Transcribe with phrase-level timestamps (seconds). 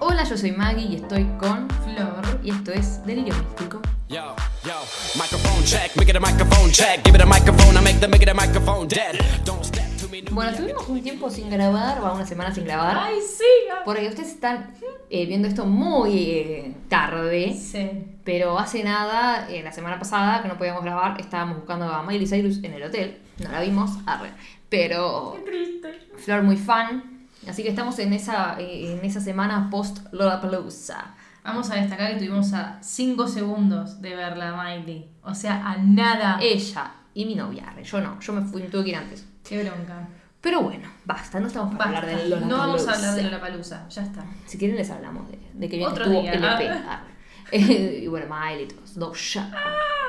[0.00, 2.40] Hola, yo soy Maggie y estoy con Flor.
[2.42, 3.80] y esto es Delirio Místico.
[4.08, 4.74] Yo, yo,
[5.16, 7.02] microphone check, make it a microphone check.
[7.04, 9.18] Give it a microphone, I make the make it a microphone dead.
[9.44, 10.22] Don't step to me.
[10.30, 13.44] Bueno, estuvimos un tiempo sin grabar, va una semana sin grabar, Ay, sí.
[13.84, 14.74] porque ustedes están
[15.10, 17.90] eh, viendo esto muy eh, tarde, Sí.
[18.24, 22.26] pero hace nada, eh, la semana pasada que no podíamos grabar, estábamos buscando a Miley
[22.26, 24.30] Cyrus en el hotel, no la vimos, arre.
[24.68, 26.00] pero Qué triste.
[26.18, 27.13] Flor muy fan,
[27.48, 31.14] así que estamos en esa, eh, en esa semana post Lollapalooza.
[31.42, 35.10] Vamos a destacar que tuvimos a 5 segundos de verla, Miley.
[35.22, 36.38] O sea, a nada.
[36.40, 39.26] Ella y mi novia, yo no, yo me fui, tuve que ir antes.
[39.46, 40.08] Qué bronca.
[40.40, 42.06] Pero bueno, basta, no estamos para Basta.
[42.06, 42.46] hablar de Lollapalooza.
[42.46, 43.88] No vamos a hablar de la palusa.
[43.88, 44.24] Ya está.
[44.46, 46.32] Si quieren les hablamos de, de que bien Otro día.
[46.32, 46.68] LP.
[46.68, 47.02] Ah.
[47.52, 49.50] y bueno, Miley, todos, Doja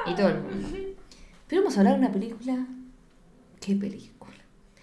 [0.07, 0.67] y todo el mundo.
[1.47, 2.65] Pero vamos a hablar de una película.
[3.61, 4.14] ¿Qué película?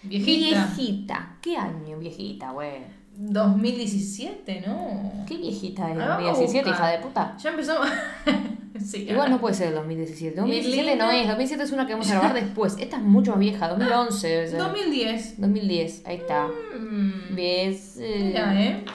[0.03, 0.65] Viejita.
[0.75, 1.37] Viejita.
[1.41, 3.03] ¿Qué año viejita, güey?
[3.15, 5.25] 2017, ¿no?
[5.27, 5.97] ¿Qué viejita es?
[5.99, 6.85] Ah, vamos a 2017, buscar.
[6.89, 7.37] hija de puta.
[7.37, 7.87] Ya empezamos.
[8.83, 10.35] sí, Igual no puede ser el 2017.
[10.35, 11.05] 2017 linda.
[11.05, 11.27] no es.
[11.27, 12.75] 2017 es una que vamos a grabar después.
[12.79, 13.67] Esta es mucho más vieja.
[13.69, 14.59] 2011 debe ser.
[14.59, 15.41] 2010.
[15.41, 16.05] 2010.
[16.05, 16.47] Ahí está.
[16.47, 17.35] Mm.
[17.35, 17.97] ¿Ves?
[17.99, 18.85] Eh, Mira, ¿eh?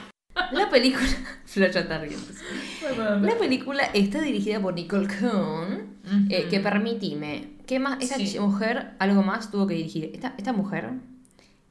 [0.51, 1.05] La película.
[1.55, 2.43] Ya está riéndose.
[3.21, 5.97] La película está dirigida por Nicole Cohn,
[6.29, 7.97] eh, que permitime, ¿qué más?
[8.17, 8.37] Sí.
[8.37, 10.11] ch- mujer, algo más tuvo que dirigir.
[10.13, 10.91] Esta, esta mujer,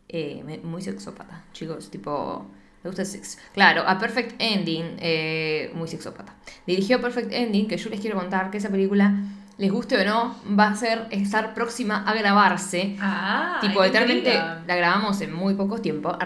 [0.08, 2.50] eh, muy sexópata, chicos, tipo,
[2.82, 3.38] me gusta el sexo.
[3.54, 6.34] Claro, a Perfect Ending, eh, muy sexópata.
[6.66, 9.14] Dirigió Perfect Ending, que yo les quiero contar que esa película,
[9.58, 12.96] les guste o no, va a ser estar próxima a grabarse.
[13.00, 14.34] Ah, Tipo, literalmente
[14.66, 16.16] la grabamos en muy poco tiempo.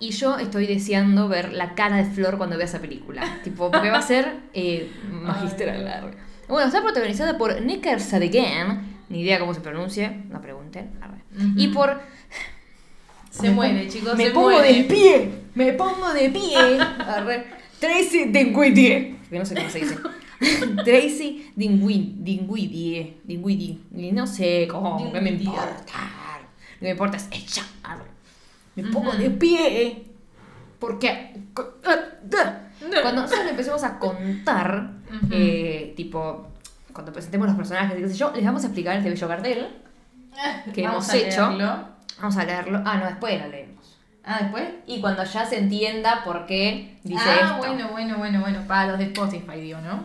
[0.00, 3.40] Y yo estoy deseando ver la cara de Flor cuando vea esa película.
[3.44, 5.86] tipo, porque va a ser eh, magistral.
[5.86, 6.10] Ay.
[6.48, 8.94] Bueno, está protagonizada por Nicker Sadigan.
[9.08, 10.90] Ni idea cómo se pronuncie, no pregunten.
[11.36, 11.52] Ujú.
[11.56, 12.00] Y por.
[13.30, 14.16] Se muere, pongo- chicos.
[14.16, 14.72] Me se pongo muere.
[14.72, 15.30] de pie.
[15.54, 16.78] Me pongo de pie.
[16.98, 17.46] arre.
[17.80, 19.16] Tracy Dinguidie.
[19.28, 19.96] Que no sé cómo se dice.
[20.84, 23.16] Tracy Dinguidie.
[23.24, 23.78] Dinguidie.
[24.12, 25.12] No sé cómo.
[25.12, 25.92] ¿Qué me importa?
[26.78, 27.62] Que me importa es ella.
[27.82, 28.13] arre.
[28.76, 29.18] Me pongo Ujú.
[29.18, 30.04] de pie.
[30.78, 31.32] Porque.
[33.02, 34.90] Cuando nosotros empecemos a contar,
[35.30, 36.48] eh, tipo,
[36.92, 39.68] cuando presentemos los personajes, qué sé yo, les vamos a explicar este bello cartel
[40.72, 41.48] que Vamos hemos a hecho.
[41.50, 41.88] leerlo.
[42.20, 42.82] Vamos a leerlo.
[42.84, 43.98] Ah, no, después lo leemos.
[44.24, 44.64] Ah, después.
[44.86, 47.56] Y cuando ya se entienda por qué dice ah, esto.
[47.58, 48.60] bueno, bueno, bueno, bueno.
[48.66, 50.02] Para los de Spotify, digo, ¿no?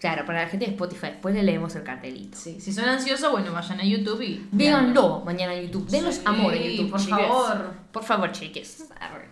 [0.00, 2.36] Claro, para la gente de Spotify, después le leemos el cartelito.
[2.36, 2.60] Sí.
[2.60, 4.46] Si son ansiosos, bueno, vayan a YouTube y.
[4.52, 5.88] Véanlo mañana en YouTube.
[5.88, 7.18] Denos Sí, amor en YouTube, por chiques.
[7.18, 7.74] favor.
[7.92, 8.88] Por favor, chiques.
[8.98, 9.28] Arre.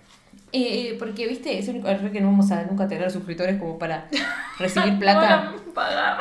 [0.53, 3.79] Eh, porque, viste, es el único error que no vamos a nunca tener suscriptores como
[3.79, 4.09] para
[4.59, 5.53] recibir plata.
[5.53, 6.19] No pagar.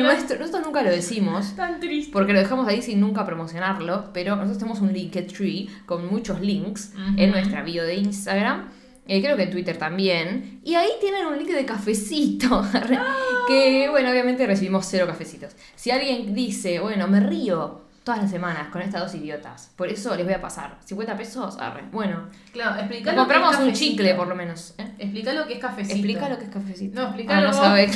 [0.00, 1.54] Nuestro, nosotros nunca lo decimos.
[1.56, 2.12] Tan triste.
[2.12, 6.92] Porque lo dejamos ahí sin nunca promocionarlo, pero nosotros tenemos un Linktree con muchos links
[7.16, 8.68] en nuestra bio de Instagram.
[9.08, 10.60] eh, creo que en Twitter también.
[10.62, 12.64] Y ahí tienen un link de cafecito.
[13.48, 15.54] que, bueno, obviamente recibimos cero cafecitos.
[15.74, 20.14] Si alguien dice, bueno, me río todas las semanas con estas dos idiotas, por eso
[20.14, 21.82] les voy a pasar 50 pesos, arre.
[21.90, 24.74] Bueno, Claro, explica le lo que es compramos un chicle por lo menos.
[24.78, 24.92] ¿eh?
[24.96, 25.94] Explica lo que es cafecito.
[25.96, 27.00] Explica lo que es cafecito.
[27.00, 27.90] No, explícalo Ah, no sabe.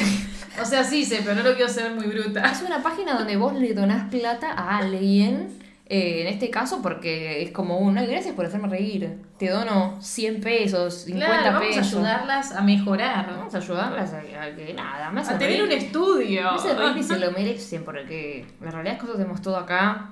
[0.61, 2.43] O sea, sí sé, pero no lo quiero hacer muy bruta.
[2.51, 5.60] Es una página donde vos le donás plata a alguien,
[5.93, 9.99] eh, en este caso porque es como un, "Ay, gracias por hacerme reír, te dono
[10.01, 11.95] 100 pesos, 50 Claro, vamos pesos.
[11.95, 13.27] a ayudarlas a mejorar.
[13.37, 16.43] Vamos a ayudarlas a, a que nada, me A tener un estudio.
[16.43, 20.11] Me hacen reír se lo merecen porque la realidad es que nosotros hacemos todo acá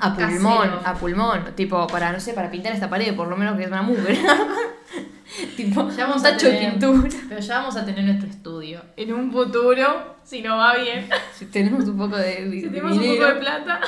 [0.00, 0.28] a Casero.
[0.40, 3.62] pulmón, a pulmón, tipo para, no sé, para pintar esta pared, por lo menos que
[3.62, 4.18] es una mugre.
[5.56, 7.08] tipo, Ya vamos un a tacho de pintura.
[7.28, 8.80] Pero ya vamos a tener nuestro estudio.
[8.96, 13.06] En un futuro, si no va bien, Si tenemos un poco de, si tenemos un
[13.06, 13.80] poco de plata.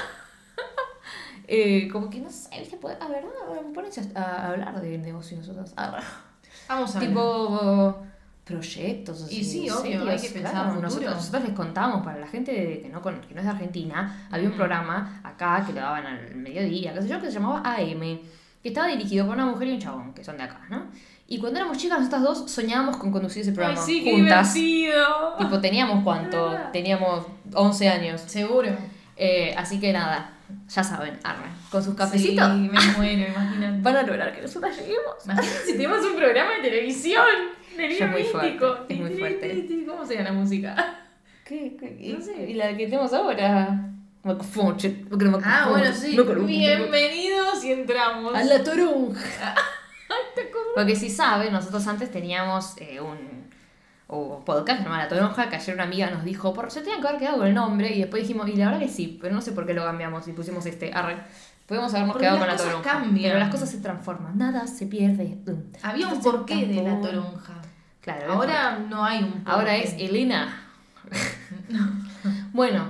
[1.49, 2.77] Eh, como que no sé, ¿viste?
[2.77, 3.73] Puede- A ver, ¿no?
[3.73, 5.73] Ponerse a, a hablar de negocio nosotros.
[5.77, 5.99] Ah,
[6.69, 7.09] Vamos a ver.
[7.09, 7.97] tipo
[8.45, 9.41] proyectos así.
[9.41, 10.83] Y sí, obvio, serios, hay que pensar a futuro.
[10.83, 12.53] Nosotros, nosotros les contamos, para la gente
[12.83, 14.59] que, no, que no es de Argentina, había un Ujú.
[14.59, 18.01] programa acá que lo daban al mediodía, qué sé yo, que se llamaba AM,
[18.63, 20.87] que estaba dirigido por una mujer y un chabón, que son de acá, ¿no?
[21.29, 24.55] Y cuando éramos chicas, nosotras dos soñábamos con conducir ese Ay, programa sí, qué juntas.
[24.55, 25.35] divertido.
[25.39, 28.21] Tipo, teníamos cuánto, teníamos 11 años.
[28.21, 28.69] Seguro.
[29.17, 30.31] Eh, así que nada,
[30.69, 31.49] ya saben, arre.
[31.71, 33.79] Con sus cafecitos Sí, me muero, imagínate.
[33.83, 35.15] van a lograr que nosotras lleguemos.
[35.25, 37.25] Imagínate si tenemos un programa de televisión.
[37.77, 38.67] Ya es muy místico.
[38.77, 39.49] fuerte, es muy Ti, ti, fuerte.
[39.51, 39.85] ti, ti.
[39.87, 40.99] ¿Cómo sería la música?
[41.45, 42.51] ¿Qué, qué, No sé.
[42.51, 43.93] ¿Y la que tenemos ahora?
[44.25, 46.19] Ah, bueno, sí.
[46.47, 48.35] Bienvenidos y entramos.
[48.35, 49.55] A la toronja.
[50.75, 53.36] Porque si saben, nosotros antes teníamos eh, un,
[54.09, 57.09] o podcast llamado La Toronja, que ayer una amiga nos dijo, por se tenían que
[57.09, 59.41] haber quedado con el nombre, y después dijimos, y la verdad que sí, pero no
[59.41, 61.17] sé por qué lo cambiamos y pusimos este, arre.
[61.67, 62.83] Podemos habernos Porque quedado con La Toronja.
[62.93, 63.31] cambian.
[63.33, 65.37] Pero las cosas se transforman, nada se pierde.
[65.83, 67.55] Había un porqué de la toronja.
[68.01, 69.43] Claro, Ahora no hay un.
[69.45, 69.83] Ahora porqué.
[69.83, 70.63] es Elena.
[72.53, 72.85] bueno,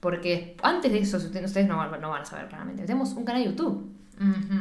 [0.00, 2.82] porque antes de eso, ustedes no, van- no van a saber claramente.
[2.84, 3.90] Tenemos un canal de YouTube.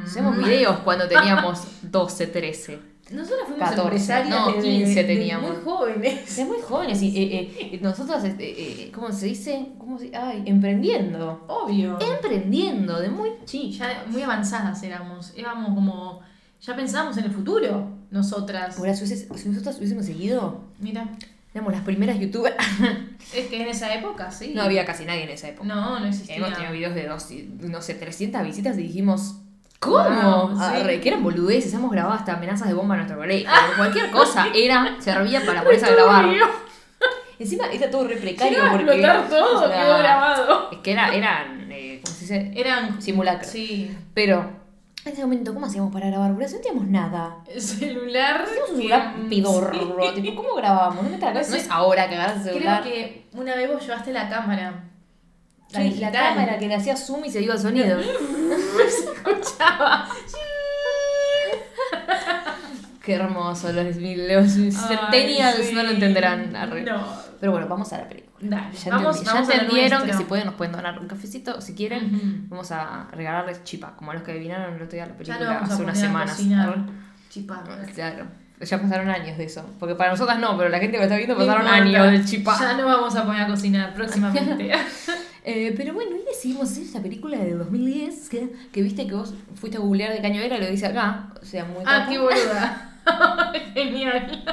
[0.06, 2.80] Hacemos videos cuando teníamos 12, 13.
[3.09, 5.51] Nosotros fuimos 14, empresarias no, desde- 15 desde teníamos.
[5.51, 6.38] muy jóvenes.
[6.38, 9.68] Es muy jóvenes y eh, eh, nosotros, eh, eh, ¿cómo se dice?
[9.77, 11.44] ¿Cómo se Ay, emprendiendo.
[11.48, 11.98] Obvio.
[12.00, 13.88] Emprendiendo, de muy chica.
[13.92, 15.33] Ya muy avanzadas éramos.
[15.36, 16.21] Éramos como.
[16.62, 18.77] Ya pensábamos en el futuro, nosotras.
[18.77, 21.09] Ahora, si, si nosotros hubiésemos seguido, Mira,
[21.54, 22.56] éramos las primeras youtubers.
[23.36, 24.54] es que en esa época sí.
[24.56, 25.68] no había casi nadie en esa época.
[25.68, 26.36] No, no existía.
[26.38, 27.27] Hemos tenido videos de dos,
[27.62, 29.41] no sé, 300 visitas y dijimos,
[29.81, 30.48] ¿cómo?
[30.48, 30.63] Wow, sí.
[30.63, 33.50] Arre, que eran boludeces, hemos grabado hasta amenazas de bomba en nuestro colegio.
[33.75, 36.25] Cualquier cosa era, servía para ponerse a grabar.
[37.39, 38.86] Encima era todo re precario a porque...
[38.86, 40.69] explotar todo, quedó grabado.
[40.72, 42.51] Es que era, eran, eh, ¿cómo se dice?
[42.56, 43.01] Eran.
[43.01, 43.48] Simulacros.
[43.51, 43.98] Sí.
[44.13, 44.48] Pero,
[45.04, 46.30] en ese momento, ¿cómo hacíamos para grabar?
[46.30, 47.38] Porque no sentíamos nada.
[47.51, 48.45] El celular.
[48.45, 50.22] Teníamos un que- celular pedorro, Sí.
[50.22, 51.04] tipo, ¿cómo grabábamos?
[51.04, 52.83] No, me tragas- No es ahora que agarras el Creo celular.
[52.83, 54.83] que una vez vos llevaste la cámara.
[55.71, 56.12] La Sí, la digital.
[56.12, 58.00] cámara que le hacía zoom y se iba el sonido.
[59.25, 60.07] escuchaba.
[63.03, 65.73] Qué hermoso, los, los centennials sí.
[65.73, 66.51] no lo entenderán.
[66.85, 67.03] No.
[67.39, 68.31] Pero bueno, vamos a la película.
[68.41, 71.73] Dale, Ya, vamos, ya vamos entendieron que si pueden nos pueden donar un cafecito si
[71.73, 72.45] quieren.
[72.50, 75.81] Vamos a regalarles chipa, como a los que adivinaron el otro día la película hace
[75.81, 76.39] unas semanas.
[77.29, 77.63] Chipá.
[77.95, 78.25] Claro.
[78.59, 79.65] Ya pasaron años de eso.
[79.79, 82.57] Porque para nosotras no, pero la gente que lo está viendo pasaron años del chipá.
[82.59, 84.71] Ya no vamos a poner a cocinar próximamente.
[85.44, 89.34] Eh, pero bueno, hoy decidimos hacer esta película de 2010 que, que viste que vos
[89.56, 91.34] fuiste a googlear de caño era y lo dice acá.
[91.42, 92.88] O sea, muy ah, qué boluda.
[93.74, 94.44] Genial.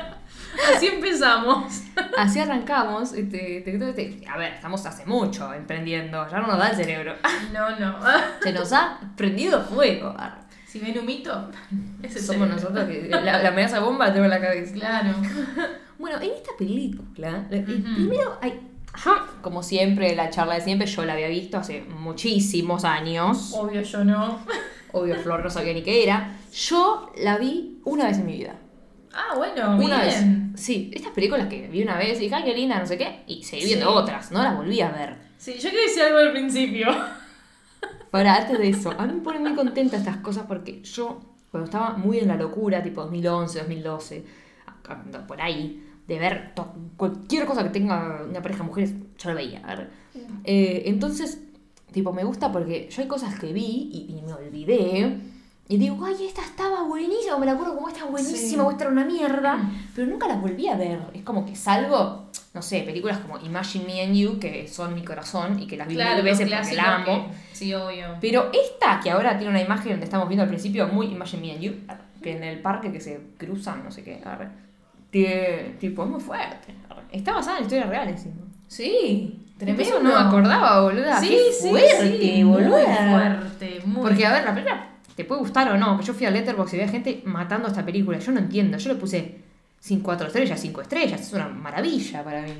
[0.75, 1.82] Así empezamos.
[2.17, 3.12] Así arrancamos.
[3.12, 6.26] Este, este, este- a ver, estamos hace mucho emprendiendo.
[6.31, 7.14] Ya no nos da el cerebro.
[7.52, 7.96] No, no.
[8.43, 10.14] Se nos ha prendido fuego.
[10.67, 11.50] Si ven un mito,
[12.02, 12.55] ese Somos cerebro.
[12.55, 14.73] nosotros que la, la amenaza bomba la tengo en la cabeza.
[14.75, 15.11] Claro.
[15.99, 18.61] Bueno, en esta película, primero hay.
[19.05, 19.12] Yo,
[19.43, 23.52] como siempre, la charla de siempre, yo la había visto hace muchísimos años.
[23.55, 24.40] Obvio, yo no.
[24.93, 26.37] Obvio, Flor no sabía ni qué era.
[26.52, 28.56] Yo la vi una vez en mi vida.
[29.12, 30.52] Ah, bueno, Una bien.
[30.52, 30.61] vez.
[30.61, 33.23] Sí, estas películas que vi una vez y dije, ay, qué linda, no sé qué,
[33.26, 33.96] y seguí viendo Sí.
[33.96, 35.17] otras, no las volví a ver.
[35.38, 36.88] Sí, yo quería decir algo al principio.
[38.11, 41.20] Para antes de eso, a mí me ponen muy contenta estas cosas porque yo,
[41.50, 44.25] cuando estaba muy en la locura, tipo 2011, 2012,
[44.67, 46.52] acá, por ahí, de ver
[46.96, 49.60] cualquier cosa que tenga una pareja de mujeres, yo lo veía.
[49.60, 49.90] a ver.
[50.44, 51.38] Eh, entonces,
[51.93, 55.19] tipo, me gusta porque yo hay cosas que vi y, y me olvidé.
[55.70, 58.66] Y digo, ay, esta estaba buenísima, me la acuerdo como esta buenísima, Sí.
[58.66, 60.99] o esta era una mierda, pero nunca las volví a ver.
[61.12, 65.04] Es como que salvo, no sé, películas como Imagine Me and You, que son mi
[65.04, 67.04] corazón y que las vi Claro, mil veces porque la amo.
[67.04, 68.14] que- Sí, obvio.
[68.19, 71.52] Pero esta, que ahora tiene una imagen donde estamos viendo al principio, muy Imagine Me
[71.52, 71.72] and You,
[72.22, 74.67] que en el parque que se cruzan, no sé qué, arre, tiene-
[75.10, 76.75] tipo, es muy fuerte.
[77.10, 78.46] Está basada en historias reales, encima.
[78.66, 79.82] Sí, tremendo.
[79.82, 81.20] Eso no me acordaba, boluda.
[81.20, 82.87] Sí, Qué sí, fuerte, sí, boluda.
[82.87, 86.00] Muy fuerte, muy Porque, a ver, la película te puede gustar o no.
[86.00, 88.19] Yo fui a Letterboxd y había gente matando esta película.
[88.19, 88.76] Yo no entiendo.
[88.78, 89.38] Yo le puse
[89.81, 91.20] 5 4 estrellas, 5 estrellas.
[91.20, 92.52] Es una maravilla para mí.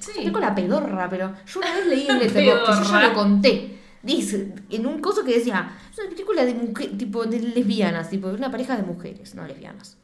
[0.00, 0.12] Sí.
[0.16, 3.78] Película pedorra, pero yo una vez leí en Letterboxd, yo ya lo conté.
[4.02, 8.28] Dice, en un coso que decía, es una película de mujer, tipo de lesbianas, tipo
[8.28, 9.96] de una pareja de mujeres, no lesbianas.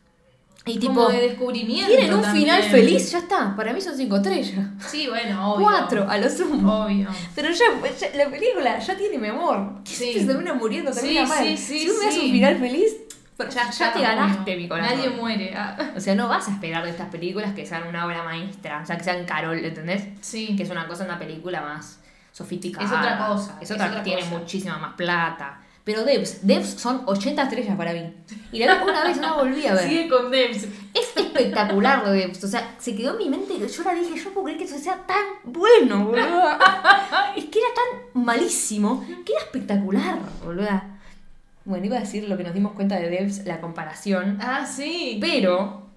[0.67, 1.89] Y tipo, Como de descubrimiento.
[1.89, 2.45] tienen un también.
[2.47, 3.57] final feliz, ya está.
[3.57, 4.67] Para mí son 5 estrellas.
[4.87, 5.67] Sí, bueno, obvio.
[5.67, 6.85] 4 a lo sumo.
[6.85, 7.09] Obvio.
[7.35, 7.65] Pero ya,
[7.99, 9.77] ya- la película ya tiene mi amor.
[9.85, 10.13] Sí.
[10.13, 11.45] Se termina muriendo, Sí, termina mal.
[11.45, 12.21] sí, sí, si tú me das sí.
[12.27, 12.93] un final feliz,
[13.39, 14.97] Pero ya, está, te ganaste mi corazón.
[14.99, 15.55] Nadie muere.
[15.57, 15.93] ah.
[15.97, 18.87] O sea, no vas a esperar de estas películas que sean una obra maestra, o
[18.87, 20.05] sea, que sean Carol, ¿entendés?
[20.21, 20.55] Sí.
[20.57, 22.01] Que es una cosa, una película más
[22.33, 22.85] sofisticada.
[22.85, 24.39] Es otra cosa, Es es otra, otra tiene cosa.
[24.39, 25.59] muchísima más plata.
[25.91, 28.15] Pero Devs, Devs son 80 estrellas para mí.
[28.53, 29.89] Y la vi una vez y no la volví a ver.
[29.89, 30.69] Sigue con Debs.
[30.95, 32.45] Es espectacular lo de Devs.
[32.45, 34.65] O sea, se quedó en mi mente yo la dije, yo no puedo creer que
[34.67, 36.49] eso sea tan bueno, boludo.
[37.37, 41.01] es que era tan malísimo que era espectacular, boluda.
[41.65, 44.39] Bueno, iba a decir lo que nos dimos cuenta de Devs, la comparación.
[44.41, 45.19] Ah, sí.
[45.21, 45.89] Pero,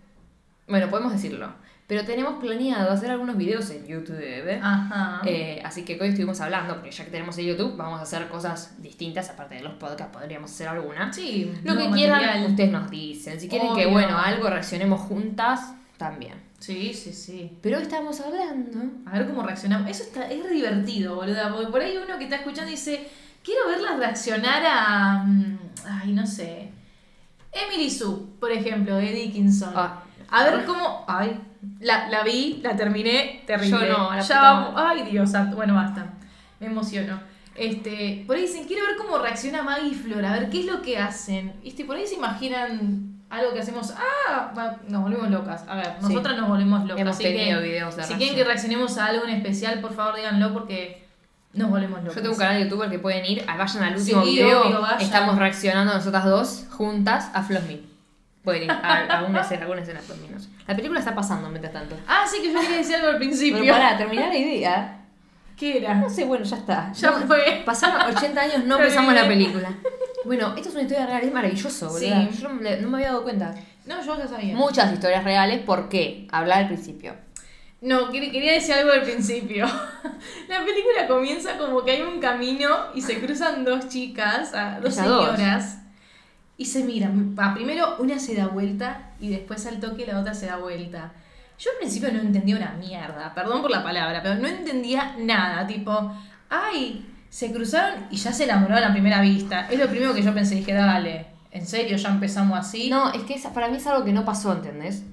[0.67, 1.53] bueno, podemos decirlo.
[1.87, 4.17] Pero tenemos planeado hacer algunos videos en YouTube.
[4.19, 4.59] ¿eh?
[4.63, 5.21] Ajá.
[5.25, 8.27] Eh, así que hoy estuvimos hablando, porque ya que tenemos el YouTube, vamos a hacer
[8.29, 11.11] cosas distintas, aparte de los podcasts, podríamos hacer alguna.
[11.11, 11.51] sí.
[11.63, 12.49] Lo que nuevo quieran, material.
[12.51, 13.39] ustedes nos dicen.
[13.39, 16.33] Si quieren que, bueno, algo reaccionemos juntas, también.
[16.59, 17.57] Sí, sí, sí.
[17.61, 18.79] Pero hoy estamos hablando.
[19.05, 19.89] A ver cómo reaccionamos.
[19.89, 21.51] Eso está, es divertido, boluda.
[21.53, 23.07] Porque por ahí uno que está escuchando dice,
[23.43, 25.23] quiero verlas reaccionar a...
[25.25, 26.69] mm, Ay, no sé.
[27.51, 29.73] Emily Sue, por ejemplo, de Dickinson.
[29.75, 30.03] Ah.
[30.33, 31.05] A ver cómo...
[31.07, 31.39] Ay,
[31.79, 33.87] la, la vi, la terminé, terrible.
[33.87, 34.73] Yo no, la ya vamos...
[34.75, 35.55] Ay, Dios santo.
[35.55, 36.07] Bueno, basta.
[36.59, 37.19] Me emociono.
[37.55, 40.65] Este, por ahí dicen, quiero ver cómo reacciona Maggie y Flor, a ver qué es
[40.65, 41.53] lo que hacen.
[41.63, 45.63] Este, por ahí se imaginan algo que hacemos, ah, nos volvemos locas.
[45.67, 46.07] A ver, Sí.
[46.07, 46.99] nosotras nos volvemos locas.
[47.01, 49.93] Hemos así tenido que, videos de Si quieren que reaccionemos a algo en especial, por
[49.93, 51.05] favor díganlo porque
[51.53, 52.15] nos volvemos locas.
[52.15, 54.61] Yo tengo un canal de YouTube al que pueden ir, vayan al último Sí, video.
[54.63, 55.01] obvio, vayan.
[55.01, 57.92] Estamos reaccionando nosotras dos juntas a Flosmy.
[58.43, 60.50] Pueden ir a, a una escena, alguna escena no sé.
[60.67, 61.95] La película está pasando mientras tanto.
[62.07, 63.59] Ah, sí, que yo quería decir algo al principio.
[63.62, 65.00] Pero para terminar la idea,
[65.57, 65.93] ¿Qué era?
[65.95, 66.91] no sé, bueno, ya está.
[66.93, 67.62] Ya No, fue.
[67.65, 69.71] Pasaron 80 años, no empezamos la película.
[70.25, 72.09] Bueno, esto es una historia real, es maravilloso, Sí.
[72.09, 72.29] boludo.
[72.31, 73.53] Yo no, me- no me había dado cuenta.
[73.85, 74.55] No, yo ya sabía.
[74.55, 76.27] Muchas historias reales, ¿por qué?
[76.31, 77.15] Hablar al principio.
[77.81, 79.65] No, quer- quería decir algo al principio.
[80.47, 85.38] La película comienza como que hay un camino y se cruzan dos chicas, dos dos.
[86.57, 87.36] Y se miran.
[87.55, 91.12] Primero una se da vuelta y después al toque la otra se da vuelta.
[91.60, 95.65] Yo al principio no entendía una mierda, perdón por la palabra, pero no entendía nada.
[95.67, 96.12] Tipo,
[96.50, 99.67] ay, se cruzaron y ya se enamoraron a la primera vista.
[99.69, 102.89] Es lo primero que yo pensé, dije, dale, ¿en serio ya empezamos así?
[102.89, 105.03] No, es que para mí es algo que no pasó, ¿entendés?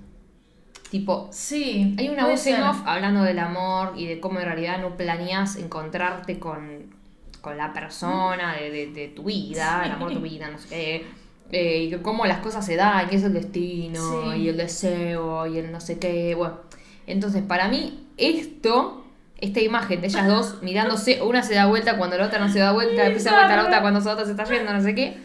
[0.90, 1.94] Tipo, Sí.
[1.98, 5.54] hay una voz en off hablando del amor y de cómo en realidad no planeas
[5.56, 6.92] encontrarte con,
[7.40, 10.68] con la persona de, de- de tu vida, el amor de tu vida, no sé
[10.68, 11.06] qué.
[11.52, 14.38] Eh, y cómo las cosas se dan, y es el destino, Sí.
[14.42, 16.34] y el deseo, y el no sé qué.
[16.34, 16.58] Bueno,
[17.06, 19.04] entonces para mí esto,
[19.38, 22.58] esta imagen de ellas dos mirándose, una se da vuelta cuando la otra no se
[22.58, 24.82] da vuelta, después se da vuelta la otra cuando la otra se está yendo, no
[24.82, 25.18] sé qué.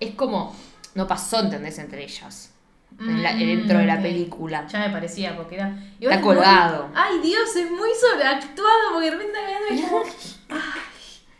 [0.00, 0.54] Es como,
[0.94, 1.78] no pasó, ¿entendés?
[1.78, 2.52] Entre ellas.
[2.98, 4.66] en la- Mm, dentro de la película.
[4.68, 5.78] Ya me parecía, porque era.
[6.00, 6.88] Está muy- colgado.
[6.94, 9.38] Ay, Dios, es muy sobreactuado, porque de repente
[9.70, 10.02] me como.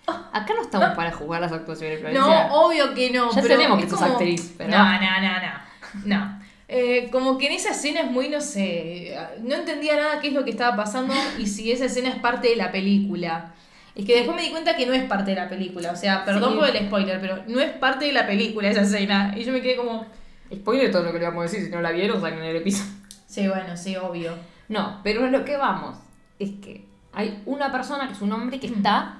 [0.06, 2.48] Acá no estamos para jugar las actuaciones, No, Florencia.
[2.52, 3.30] obvio que no.
[3.30, 5.66] Ya pero tenemos que sos como- actriz, pero- No, no, no, no.
[6.04, 6.40] No.
[6.68, 9.16] Eh, como que en esa escena es muy, no sé.
[9.42, 12.48] No entendía nada qué es lo que estaba pasando y si esa escena es parte
[12.48, 13.52] de la película.
[13.94, 15.90] Es que después me di cuenta que no es parte de la película.
[15.92, 16.58] O sea, perdón Sí.
[16.58, 19.32] por el spoiler, pero no es parte de la película esa escena.
[19.36, 20.06] Y yo me quedé como.
[20.52, 22.92] Spoiler todo lo que le vamos a decir, si no la vieron, saquen el episodio.
[23.26, 24.32] Sí, bueno, sí, obvio.
[24.68, 25.96] No, pero lo que vamos
[26.38, 29.18] es que hay una persona que es un hombre que está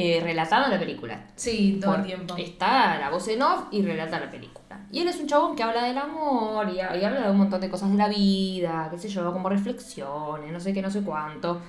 [0.00, 1.24] eh, relatando la película.
[1.34, 2.36] Sí, todo Por- el tiempo.
[2.36, 4.78] Está la voz en off y relata la película.
[4.92, 7.60] Y él es un chabón que habla del amor y, y habla de un montón
[7.60, 11.02] de cosas de la vida, qué sé yo, como reflexiones, no sé qué, no sé
[11.02, 11.60] cuánto.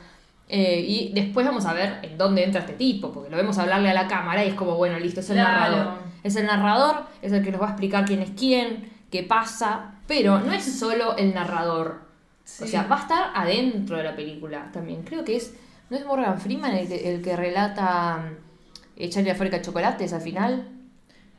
[0.47, 3.89] Eh, y después vamos a ver en dónde entra este tipo, porque lo vemos hablarle
[3.89, 5.75] a la cámara y es como, bueno, listo, es el Claro.
[5.75, 5.93] narrador.
[6.23, 9.95] Es el narrador, es el que nos va a explicar quién es quién, qué pasa,
[10.07, 12.01] pero no es solo el narrador.
[12.43, 12.63] Sí.
[12.63, 15.03] O sea, va a estar adentro de la película también.
[15.03, 15.55] Creo que es.
[15.89, 20.11] ¿No es Morgan Freeman el que, el que relata mm, Echarle a fábrica de chocolates
[20.13, 20.67] al final?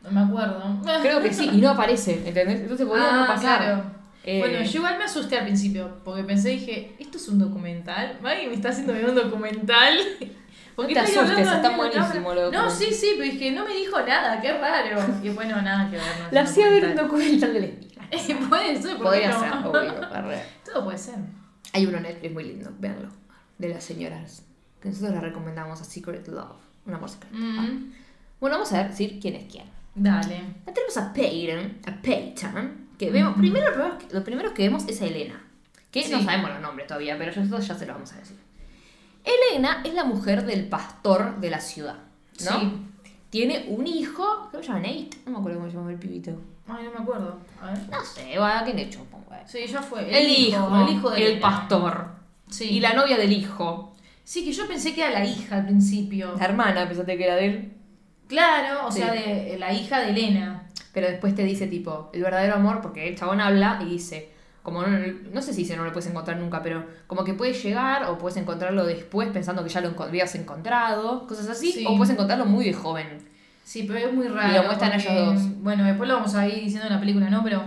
[0.02, 0.80] No me acuerdo.
[1.02, 2.60] Creo que sí, y no aparece, ¿entendés?
[2.60, 3.58] Entonces podría no Ah, pasar.
[3.62, 3.82] claro.
[4.24, 8.18] Eh, Bueno, yo igual me asusté al principio, porque pensé, dije, ¿esto es un documental?
[8.22, 9.98] Maggie me está haciendo ver un documental.
[10.74, 13.74] Porque No te asustes, está la buenísimo lo No, sí, sí, pero dije, no me
[13.74, 14.98] dijo nada, qué raro.
[15.22, 16.04] Y bueno, nada que ver.
[16.22, 17.52] no La hacía ver un documental.
[17.52, 18.08] de lesbianas.
[18.48, 19.40] puede ser, ¿por qué Podría no?
[19.40, 20.38] ser, obvio.
[20.64, 21.16] Todo puede ser.
[21.74, 23.08] Hay uno en Netflix muy lindo, véanlo.
[23.60, 24.42] De las señoras.
[24.80, 26.56] Que nosotros le recomendamos a Secret Love.
[26.86, 27.36] Un amor secreto.
[27.36, 27.92] Mm,
[28.40, 29.66] Bueno, vamos a decir quién es quién.
[29.94, 30.40] Dale.
[30.66, 34.62] Ya tenemos a Peyton, a Peyton, que vemos, primero, lo primero, que- lo primero que
[34.62, 35.42] vemos es a Elena,
[35.90, 36.10] que Sí.
[36.10, 38.38] no sabemos los nombres todavía, pero nosotros ya se lo vamos a decir.
[39.24, 41.96] Elena es la mujer del pastor de la ciudad,
[42.44, 42.60] ¿no?
[42.60, 42.72] Sí.
[43.28, 45.10] Tiene un hijo, ¿cómo se llama Nate?
[45.26, 46.30] No me acuerdo cómo se llama el pibito.
[46.66, 47.38] Ay, no me acuerdo.
[47.60, 47.78] A ver.
[47.90, 49.06] No sé, bueno, ¿quién hecho?
[49.46, 50.00] Sí, ya fue.
[50.02, 51.40] El, hijo, el hijo de el Elena.
[51.40, 52.19] pastor.
[52.50, 52.64] Sí.
[52.70, 53.94] Y la novia del hijo.
[54.24, 56.34] Sí, que yo pensé que era la hija al principio.
[56.38, 57.72] La hermana, pensaste que era de él.
[58.28, 59.00] Claro, o Sí.
[59.00, 60.68] sea, de la hija de Elena.
[60.92, 64.30] Pero después te dice, tipo, el verdadero amor, porque el chabón habla y dice,
[64.62, 64.98] como no,
[65.32, 68.18] no sé si dice no lo puedes encontrar nunca, pero como que puedes llegar o
[68.18, 71.84] puedes encontrarlo después pensando que ya lo habías encontrado, cosas así, Sí.
[71.88, 73.06] o puedes encontrarlo muy de joven.
[73.64, 74.52] Sí, pero es muy raro.
[74.52, 75.62] Y lo muestran ellos dos.
[75.62, 77.42] Bueno, después lo vamos a ir diciendo en la película, ¿no?
[77.44, 77.62] Pero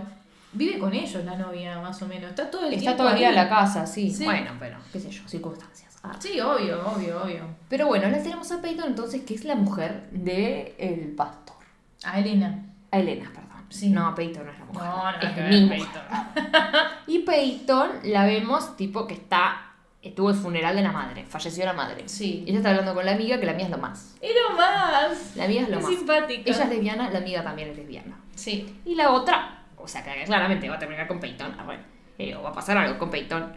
[0.53, 2.29] vive con ellos la novia, más o menos.
[2.29, 4.11] Está todo el Está tiempo todo el día en la casa, sí.
[4.11, 4.25] Sí.
[4.25, 5.97] Bueno, pero, qué sé yo, circunstancias.
[6.03, 6.15] Ah.
[6.19, 7.43] Sí, obvio, obvio, obvio.
[7.69, 11.55] Pero bueno, la tenemos a Peyton entonces, que es la mujer de el pastor.
[12.03, 12.65] A Elena.
[12.91, 13.65] A Elena, perdón.
[13.69, 13.89] Sí.
[13.89, 14.83] No, Peyton no es la mujer.
[14.83, 15.87] No, no, es que mi mujer.
[17.07, 19.69] Y Peyton la vemos tipo que está.
[20.01, 22.03] Estuvo el funeral de la madre, falleció la madre.
[22.09, 22.43] Sí.
[22.45, 24.15] Ella está hablando con la amiga, que la mía es lo más.
[24.19, 25.35] Es lo más.
[25.37, 25.93] La amiga es lo Es más.
[25.93, 26.41] simpática.
[26.51, 28.17] Ella es lesbiana, la amiga también es lesbiana.
[28.35, 28.81] Sí.
[28.83, 31.51] Y la otra, o sea, que claramente va a terminar con Peyton.
[31.59, 31.75] ah,
[32.17, 33.51] eh, o va a pasar algo con Peyton.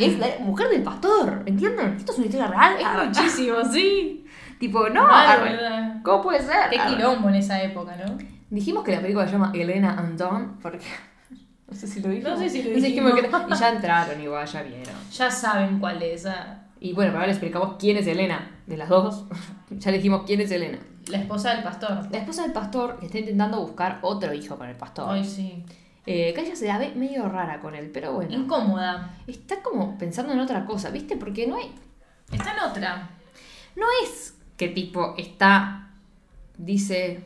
[0.00, 1.94] Es la mujer del pastor, ¿entienden?
[1.96, 2.74] Esto es una historia real.
[2.78, 4.26] Es Ah, muchísimo, sí.
[4.58, 6.00] Tipo, no, Mal, ah.
[6.02, 6.68] ¿cómo puede ser?
[6.70, 8.18] Qué quilombo en esa época, ¿no?
[8.50, 10.84] Dijimos que la película se llama Elena and Don, porque.
[11.68, 12.32] No sé si lo dijimos.
[12.32, 13.12] No sé si lo No sé dijimos.
[13.14, 13.20] que-
[13.54, 14.94] Y ya entraron igual, ya vieron.
[15.12, 16.26] Ya saben cuál es.
[16.26, 16.64] ah.
[16.80, 18.50] Y bueno, pero ahora les explicamos quién es Elena.
[18.70, 19.24] De las dos,
[19.70, 20.78] ya le dijimos quién es Elena.
[21.08, 22.06] La esposa del pastor.
[22.10, 25.06] La esposa del pastor que está intentando buscar otro hijo con el pastor.
[25.10, 25.64] Ay, sí.
[26.06, 28.32] Eh, que ella se la ve medio rara con él, pero bueno.
[28.32, 29.18] Incómoda.
[29.26, 31.16] Está como pensando en otra cosa, ¿viste?
[31.16, 31.74] Porque no hay.
[32.32, 33.10] Está en otra.
[33.76, 35.90] No es que tipo está.
[36.56, 37.24] Dice.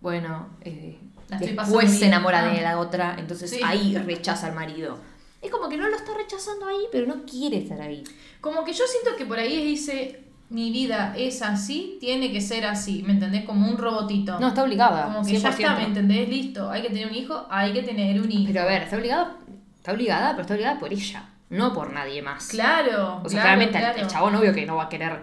[0.00, 0.50] Bueno.
[0.60, 0.98] eh,
[1.28, 2.12] La estoy después se bien.
[2.12, 2.48] enamora Ah.
[2.52, 3.60] de la otra, entonces Sí.
[3.64, 4.98] ahí rechaza al marido.
[5.40, 8.02] Es como que no lo está rechazando ahí, pero no quiere estar ahí.
[8.40, 12.64] Como que yo siento que por ahí dice, mi vida es así, tiene que ser
[12.66, 13.44] así, ¿me entendés?
[13.44, 14.38] Como un robotito.
[14.40, 15.04] No, está obligada.
[15.04, 15.52] Como que ya 100%.
[15.52, 16.28] está, ¿me entendés?
[16.28, 18.44] Listo, hay que tener un hijo, hay que tener un hijo.
[18.46, 19.36] Pero a ver, está obligada.
[19.76, 22.48] Está obligada, pero está obligada por ella, no por nadie más.
[22.48, 23.98] Claro, O sea, claro, claramente el- claro.
[24.00, 25.20] el chabón obvio que no va a querer.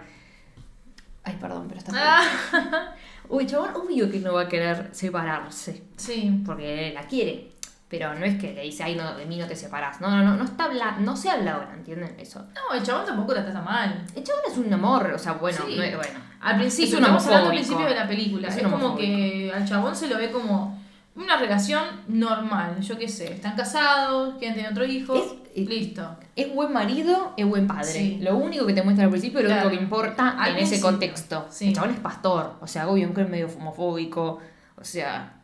[1.24, 1.92] Ay, perdón, pero está.
[1.94, 2.94] Ah,
[3.28, 5.82] Uy, el chabón obvio que no va a querer separarse.
[5.96, 6.42] sí.
[6.46, 7.50] Porque la quiere.
[7.88, 10.00] Pero no es que le dice, ay, no, de mí no te separás.
[10.00, 12.44] No, no, no, no está habla, no se habla ahora, ¿entienden eso?
[12.54, 14.04] No, el chabón tampoco la trata mal.
[14.14, 15.76] El chabón es un amor, o sea, bueno, Sí.
[15.76, 16.18] no es- bueno.
[16.40, 18.48] Al principio, Es un estamos hablando al principio de la película.
[18.48, 22.98] Es Es, un como que al chabón se lo ve como una relación normal, yo
[22.98, 23.32] qué sé.
[23.32, 25.14] Están casados, quieren tener otro hijo,
[25.54, 26.16] Es- listo.
[26.34, 27.84] Es buen marido, es buen padre.
[27.84, 28.18] Sí.
[28.20, 29.68] Lo único que te muestra al principio, lo Claro.
[29.68, 31.46] único que importa Al en ese contexto.
[31.50, 31.68] sí.
[31.68, 34.40] El chabón es pastor, o sea, obvio que es medio homofóbico,
[34.76, 35.34] o sea...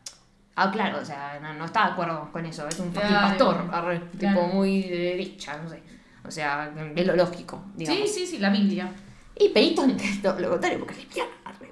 [0.55, 3.27] Ah, claro, o sea, no, no está de acuerdo con eso, es un fucking Claro.
[3.27, 4.39] pastor, arre, Claro.
[4.41, 5.81] tipo muy de derecha, no sé.
[6.25, 8.09] O sea, es lo lógico, digamos.
[8.09, 8.89] Sí, sí, sí, la Biblia.
[9.35, 11.07] Y Peyton todo lo contrario, porque es.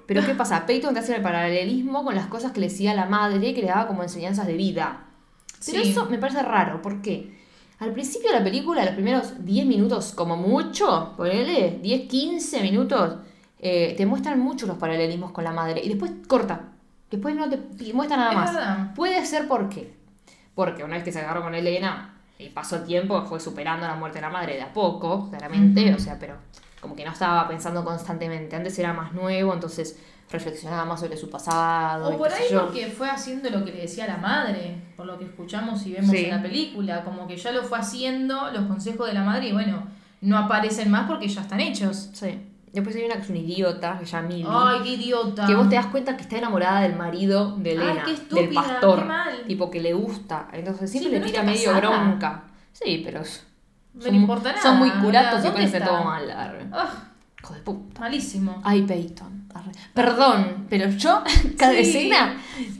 [0.07, 0.65] Pero ¿qué pasa?
[0.65, 3.67] Peyton te hace el paralelismo con las cosas que le decía la madre, que le
[3.67, 5.05] daba como enseñanzas de vida.
[5.65, 5.91] Pero Sí.
[5.91, 7.39] eso me parece raro, ¿por qué?
[7.79, 13.15] Al principio de la película, los primeros 10 minutos, como mucho, ponele, 10, 15 minutos,
[13.59, 15.81] eh, te muestran mucho los paralelismos con la madre.
[15.83, 16.70] Y después corta.
[17.11, 17.57] Después no te
[17.93, 18.53] muestra nada Es más.
[18.55, 18.93] verdad.
[18.95, 19.93] Puede ser por qué.
[20.55, 24.17] Porque una vez que se agarró con Elena y pasó tiempo, fue superando la muerte
[24.17, 25.93] de la madre de a poco, claramente.
[25.93, 26.35] O sea, pero
[26.79, 28.55] como que no estaba pensando constantemente.
[28.55, 29.99] Antes era más nuevo, entonces
[30.31, 32.11] reflexionaba más sobre su pasado.
[32.11, 32.63] y O por ahí yo.
[32.65, 36.09] porque fue haciendo lo que le decía la madre, por lo que escuchamos y vemos
[36.11, 36.25] Sí.
[36.25, 39.51] en la película, como que ya lo fue haciendo, los consejos de la madre, y
[39.51, 39.83] bueno,
[40.21, 42.09] no aparecen más porque ya están hechos.
[42.13, 42.39] Sí.
[42.73, 44.45] Después hay una que es una idiota, que se llama Millie.
[44.49, 45.45] Ay, qué idiota.
[45.45, 48.41] Que vos te das cuenta que está enamorada del marido de Ay, Elena, qué estúpida,
[48.45, 48.99] del pastor.
[48.99, 49.43] qué mal.
[49.47, 50.47] Tipo que le gusta.
[50.53, 51.79] Entonces siempre le tira medio casada.
[52.03, 52.43] bronca.
[52.71, 53.21] Sí, pero
[53.93, 54.61] No son, importa nada.
[54.63, 55.93] son muy curatos y ¿Dónde pueden hacer está?
[55.95, 56.31] todo mal.
[56.71, 56.89] Ah,
[57.43, 57.99] Hijo de puta.
[58.01, 58.61] malísimo.
[58.63, 59.47] Ay, Peyton.
[59.53, 59.71] arre.
[59.93, 61.23] Perdón, pero yo,
[61.57, 61.79] cada Sí.
[61.79, 62.37] escena,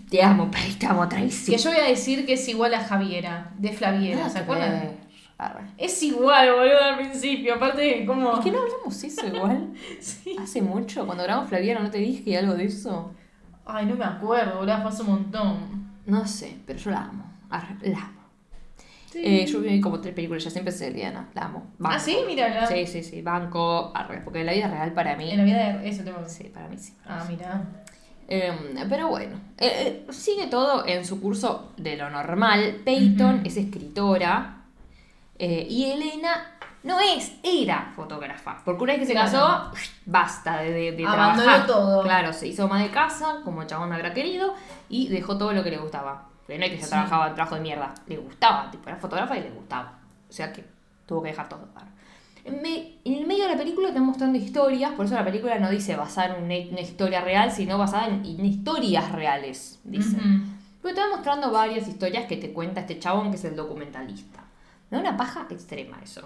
[0.09, 1.51] te amo, Peyton, te amo, Tracy.
[1.51, 4.91] Que yo voy a decir que es igual a Javiera, de Flaviera, ¿se acuerdan?
[5.41, 5.63] Arre.
[5.75, 7.55] Es igual, boludo, al principio.
[7.55, 8.33] Aparte, como.
[8.33, 9.73] Es que no hablamos eso igual.
[9.99, 10.35] Sí.
[10.39, 13.11] Hace mucho, cuando grabamos Flaviano, ¿no te dije algo de eso?
[13.65, 15.97] Ay, no me acuerdo, boludo, pasó un montón.
[16.05, 17.23] No sé, pero yo la amo.
[17.81, 18.21] La amo.
[19.11, 19.19] Sí.
[19.23, 21.71] Eh, yo vi como tres películas, ya siempre sé Diana, la amo.
[21.79, 21.95] Banco.
[21.95, 22.67] Ah, sí, mira.
[22.67, 25.31] Sí, sí, sí, banco, arre, porque en la vida real para mí.
[25.31, 26.93] En la vida de eso tengo que Sí, para mí sí.
[27.07, 27.65] Ah, mira.
[28.27, 28.53] Eh,
[28.87, 32.81] pero bueno, eh, eh, sigue todo en su curso de lo normal.
[32.85, 33.47] Peyton Ujú.
[33.47, 34.60] es escritora
[35.41, 36.51] eh, y Elena
[36.83, 38.61] no es, era fotógrafa.
[38.63, 39.31] Porque una vez que se Claro.
[39.31, 39.71] casó,
[40.05, 41.65] basta de, de, de trabajar.
[41.67, 42.03] todo.
[42.03, 44.53] Claro, se hizo ama de casa, como el chabón habrá querido,
[44.89, 46.27] y dejó todo lo que le gustaba.
[46.47, 46.89] Pero no es que se Sí.
[46.89, 49.99] trabajaba en trabajo de mierda, le gustaba, tipo, era fotógrafa y le gustaba.
[50.29, 50.65] O sea que
[51.05, 51.67] tuvo que dejar todo.
[52.43, 55.59] En, me- en el medio de la película están mostrando historias, por eso la película
[55.59, 60.17] no dice basada en una, una historia real, sino basada en, en historias reales, dice.
[60.81, 64.40] Pero te mostrando varias historias que te cuenta este chabón que es el documentalista.
[64.91, 66.21] Me da una paja extrema eso.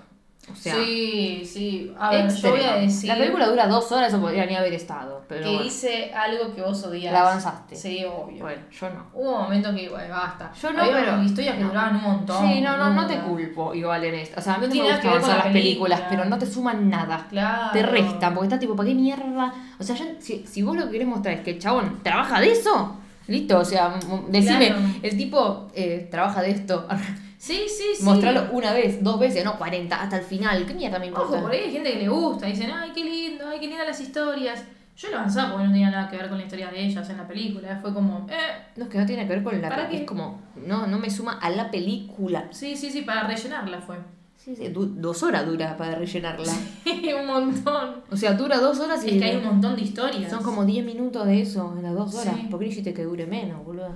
[0.51, 1.91] O sea, sí, sí.
[1.99, 4.73] A ver, yo voy a decir La película dura dos horas, eso podría ni haber
[4.73, 5.23] estado.
[5.27, 7.11] Pero que bueno, hice algo que vos odias.
[7.11, 7.75] La avanzaste.
[7.75, 8.43] Sí, obvio.
[8.43, 9.07] bueno, yo no.
[9.13, 10.51] Hubo momentos que, bueno, basta.
[10.61, 11.69] Yo no, Había pero- historias que no.
[11.69, 12.47] duraban un montón.
[12.47, 14.39] Sí, no, no, no te culpo igual en esto.
[14.39, 16.07] O sea, a mí no me gusta avanzar la las películas, película.
[16.09, 17.25] pero no te suman nada.
[17.27, 17.71] Claro.
[17.73, 19.51] Te restan, porque está tipo, ¿para qué mierda?
[19.79, 22.39] O sea, ya- si, si vos lo que querés mostrar es que el chabón trabaja
[22.39, 22.97] de eso,
[23.27, 23.95] listo, o sea,
[24.27, 24.81] decime, Claro.
[25.01, 26.87] el tipo eh, trabaja de esto,
[27.45, 28.03] Sí, sí, sí.
[28.03, 31.33] mostrarlo una vez, dos veces, no 40, hasta el final, ¿qué mierda me importa?
[31.33, 32.47] Ojo, por ahí hay gente que le gusta.
[32.47, 34.63] Dicen, ay, qué lindo, ay, qué lindas las historias.
[34.97, 37.17] Yo lo avanzaba porque no tenía nada que ver con la historia de ellas en
[37.17, 37.77] la película.
[37.81, 38.35] Fue como, eh.
[38.77, 39.97] No, es que no tiene que ver con la ¿Para qué?
[39.97, 42.47] es como, no, no me suma a la película.
[42.51, 43.97] Sí, sí, sí, para rellenarla fue.
[44.37, 46.51] Sí, sí, du- dos horas dura para rellenarla.
[47.19, 47.95] un montón.
[48.11, 50.31] O sea, dura dos horas y Es que hay un montón de historias.
[50.31, 52.35] son como 10 minutos de eso en las dos horas.
[52.41, 52.47] Sí.
[52.49, 53.89] ¿Por qué que dure menos, boludo?
[53.89, 53.95] Yo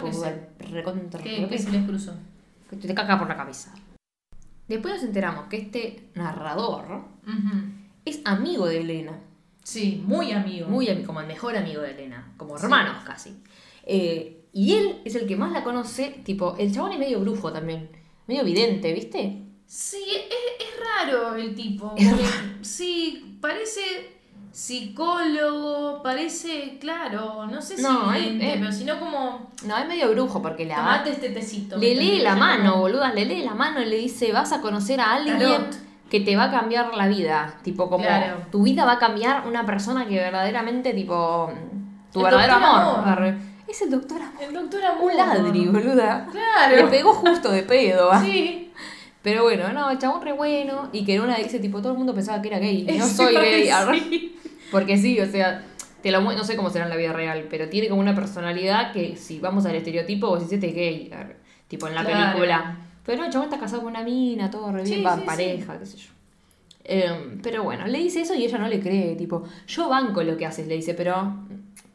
[0.00, 0.48] Tipo, qué sé.
[0.72, 1.20] recontra.
[1.22, 2.12] ¿Qué, pero qué qué- se les cruzó?
[2.68, 3.74] Que te caga por la cabeza.
[4.66, 7.04] Después nos enteramos que este narrador
[8.04, 9.18] es amigo de Elena.
[9.62, 10.68] Sí, muy amigo.
[10.68, 12.32] Muy como el mejor amigo de Elena.
[12.36, 12.64] Como Sí.
[12.64, 13.42] hermanos casi.
[13.84, 16.20] Eh, y él es el que más la conoce.
[16.24, 17.90] Tipo, el chabón es medio brujo también.
[18.26, 19.42] Medio vidente, ¿viste?
[19.66, 20.74] Sí, es, es
[21.10, 21.94] raro el tipo.
[21.96, 22.24] Es porque-
[22.64, 24.17] Sí, parece.
[24.52, 28.56] Psicólogo, parece, claro, no sé si No, vidente, eh.
[28.58, 31.76] pero sino como No, es medio brujo porque la tomate este tecito.
[31.78, 34.60] le lee la Como- mano, boluda, le lee la mano y le dice, vas a
[34.60, 35.38] conocer a alguien
[36.10, 37.54] que te va a cambiar la vida.
[37.62, 38.38] Tipo, como Claro.
[38.50, 41.50] tu vida va a cambiar una persona que verdaderamente, tipo,
[42.12, 43.08] tu El verdadero amor.
[43.08, 43.34] amor.
[43.66, 44.42] Es el doctor amor.
[44.42, 45.10] El doctor Amor.
[45.12, 46.26] Un ladri, boluda.
[46.32, 46.76] Claro.
[46.76, 48.10] Le pegó justo de pedo.
[48.10, 48.22] ¿ah?
[48.24, 48.72] Sí.
[49.20, 50.88] Pero bueno, no, el chabón re bueno.
[50.92, 52.86] Y que en una dice, tipo, todo el mundo pensaba que era gay.
[52.98, 53.68] No soy gay.
[53.68, 54.00] arre.
[54.70, 55.62] Porque sí, o sea,
[56.02, 58.92] te lo no sé cómo será en la vida real, pero tiene como una personalidad
[58.92, 61.10] que si vamos al estereotipo, vos es gay.
[61.68, 62.32] Tipo en la Claro.
[62.32, 62.76] película.
[63.04, 65.78] Pero no, el chabón está casado con una mina, todo re bien, Sí, sí, pareja,
[65.78, 66.10] qué sé yo.
[66.84, 70.36] Em, pero bueno, le dice eso y ella no le cree, tipo, yo banco lo
[70.36, 71.34] que haces, le dice, pero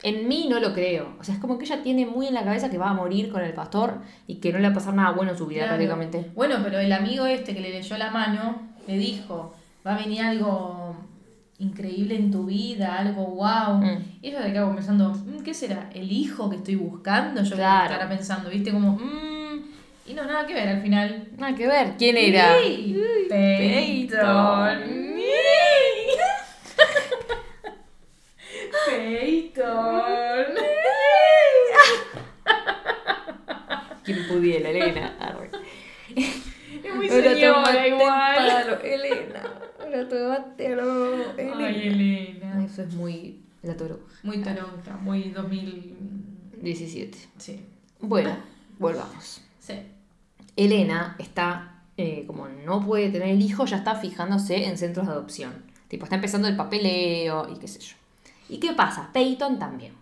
[0.03, 1.15] en mí no lo creo.
[1.19, 3.31] O sea, es como que ella tiene muy en la cabeza que va a morir
[3.31, 5.61] con el pastor y que no le va a pasar nada bueno en su vida
[5.61, 5.75] Claro.
[5.77, 6.31] prácticamente.
[6.35, 9.55] Bueno, pero el amigo este que le leyó la mano le dijo,
[9.85, 10.95] va a venir algo
[11.63, 13.77] increíble en tu vida, algo wow.
[13.81, 14.03] Mm.
[14.21, 15.89] Y ella se quedó pensando, "Mm, ¿qué será?
[15.93, 17.41] ¿El hijo que estoy buscando?
[17.43, 17.93] Yo Claro.
[17.93, 18.71] estará pensando, ¿viste?
[18.71, 19.61] Como, "Mm",
[20.05, 21.29] y no, nada que ver al final.
[21.37, 22.55] Nada que ver, ¿quién era?
[23.29, 24.93] Peyton.
[28.85, 29.63] Peyton.
[34.03, 35.13] ¿Quién pudiera, Elena?
[36.83, 38.79] Es muy señora igual.
[38.83, 39.43] Elena.
[39.93, 41.67] Elena.
[41.67, 42.65] Ay, Elena.
[42.65, 44.03] Eso es muy la toronja.
[44.23, 45.95] Muy toronja, muy 2000.
[46.61, 47.17] 17.
[47.37, 47.65] Sí.
[47.99, 48.35] Bueno,
[48.79, 49.41] volvamos.
[49.59, 49.73] Sí.
[50.55, 55.13] Elena está, eh, como no puede tener el hijo, ya está fijándose en centros de
[55.13, 55.53] adopción.
[55.87, 57.95] Tipo, está empezando el papeleo y qué sé yo.
[58.49, 59.09] ¿Y qué pasa?
[59.13, 59.93] Peyton también.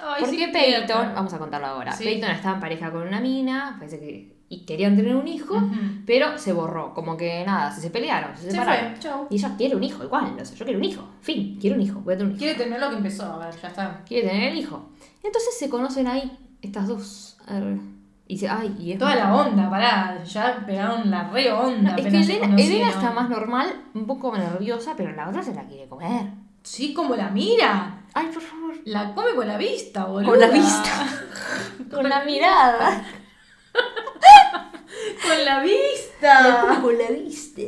[0.00, 1.92] Ay, Porque sí, Peyton, vamos a contarlo ahora.
[1.92, 2.04] Sí.
[2.04, 5.60] Peyton estaba en pareja con una mina, parece que y querían tener un hijo,
[6.06, 8.92] pero se borró, como que nada, se, se pelearon, se Se separaron.
[8.92, 9.26] fue, chau.
[9.30, 11.82] Y ella quiere un hijo, igual, o sea, yo quiero un hijo, fin, quiero un
[11.82, 12.38] hijo, voy a tener un hijo.
[12.38, 14.02] Quiere terminar lo que empezó, a ver, ya está.
[14.06, 14.88] Quiere tener el hijo.
[15.22, 17.36] Entonces se conocen ahí estas dos.
[18.26, 21.94] Y dice, ay, y es Toda la onda, pará, ya pegaron la re onda.
[21.96, 22.36] Es que.
[22.36, 26.26] Elena está más normal, un poco nerviosa, pero la otra se la quiere comer.
[26.62, 28.02] Sí, como la mira.
[28.12, 28.74] Ay, por favor.
[28.84, 30.30] La come con la vista, boludo.
[30.32, 31.06] Con la vista.
[31.90, 33.02] Con la mirada.
[35.22, 36.78] con la vista.
[36.80, 37.62] con la vista.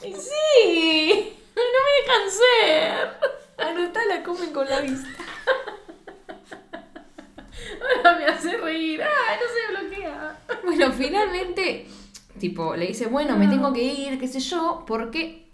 [0.00, 1.36] Sí.
[1.54, 3.32] No me dejan ser.
[3.58, 5.08] Anotá, la comen con la vista.
[7.96, 9.02] Ahora me hace reír.
[9.02, 10.38] Ay, no se bloquea.
[10.64, 11.86] Bueno, finalmente,
[12.38, 15.48] tipo, le dice, bueno, me tengo que ir, qué sé yo, porque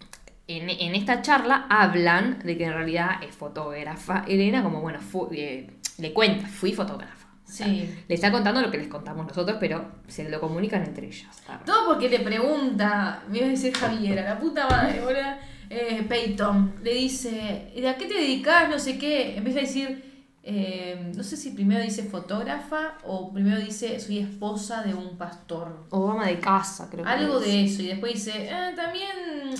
[0.47, 4.25] en, en esta charla hablan de que en realidad es fotógrafa.
[4.27, 5.01] Elena, como, bueno,
[5.33, 7.18] eh, le cuenta, fui fotógrafa.
[7.49, 7.89] O sea, Sí.
[8.07, 11.43] Le está contando lo que les contamos nosotros, pero se lo comunican entre ellas.
[11.65, 15.23] Todo porque le pregunta, me iba a decir Javiera, la puta madre, boludo.
[15.71, 18.69] Eh, Peyton le dice, ¿de a qué te dedicas?
[18.71, 19.37] No sé qué.
[19.37, 20.08] Empieza a decir,
[20.51, 25.85] eh, no sé si primero dice fotógrafa o primero dice soy esposa de un pastor.
[25.91, 27.83] O ama de casa, creo que Algo de eso.
[27.83, 29.11] Y después dice, "Eh, también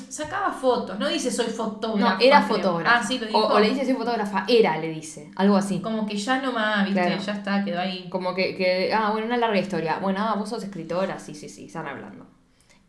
[0.09, 0.99] sacaba fotos.
[0.99, 2.15] No dice soy fotógrafa.
[2.15, 2.57] No, era creo.
[2.57, 2.97] fotógrafa.
[2.99, 3.39] Ah, sí, lo dijo.
[3.39, 5.31] O, o le dice soy fotógrafa, era, le dice.
[5.37, 5.81] Algo así.
[5.81, 7.21] Como que ya no más, viste, Claro.
[7.23, 8.09] ya está, quedó ahí.
[8.09, 9.99] Como que, que- ah, bueno, una larga historia.
[10.01, 12.27] Bueno, ah, vos sos escritora, sí, sí, sí, están hablando.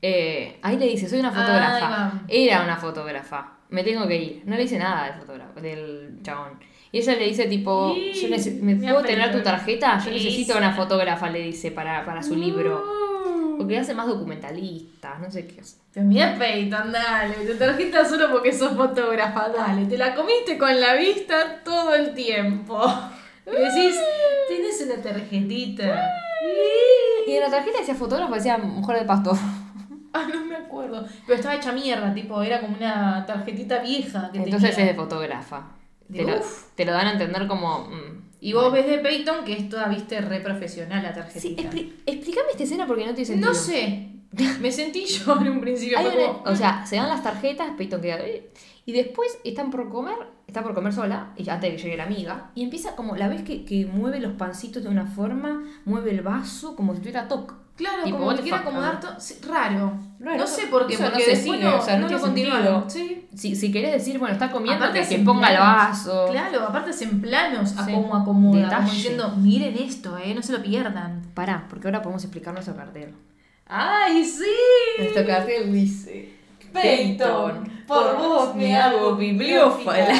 [0.01, 2.21] Eh, ahí le dice, soy una fotógrafa.
[2.29, 3.57] Era una fotógrafa.
[3.69, 4.43] Me tengo que ir.
[4.45, 6.57] No le dice nada del fotógrafo, del chabón.
[6.91, 8.29] Y ella le dice tipo, Sí, yo
[8.63, 9.99] ¿me me puedo tener tu tarjeta?
[10.03, 12.83] Yo necesito una fotógrafa, le dice, para, para su libro.
[13.57, 15.77] Porque hace más documentalistas, no sé qué hace.
[15.93, 20.79] Pero mira Peyton, dale, tu tarjeta solo porque sos fotógrafa, dale, te la comiste con
[20.79, 22.81] la vista todo el tiempo.
[23.45, 23.99] Y decís,
[24.47, 26.03] tienes una tarjetita.
[27.25, 29.35] Y en la tarjeta decía fotógrafa, decía mujer de pastor.
[30.11, 31.05] Ah, no me acuerdo.
[31.27, 34.91] Pero estaba hecha mierda, tipo, era como una tarjetita vieja que Entonces tenía.
[34.91, 35.67] es de fotógrafa.
[36.11, 36.25] Te
[36.75, 37.87] te lo dan a entender como...
[37.87, 41.15] mm, Y vos ves de Peyton que es toda, viste, re profesional la Sí,
[41.55, 41.61] tarjetita.
[41.63, 43.49] expli- explícame esta escena porque no tiene sentido.
[43.49, 44.09] no sé,
[44.61, 45.97] me sentí yo en un principio.
[45.99, 48.19] Una- o sea, se dan las tarjetas, Peyton queda.
[48.21, 48.49] "Eh",
[48.85, 50.15] Y después están por comer,
[50.47, 53.15] está por comer sola, y ya antes de que llegue la amiga, y empieza como,
[53.15, 56.99] la vez que, que mueve los pancitos de una forma, mueve el vaso como si
[57.01, 57.53] tuviera toc.
[57.79, 59.19] Claro, Tipo, como que quiere acomodar todo.
[59.19, 59.93] sí, raro.
[60.19, 62.07] Raro, No sé por qué, eso no porque se después sigue, no, o sea, no
[62.09, 62.89] no lo continuaron.
[62.91, 63.25] Sí.
[63.33, 65.77] Si, si querés decir, bueno, está comiendo, Aparte que, que ponga el planos.
[65.87, 66.27] vaso.
[66.29, 67.93] Claro, aparte es en planos a Sí.
[67.93, 68.91] cómo acomoda, como Detalle.
[68.91, 71.21] diciendo, miren esto, eh, no se lo pierdan.
[71.33, 73.15] Pará, porque ahora podemos explicar nuestro cartel.
[73.65, 74.43] ¡Ay, sí!
[74.99, 76.33] Nuestro cartel dice...
[76.73, 80.05] Peyton, por vos me hago bibliófila.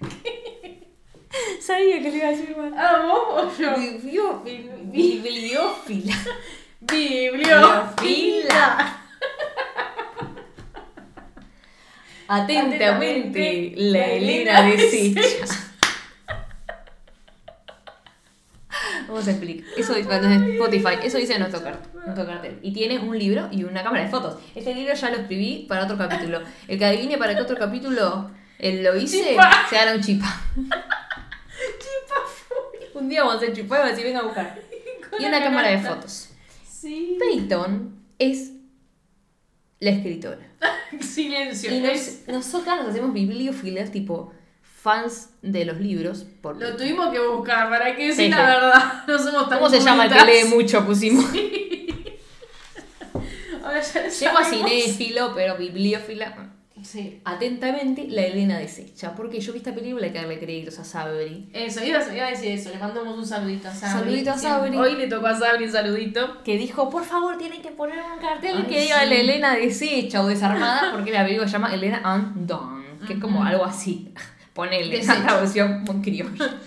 [1.60, 2.72] Sabía que le iba a decir mal.
[2.78, 3.76] ¿A vos o yo?
[3.76, 4.74] Bibliófila.
[4.84, 6.14] Bibliófila.
[6.80, 9.00] Bibliófila.
[12.28, 15.20] Atentamente, la Elena deshecha.
[19.08, 19.64] Vamos a explicar.
[19.76, 22.58] Eso dice en Spotify, eso dice nuestro, car- nuestro cartel.
[22.62, 24.38] Y tiene un libro y una cámara de fotos.
[24.54, 26.40] Este libro ya lo escribí para otro capítulo.
[26.66, 29.66] El que adivine para qué otro capítulo eh, lo hice, Chipa.
[29.70, 30.42] se gana un chipa.
[32.96, 34.58] Un día vamos a hacer y a venga a buscar.
[35.18, 36.30] Y una cámara de fotos.
[36.68, 37.16] Sí.
[37.18, 38.52] Peyton es
[39.78, 40.38] la escritora.
[41.00, 41.72] Silencio.
[41.72, 44.32] Y nos, nosotras nos hacemos bibliófilas, tipo
[44.62, 46.26] fans de los libros.
[46.40, 48.42] Por, Lo tuvimos que buscar, para que decir Sí, la sí.
[48.42, 49.04] verdad.
[49.06, 50.84] No somos tan ¿Cómo se llama el que lee mucho?
[50.84, 51.24] Pusimos.
[53.62, 56.55] Ahora ya lo Llego a cinéfilo, pero bibliófila.
[56.82, 57.20] Sí.
[57.24, 59.14] Atentamente, la Elena desecha.
[59.14, 61.48] Porque yo vi esta película y hay que darle créditos a Sabri.
[61.52, 62.70] Eso, iba a, iba a decir eso.
[62.70, 63.98] Le mandamos un saludito a Sabri.
[63.98, 64.76] Saludito a Sabri.
[64.76, 66.42] Hoy le tocó a Sabri un saludito.
[66.44, 69.08] Que dijo, por favor, tienen que poner un cartel Ay, que diga sí.
[69.08, 70.92] la Elena deshecha o desarmada.
[70.92, 72.84] Porque la película se llama Elena Undone.
[73.06, 74.12] Que es como algo así.
[74.52, 76.58] Ponele esa traducción muy criolla.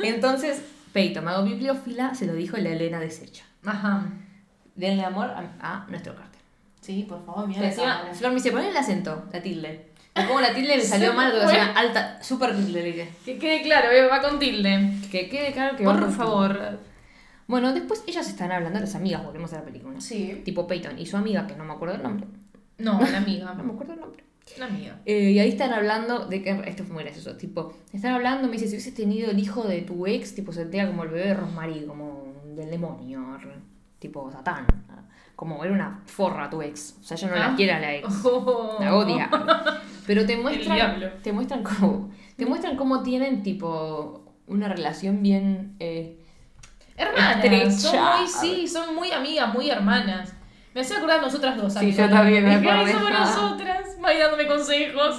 [0.00, 3.44] Entonces, Peyton, me hago bibliófila, se lo dijo la Elena deshecha.
[3.64, 4.04] Ajá.
[4.74, 6.35] Denle amor a, a nuestro cartel.
[6.80, 7.64] Sí, por favor, mira.
[7.66, 8.04] Encima.
[8.12, 9.86] Flor me dice, ponle el acento, la tilde.
[10.14, 13.08] Me pongo la tilde, me salió mal, porque sea alta, super tilde, le dije.
[13.24, 14.92] Que quede claro, eh, va con tilde.
[15.10, 16.52] Que quede claro que va Por con favor.
[16.52, 16.78] tilde.
[17.48, 20.00] Bueno, después ellas están hablando, las amigas, volvemos a la película.
[20.00, 20.42] Sí.
[20.44, 22.26] Tipo Peyton y su amiga, que no me acuerdo el nombre.
[22.78, 23.54] No, la amiga.
[23.54, 24.24] No me acuerdo el nombre.
[24.58, 25.00] La amiga.
[25.04, 26.50] Eh, y ahí están hablando de que.
[26.66, 27.36] Esto fue muy gracioso.
[27.36, 30.62] Tipo, están hablando, me dice: si hubieses tenido el hijo de tu ex, tipo, se
[30.62, 33.38] entera como el bebé de Rosmarie, como del demonio,
[33.98, 34.66] tipo Satán.
[35.36, 36.96] Como era una forra tu ex.
[37.00, 37.48] O sea, ella no Ah.
[37.50, 38.24] la quiere a la ex.
[38.24, 38.76] Oh.
[38.80, 39.30] La odia.
[40.06, 41.12] Pero te muestran.
[41.22, 42.10] Te muestran cómo.
[42.36, 45.76] Te muestran cómo tienen, tipo, una relación bien.
[45.78, 46.18] eh,
[46.96, 47.44] Hermanas.
[47.44, 47.70] Estrecha.
[47.70, 50.32] Son muy, sí, son muy amigas, muy hermanas.
[50.74, 51.74] Me hace acordar a nosotras dos.
[51.74, 52.92] Sí, yo también me Dije, "Ay, acordé".
[52.94, 53.96] somos nosotras.
[54.00, 55.16] Vaya dándome consejos.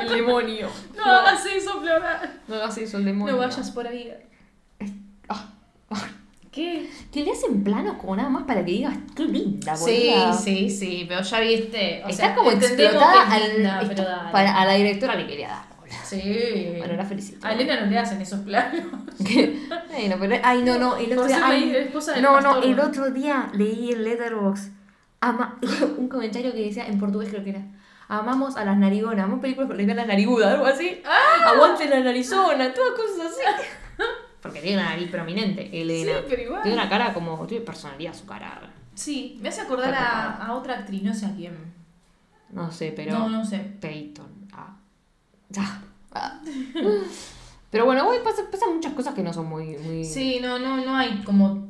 [0.00, 0.68] el demonio.
[0.96, 2.20] No hagas eso, Flora.
[2.46, 3.34] No hagas eso, el demonio.
[3.34, 4.12] No vayas por ahí.
[5.28, 5.46] Ah,
[5.90, 6.06] ah.
[6.58, 6.90] ¿Qué?
[7.12, 10.32] Que le hacen planos como nada más para que digas, qué linda, Sí, boluda".
[10.32, 12.02] sí, sí, pero ya viste.
[12.04, 15.68] O Está sea, como explotada al- linda, esto- para, a la directora le quería dar.
[16.04, 16.74] Sí.
[16.78, 17.46] Bueno, la felicito.
[17.46, 18.82] A Elena no le hacen esos planos.
[19.24, 19.56] Que-
[19.90, 21.90] bueno, pero, ay, no, no, el otro Por día, ay,
[22.20, 24.70] no, no, el otro día leí en Letterboxd
[25.98, 27.62] un comentario que decía, en portugués creo que era,
[28.08, 31.50] amamos a las narigonas, amamos películas porque las narigudas, algo así, Ah.
[31.50, 33.40] aguante la narizona, todas cosas así.
[34.42, 36.12] Porque tiene una nariz prominente, Elena.
[36.18, 36.62] Sí, pero igual.
[36.62, 38.60] Tiene una cara como, tiene personalidad su cara.
[38.94, 41.56] Sí, me hace acordar a, a otra actriz, no sé a quién.
[42.50, 43.18] No sé, pero...
[43.18, 43.58] No, no sé.
[43.80, 44.48] Peyton.
[44.52, 44.76] Ah.
[45.56, 45.80] Ah.
[46.10, 46.40] Ah.
[47.70, 49.76] Pero bueno, güey, pasan, pasan muchas cosas que no son muy.
[49.76, 50.04] muy...
[50.04, 51.68] Sí, no, no, no hay como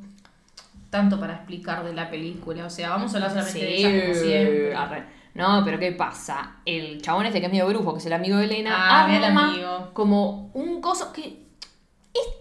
[0.90, 2.64] tanto para explicar de la película.
[2.66, 4.74] O sea, vamos a hablar solamente de ella como siempre.
[4.76, 5.04] arre.
[5.35, 6.57] No, pero ¿qué pasa?
[6.64, 9.18] El chabón este que es medio brujo, que es el amigo de Elena, Ah, mira
[9.18, 9.90] el arma amigo.
[9.92, 11.48] como un coso que.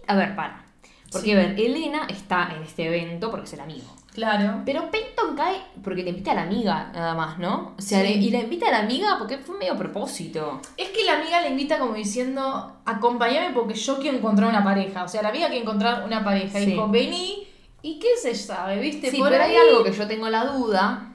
[0.06, 0.64] A ver, para.
[1.12, 1.32] Porque, Sí.
[1.32, 3.86] a ver, Elena está en este evento porque es el amigo.
[4.14, 4.62] Claro.
[4.64, 7.74] Pero Peyton cae porque le invita a la amiga, nada más, ¿no?
[7.78, 8.08] O sea, Sí.
[8.08, 10.60] le- y la invita a la amiga porque fue medio propósito.
[10.76, 15.04] Es que la amiga le invita como diciendo, acompáñame porque yo quiero encontrar una pareja.
[15.04, 16.58] O sea, la amiga quiere encontrar una pareja.
[16.60, 16.70] Y Sí.
[16.72, 17.46] dijo, vení.
[17.80, 18.80] ¿Y qué se sabe?
[18.80, 19.10] ¿Viste?
[19.10, 21.12] Sí, Por pero ahí- hay algo que yo tengo la duda.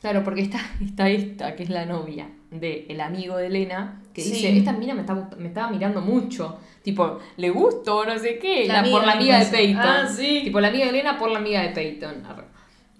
[0.00, 4.20] Claro, porque está, está esta, que es la novia del el amigo de Elena, que
[4.22, 6.58] dice, esta mina me, está, me estaba mirando mucho.
[6.82, 8.66] Tipo, le gusto, no sé qué.
[8.66, 9.56] La la- amiga por la amiga de incluso.
[9.56, 9.82] Peyton.
[9.84, 10.40] Ah, sí.
[10.44, 12.22] Tipo, la amiga de Elena por la amiga de Peyton.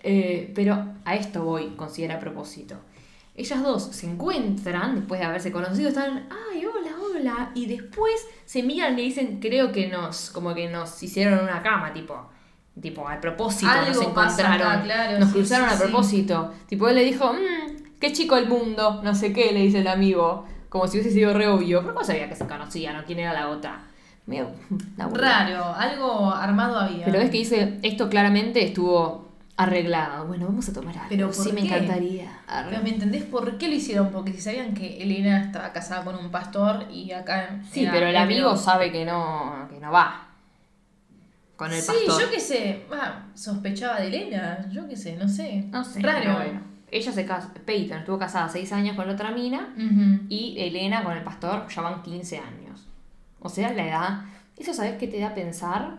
[0.05, 2.77] Eh, pero a esto voy, considera a propósito.
[3.35, 8.13] Ellas dos se encuentran después de haberse conocido, están, ay, hola, hola, y después
[8.45, 12.15] se miran y dicen, creo que nos, como que nos hicieron una cama, tipo,
[12.81, 16.53] tipo, a propósito Algo nos encontraron, acá, claro, nos sí, cruzaron sí, a propósito.
[16.69, 19.89] Tipo, él le dijo, mmm, qué chico el mundo, no sé qué, le dice el
[19.89, 23.19] amigo, como si hubiese sido re obvio, pero no sabía que se conocían o quién
[23.19, 23.83] era la otra.
[24.25, 24.53] Medio.
[24.97, 27.05] Raro, algo armado había.
[27.05, 30.27] Pero ves que dice, esto claramente estuvo arreglado.
[30.27, 31.09] Bueno, vamos a tomar algo.
[31.11, 32.41] Pero sí, ¿por me encantaría.
[32.47, 32.71] Arre.
[32.71, 34.09] Pero ¿me entendés por qué lo hicieron?
[34.13, 37.61] Porque si sabían que Elena estaba casada con un pastor y acá...
[37.71, 40.29] Sí, pero el amigo sabe que no, que no va
[41.57, 42.23] con el sí, pastor.
[42.23, 45.67] yo qué sé, ah, sospechaba de Elena, yo qué sé, no sé.
[45.71, 46.19] No sé, Raro.
[46.19, 46.72] pero bueno.
[46.93, 49.75] Ella se casa, Peyton estuvo casada seis años con la otra mina
[50.29, 52.87] y Elena con el pastor ya van 15 años.
[53.41, 54.21] O sea, la edad.
[54.57, 55.97] Eso sabes qué te da a pensar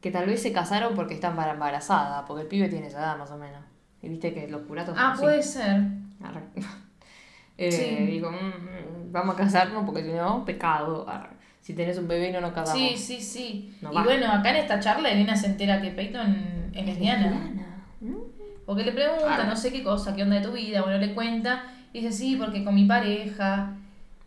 [0.00, 3.18] que tal vez se casaron porque están para embarazada, porque el pibe tiene esa edad
[3.18, 3.60] más o menos.
[4.00, 5.22] Y viste que los curatos son Ah, así.
[5.22, 5.82] puede ser.
[7.60, 8.06] Eh, Sí.
[8.06, 11.08] Digo, mm, mm, vamos a casarnos porque si no, pecado.
[11.08, 11.30] Arre.
[11.60, 12.78] Si tenés un bebé no nos casamos.
[12.80, 13.76] Sí, sí, sí.
[13.82, 14.04] No y va.
[14.04, 17.50] bueno, acá en esta charla Elena se entera que Peyton es lesbiana.
[18.00, 18.14] ¿Mm?
[18.68, 21.64] Porque le pregunta no sé qué cosa, qué onda de tu vida, bueno, le cuenta.
[21.94, 23.70] Y dice, sí, porque con mi pareja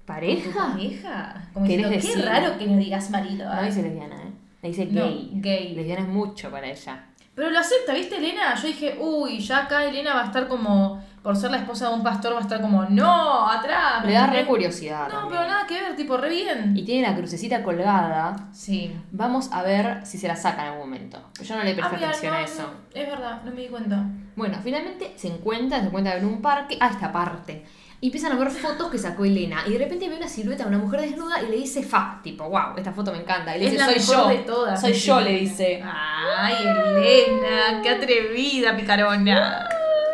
[0.05, 0.71] ¿Pareja?
[0.73, 1.35] pareja?
[1.53, 3.47] Como ¿Querés diciendo, qué raro que no digas marido.
[3.53, 3.65] No ¿eh?
[3.67, 4.31] dice lesbiana, ¿eh?
[4.63, 5.29] Le dice No, gay.
[5.35, 5.75] gay.
[5.75, 7.05] Lesbiana es mucho para ella.
[7.35, 8.55] Pero lo acepta, ¿viste, Elena?
[8.55, 11.95] Yo dije, uy, ya acá Elena va a estar como, por ser la esposa de
[11.95, 14.03] un pastor, va a estar como, no, atrás.
[14.05, 15.07] Le da ¿me re curiosidad.
[15.07, 15.29] No, también.
[15.29, 16.75] pero nada que ver, tipo, re bien.
[16.75, 18.35] Y tiene la crucecita colgada.
[18.51, 18.93] Sí.
[19.11, 21.19] Vamos a ver si se la saca en algún momento.
[21.41, 22.63] Yo no le presté Ah, mira, atención no, a eso.
[22.63, 24.03] no, es verdad, no me di cuenta.
[24.35, 27.65] Bueno, finalmente se encuentra, se encuentra en un parque, a esta parte.
[27.99, 29.63] Y empiezan a ver fotos que sacó Elena.
[29.67, 32.19] Y de repente ve una silueta de una mujer desnuda y le dice fa.
[32.23, 33.55] Tipo, wow, esta foto me encanta.
[33.55, 34.37] Y le Es dice, la soy mejor yo.
[34.39, 34.81] de todas.
[34.81, 35.39] Soy yo, le Elena.
[35.49, 35.83] dice.
[35.85, 39.67] Ay, Elena, qué atrevida, picarona.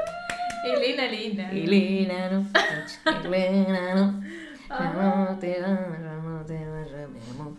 [0.66, 1.52] Elena, Elena.
[1.52, 2.48] Elena, no.
[3.26, 4.20] Elena, no.
[4.68, 7.54] Te va, no te va, mi amor.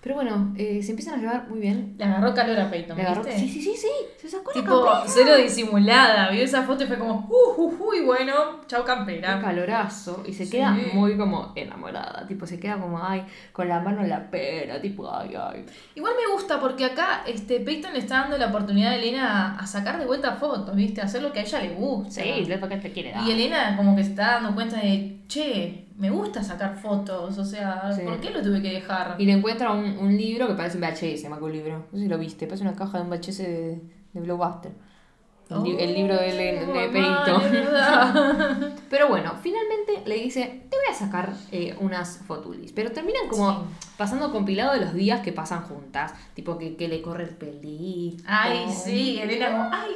[0.00, 1.96] Pero bueno, eh, se empiezan a llevar muy bien.
[1.98, 3.40] Le agarró calor a Peyton, Le agarró- ¿viste?
[3.40, 3.88] Sí, sí, sí, sí.
[4.16, 5.04] Se sacó la Tipo, campera.
[5.12, 6.30] cero disimulada.
[6.30, 8.32] Vio esa foto y fue como, uh, uh, uh, y bueno,
[8.68, 9.40] chau Un campera.
[9.40, 10.52] calorazo y se Sí.
[10.52, 14.80] queda muy como enamorada, tipo se queda como ay, con la mano en la pera,
[14.80, 15.66] tipo ay, ay.
[15.96, 19.66] Igual me gusta porque acá este Peyton le está dando la oportunidad a Elena a
[19.66, 21.00] sacar de vuelta fotos, ¿viste?
[21.00, 22.22] A hacer lo que a ella le gusta.
[22.22, 23.24] Sí, le toca te quiere dar.
[23.26, 27.44] Y Elena como que se está dando cuenta de, che, me gusta sacar fotos, o
[27.44, 28.02] sea, Sí.
[28.02, 29.16] ¿por qué lo tuve que dejar?
[29.18, 31.86] Y le encuentra un, un libro que parece un VHS, que un libro.
[31.92, 33.80] No sé si lo viste, parece una caja de un VHS de,
[34.12, 34.72] de Blockbuster.
[35.50, 36.66] El, el libro de, de
[37.34, 38.72] Oh, es verdad.
[38.90, 42.72] Pero bueno, finalmente le dice, te voy a sacar eh, unas fotulis.
[42.72, 43.58] Pero terminan como Sí.
[43.96, 46.12] pasando compilado de los días que pasan juntas.
[46.34, 48.22] Tipo que, que le corre el pelito.
[48.26, 49.92] Ay, sí, Elena como, ay,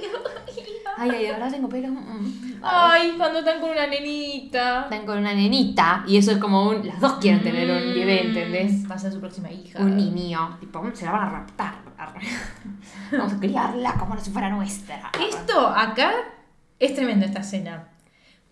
[0.99, 1.89] Ay, ay, ahora tengo pelo.
[1.89, 4.83] mm, ay, cuando están con una nenita.
[4.83, 6.87] Están con una nenita y eso es como un...
[6.87, 8.89] Las dos quieren tener un bebé, ¿entendés?
[8.91, 9.81] Va a ser su próxima hija.
[9.81, 10.59] Un niño.
[10.61, 11.75] Tipo, se la van a raptar.
[13.13, 15.11] Vamos a criarla como si fuera nuestra.
[15.21, 16.13] Esto acá
[16.79, 17.89] es tremendo esta escena.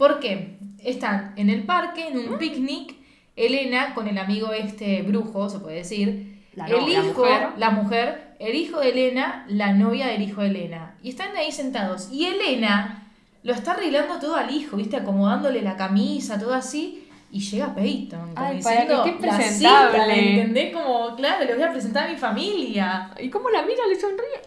[0.01, 0.57] ¿Por qué?
[0.83, 2.95] Están en el parque, en un picnic,
[3.37, 6.41] Elena con el amigo este brujo, se puede decir.
[6.55, 7.49] La el no- la hijo, mujer.
[7.59, 10.95] la mujer, el hijo de Elena, la novia del hijo de Elena.
[11.03, 12.09] Y están ahí sentados.
[12.11, 13.11] Y Elena
[13.43, 14.97] lo está arreglando todo al hijo, ¿viste?
[14.97, 17.07] Acomodándole la camisa, todo así.
[17.31, 18.35] Y llega Peyton.
[18.35, 19.93] como Ay, para que diciendo, "La presentable".
[19.93, 20.73] cita, ¿me ¿Entendés?
[20.75, 23.11] Como, claro, les voy a presentar a mi familia.
[23.21, 23.87] ¿Y cómo la mira?
[23.87, 24.41] Le sonríe.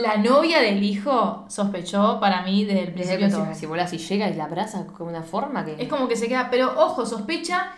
[0.00, 3.98] La novia del hijo sospechó para mí desde el Desde principio que si bola si
[3.98, 5.76] llega y la abraza como una forma que...
[5.78, 7.72] Es como que se queda, pero ojo, sospecha,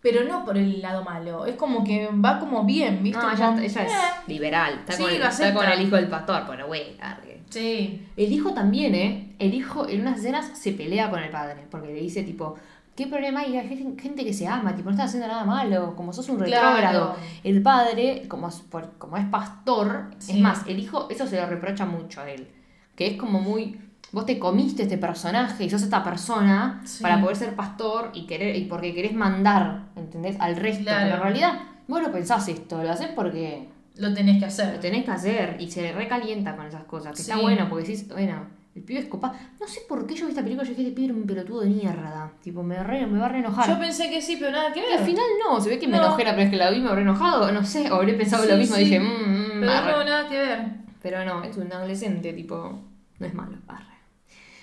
[0.00, 1.46] pero no por el lado malo.
[1.46, 3.20] Es como que va como bien, ¿viste?
[3.20, 3.88] No, ella, es eh,
[4.28, 4.74] liberal.
[4.80, 7.42] Está, Sí, con, el, está con hijo del pastor, pero güey, largue.
[7.50, 8.06] Sí.
[8.16, 9.34] El hijo también, ¿eh?
[9.38, 12.56] El hijo en unas escenas se pelea con el padre, porque le dice tipo,
[12.96, 13.56] ¿qué problema hay?
[13.56, 16.38] Hay gen- gente que se ama, tipo, no estás haciendo nada malo, como sos un
[16.38, 16.68] Claro.
[16.76, 17.16] retrógrado.
[17.44, 18.48] El padre, como,
[18.98, 20.32] como es pastor, Sí.
[20.32, 22.48] es más, el hijo, eso se lo reprocha mucho a él,
[22.94, 23.80] que es como muy...
[24.12, 27.02] Vos te comiste este personaje y sos esta persona Sí.
[27.02, 30.36] para poder ser pastor y querer y porque querés mandar, ¿entendés?
[30.40, 30.84] Al resto.
[30.84, 31.04] Claro.
[31.04, 31.52] Pero en realidad
[31.88, 34.78] vos no pensás esto, lo haces porque Lo tenés que lo hacer.
[34.80, 37.16] tenés que hacer y se recalienta con esas cosas.
[37.16, 38.42] Que está bueno porque decís, bueno,
[38.76, 39.32] el pibe es copa.
[39.58, 41.26] No sé por qué yo vi esta película y yo dije, este pibe era un
[41.26, 42.30] pelotudo de mierda.
[42.42, 43.68] Tipo, me, re- me va a re enojar.
[43.68, 44.98] Yo pensé que sí, pero nada que Y ver.
[44.98, 46.14] al final no, se ve que me No.
[46.16, 47.50] pero es que la vi me habré enojado.
[47.52, 48.76] No sé, o habré pensado Sí, lo mismo.
[48.76, 48.84] sí.
[48.84, 49.92] Dije, mmm, mmm, Pero arre".
[49.92, 50.58] no, nada que ver.
[51.02, 52.78] Pero no, es un adolescente, tipo,
[53.18, 53.56] no es malo.
[53.68, 53.84] arre.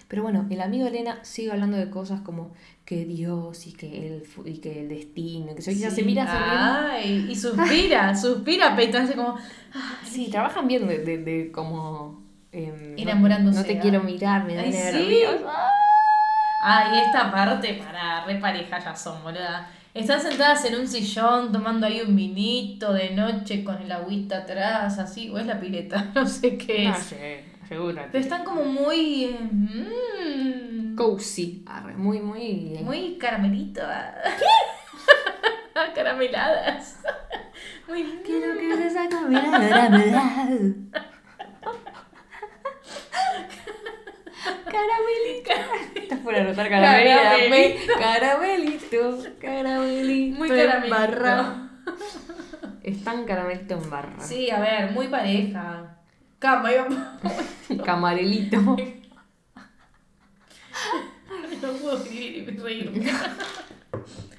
[0.08, 2.54] Pero bueno, el amigo Elena sigue hablando de cosas como
[2.86, 5.90] que Dios y que el, y que el destino, que se, Sí.
[5.90, 6.92] se mira.
[6.92, 9.38] Ay, y suspira, suspira, Peyton hace como,
[10.04, 12.23] Sí, trabajan bien de, de, de como...
[12.54, 13.82] no- Enamorándose, No, te ah.
[13.82, 14.78] quiero mirar, me da Ay, sí.
[14.80, 15.42] nervios.
[15.48, 15.70] Ah.
[16.66, 19.70] Ay, esta parte para re pareja ya son, boluda.
[19.94, 24.98] Están sentadas en un sillón tomando ahí un vinito de noche con el agüita atrás,
[24.98, 26.98] así, o es la pileta, no sé qué No es.
[27.04, 28.02] sé, seguro.
[28.12, 29.26] Pero están como muy.
[29.26, 31.64] eh, mm, Cozy.
[31.68, 32.80] Arre, muy, muy...
[32.84, 33.82] muy caramelito.
[35.96, 37.00] Carameladas.
[37.88, 38.04] Muy.
[38.26, 39.36] Quiero que se saque mi
[44.44, 45.52] Caramelito.
[45.96, 47.94] Estás por anotar caramelito.
[48.00, 49.40] Caramelito.
[49.40, 50.38] Caramelito.
[50.38, 50.96] Muy en caramelito.
[50.96, 51.70] barra.
[52.84, 54.20] Están caramelito en barra.
[54.20, 55.98] Sí, a ver, muy pareja.
[56.40, 56.70] Cama,
[57.86, 58.60] Camarelito.
[58.60, 58.76] No
[61.82, 63.12] puedo escribir y reírme.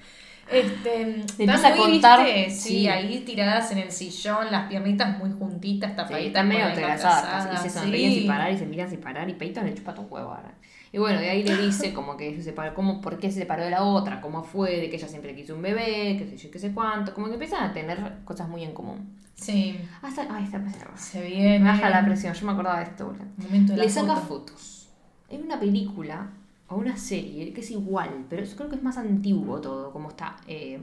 [0.54, 2.50] Este, empieza a contar- ¿viste?
[2.50, 2.88] Sí, sí.
[2.88, 6.26] ahí tiradas en el sillón, las piernitas muy juntitas, Sí, tapaditas.
[6.26, 8.18] están medio abrazadas, y se sonríen sí.
[8.20, 10.54] sin parar y se miran sin parar y Peyton le chupa todo huevo ahora.
[10.92, 13.64] Y bueno, de ahí le dice como que se separó, cómo, por qué se separó
[13.64, 16.50] de la otra, cómo fue, de que ella siempre quiso un bebé, qué sé yo,
[16.52, 19.18] qué sé cuánto, como que empiezan a tener cosas muy en común.
[19.34, 20.62] Sí, Hasta, ay, está
[20.96, 21.58] se viene.
[21.58, 23.76] Me baja la presión, yo me acordaba de esto, boludo.
[23.76, 24.52] Le saca foto.
[24.52, 24.88] fotos.
[25.28, 26.30] Es una película
[26.74, 30.36] una serie que es igual, pero yo creo que es más antiguo todo, como está
[30.46, 30.80] eh,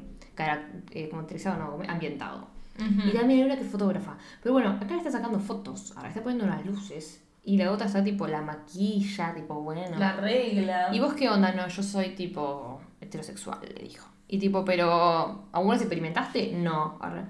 [0.92, 2.48] eh, caracterizado, no, ambientado.
[2.78, 4.18] Y también hay una que es fotógrafa.
[4.42, 7.24] Pero bueno, acá le está sacando fotos, ahora está poniendo unas luces.
[7.44, 9.98] Y la otra está tipo la maquilla, tipo bueno.
[10.00, 10.90] La regla.
[10.92, 11.52] ¿Y vos qué onda?
[11.52, 14.08] No, yo soy tipo heterosexual, le dijo.
[14.28, 16.54] Y tipo, pero ¿alguna vez experimentaste?
[16.54, 16.98] No.
[17.02, 17.26] Arre.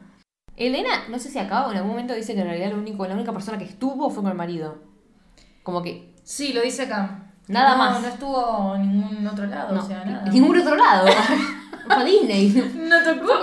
[0.56, 3.16] Elena, no sé si o en algún momento dice que en realidad lo único, la
[3.16, 4.80] única persona que estuvo fue con el marido.
[5.64, 7.21] Como que Sí, lo dice acá.
[7.52, 8.02] Nada No, más.
[8.02, 10.30] No estuvo en ningún otro lado, no, o sea, nada.
[10.32, 11.08] ningún otro lado.
[11.86, 12.50] Fue a Disney.
[12.76, 13.34] No tocó,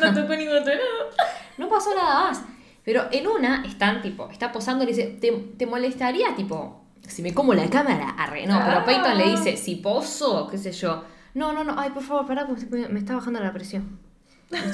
[0.00, 1.10] no tocó ningún otro lado.
[1.58, 2.42] No pasó nada más.
[2.84, 7.22] Pero en una están tipo, está posando y le dice, ¿te, te molestaría tipo, si
[7.22, 8.10] me como la cámara?
[8.18, 8.84] Arre, no, pero Ah.
[8.84, 11.02] Peyton le dice, si poso, qué sé yo.
[11.32, 13.98] No, no, no, ay, por favor, pará, porque me está bajando la presión.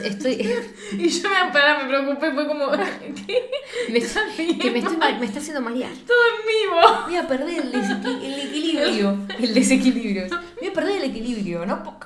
[0.05, 0.33] Estoy,
[0.99, 2.70] Y yo me, pará, me preocupé, fue como.
[3.27, 3.51] ¿Qué?
[3.91, 5.91] me, está- que me, estoy me está haciendo marear.
[6.07, 7.05] Todo en vivo.
[7.07, 9.18] Voy a perder el, desequi- el equilibrio.
[9.39, 10.27] El desequilibrio.
[10.59, 11.83] Voy a perder el equilibrio, ¿no?
[11.83, 11.99] Po-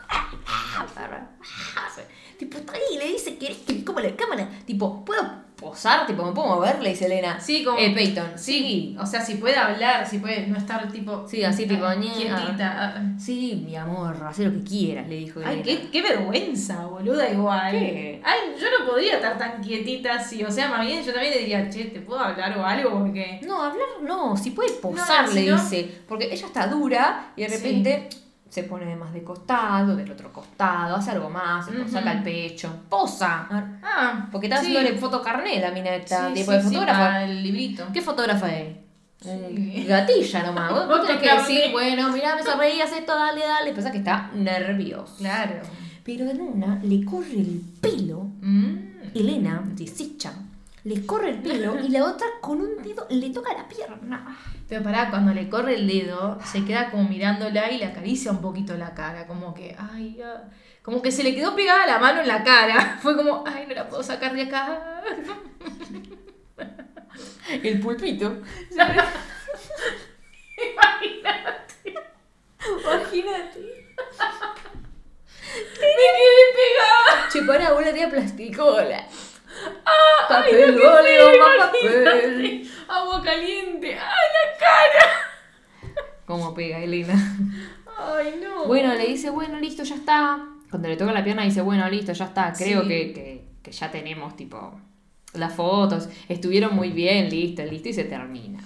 [2.39, 4.49] Tipo, está ahí, le dice, ¿querés que la cámara?
[4.67, 6.07] Tipo, ¿puedo posar?
[6.07, 6.83] Tipo, ¿me puedo mover?
[6.83, 7.41] Le dice Elena.
[7.41, 7.79] Sí, como.
[7.79, 8.57] Eh, Peyton, sí.
[8.57, 11.27] Sí, o sea, si puede hablar, si puede no estar tipo.
[11.29, 13.03] Sí, así, tipo, ñe, Quietita.
[13.19, 17.73] Sí, mi amor, haz lo que quieras, le dijo Ay, qué, qué vergüenza, boluda, igual.
[17.73, 18.21] ¿Qué?
[18.25, 20.45] Ay, yo no podría estar tan quietita así.
[20.45, 22.91] O sea, más bien yo también le diría, che, ¿te puedo hablar o algo?
[23.01, 23.41] Porque.
[23.47, 25.91] No, hablar no, si puede posar, No, le dice.
[26.07, 28.26] Porque ella está dura y de Sí.
[28.57, 31.91] Se pone más de costado, del otro costado, hace algo más, se Ujú.
[31.91, 32.75] saca el pecho.
[32.89, 33.47] Posa.
[33.83, 34.69] Ah, Porque está sí.
[34.75, 37.23] haciéndole foto carné la mina esta, Sí, tipo sí, de fotógrafa.
[37.25, 37.85] el librito.
[37.93, 38.77] ¿Qué fotógrafa es?
[39.27, 40.71] Mm, Gatilla nomás.
[40.73, 43.75] Vos, vos tenés que decir, bueno, mirá, me sonreí, haz esto, dale, dale.
[43.75, 45.13] Pasa que está nerviosa.
[45.19, 45.57] Claro.
[46.03, 48.77] Pero en una le corre el pelo, Mm.
[49.15, 50.33] Elena, deshecha,
[50.85, 54.35] le corre el pelo y la otra con un dedo le toca la pierna.
[54.69, 58.41] Pero pará, cuando le corre el dedo, se queda como mirándola y le acaricia un
[58.41, 60.43] poquito la cara, como que, ay, ah,
[60.83, 62.99] como que se le quedó pegada la mano en la cara.
[63.03, 65.03] Fue como, ay, no la puedo sacar de acá.
[67.63, 68.27] El pulpito.
[70.73, 71.95] Imagínate.
[72.69, 73.61] Imagínate.
[75.81, 77.29] Me quedé pegada.
[77.33, 79.07] Che, pará, vos la tenía plasticola.
[79.85, 82.67] Ah, Papel, óleo, más imagínate.
[82.89, 83.95] Agua caliente.
[83.95, 85.13] Ay, la cara.
[86.27, 87.15] ¿Cómo pega, Elena?
[87.99, 88.65] Ay, no.
[88.67, 90.45] Bueno, le dice, bueno, listo, ya está.
[90.71, 92.53] Cuando le toca la pierna dice, bueno, listo, ya está.
[92.53, 92.89] Creo Sí.
[92.89, 94.81] que, que, que ya tenemos, tipo,
[95.35, 96.09] las fotos.
[96.29, 98.59] Estuvieron muy bien, listo, listo, y se termina.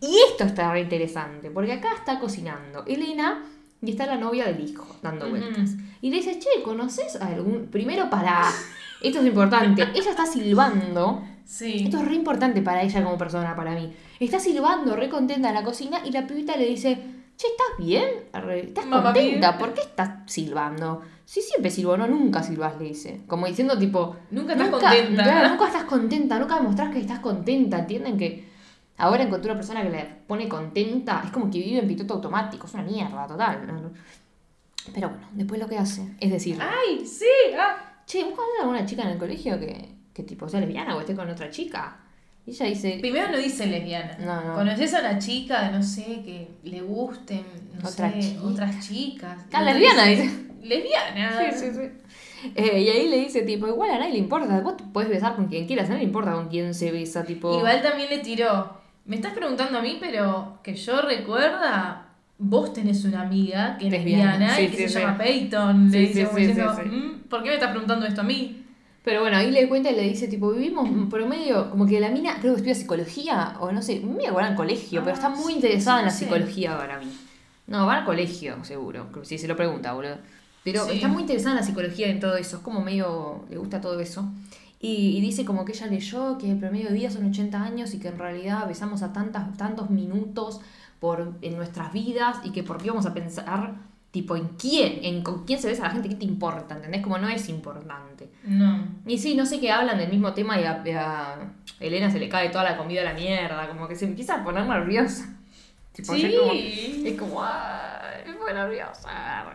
[0.00, 3.44] Y esto está re interesante, porque acá está cocinando Elena
[3.80, 5.70] y está la novia del hijo dando vueltas.
[6.00, 7.68] Y le dice, che, ¿conoces a algún...?
[7.70, 8.44] Primero para...
[9.00, 9.82] Esto es importante.
[9.94, 11.22] Ella está silbando.
[11.44, 11.84] Sí.
[11.84, 13.92] Esto es re importante para ella como persona, para mí.
[14.20, 16.96] Está silbando, re contenta en la cocina y la pibita le dice,
[17.36, 18.04] che, ¿estás bien?
[18.66, 19.56] ¿Estás Mamá contenta?
[19.56, 21.02] ¿Por qué estás silbando?
[21.24, 23.20] Sí, siempre silbo, no, nunca silbas, le dice.
[23.26, 24.16] Como diciendo, tipo...
[24.30, 25.24] Nunca estás contenta.
[25.24, 27.78] Claro, nunca estás contenta, nunca demostrás que estás contenta.
[27.80, 28.48] ¿Entienden que
[28.96, 31.22] ahora encontré una persona que le pone contenta?
[31.24, 33.60] Es como que vive en piloto automático, es una mierda, total.
[34.94, 36.58] Pero bueno, después lo que hace es decir...
[36.60, 37.26] Ay, sí.
[37.58, 37.87] Ah.
[38.08, 41.00] Che, ¿vos conoces a alguna chica en el colegio que, que tipo sea lesbiana o
[41.00, 41.98] esté con otra chica?
[42.46, 44.16] Y ella dice, Primero no dice lesbiana.
[44.18, 44.54] No, no.
[44.54, 47.44] ¿Conoces a una chica, no sé, que le gusten,
[47.74, 48.42] no Otras sé, chicas.
[48.42, 49.38] otras chicas?
[49.52, 50.30] Ah, lesbiana, dice.
[50.62, 51.52] Lesbiana.
[51.52, 52.50] Sí, sí, sí.
[52.54, 55.48] Eh, y ahí le dice, tipo, igual a nadie le importa, vos podés besar con
[55.48, 57.54] quien quieras, a nadie le importa con quién se besa, tipo...
[57.58, 58.78] Igual también le tiró.
[59.04, 62.07] Me estás preguntando a mí, pero que yo recuerda,
[62.38, 64.98] vos tenés una amiga que es Lesbiana, lesbiana sí, y que sí, se sí.
[65.00, 65.84] llama Peyton.
[65.90, 66.72] Le Sí, dice sí, como sí, diciendo.
[66.86, 68.64] "Mm, ¿por qué me estás preguntando esto a mí?
[69.04, 72.10] Pero bueno, ahí le cuenta y le dice, tipo, vivimos en promedio, como que la
[72.10, 75.28] mina, creo que estudia psicología, o no sé, me acuerdo en colegio, pero Ah, está
[75.30, 77.06] muy sí, interesada en la psicología para mí.
[77.68, 80.16] No, va al colegio, seguro, si se lo pregunta, boludo.
[80.64, 83.56] Pero está muy interesada en la psicología y en todo eso, es como medio, le
[83.56, 84.28] gusta todo eso.
[84.80, 87.94] Y, y dice como que ella leyó que el promedio de vida son 80 años
[87.94, 90.60] y que en realidad besamos a tantas, tantos minutos
[91.00, 93.74] por, en nuestras vidas y que por qué vamos a pensar,
[94.10, 97.02] tipo, en quién, en con quién se besa la gente, qué te importa, ¿entendés?
[97.02, 98.28] Como no es importante.
[98.44, 98.84] No.
[99.06, 101.36] Y sí, no sé qué hablan del mismo tema y a, y a
[101.80, 104.44] Elena se le cae toda la comida a la mierda, como que se empieza a
[104.44, 105.34] poner nerviosa.
[105.92, 106.32] Tipo, Sí.
[106.38, 109.54] como- es como, "Ay, me fue nerviosa.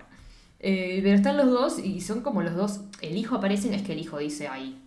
[0.59, 3.93] Eh, pero están los dos y son como los dos, el hijo aparece, es que
[3.93, 4.77] el hijo dice, ay,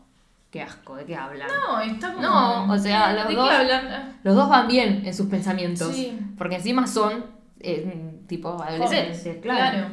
[0.51, 1.49] qué asco, ¿de qué hablan?
[1.49, 2.23] No, está como...
[2.23, 3.51] No, o sea, los ¿De dos-
[4.23, 6.19] Los dos van bien en sus pensamientos, Sí.
[6.39, 7.27] porque encima son
[7.61, 9.79] eh, tipo adolescentes, claro.
[9.79, 9.87] claro.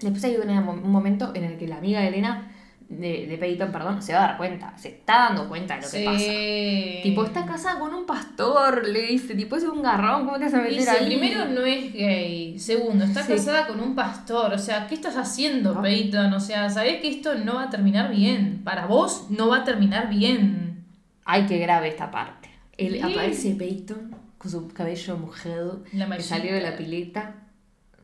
[0.00, 2.52] Después hay una- un momento en el que la amiga de Elena
[2.88, 5.90] de, de Peyton, perdón, se va a dar cuenta, se está dando cuenta de lo
[5.90, 6.18] que pasa.
[6.18, 7.00] Sí.
[7.02, 10.54] Tipo, está casada con un pastor, le dice, tipo, es un garrón, ¿cómo te vas
[10.54, 11.06] a meter Dice, ahí?
[11.06, 12.58] primero no es gay.
[12.58, 13.32] Segundo, está Sí.
[13.32, 14.52] casada con un pastor.
[14.52, 15.82] O sea, ¿qué estás haciendo, Ah.
[15.82, 16.32] Peyton?
[16.32, 18.62] O sea, sabés que esto no va a terminar bien.
[18.64, 20.84] Para vos no va a terminar bien.
[21.24, 22.48] Ay, qué grave esta parte.
[22.78, 23.00] Él Sí.
[23.00, 27.34] aparece Peyton con su cabello mojado, La que salió de la pileta.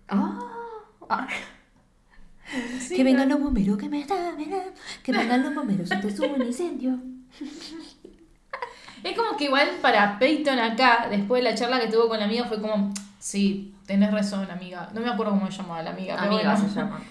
[0.09, 0.41] ¡Ah!
[1.09, 1.29] Ah.
[2.81, 4.35] Sí, que vengan los bomberos, que me está.
[5.03, 6.99] Que vengan los bomberos, esto es un incendio.
[9.03, 12.27] Es como que igual para Peyton acá, después de la charla que tuvo con la
[12.27, 14.91] amiga, fue como, sí, tenés razón, amiga.
[14.95, 16.69] No me acuerdo cómo se llamaba la amiga, pero Amiga bueno.
[16.69, 17.03] se llama.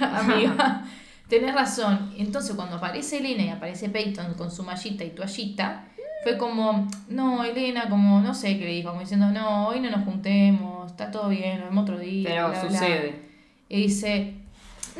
[0.20, 0.84] amiga,
[1.28, 2.14] tenés razón.
[2.16, 5.84] Entonces cuando aparece Elena y aparece Peyton con su mallita y toallita,
[6.22, 9.90] fue como, no, Elena, como, no sé qué le dijo, como diciendo, no, hoy no
[9.90, 12.28] nos juntemos, está todo bien, lo vemos otro día.
[12.28, 12.70] Pero bla, bla".
[12.70, 13.20] sucede.
[13.68, 14.34] Y dice,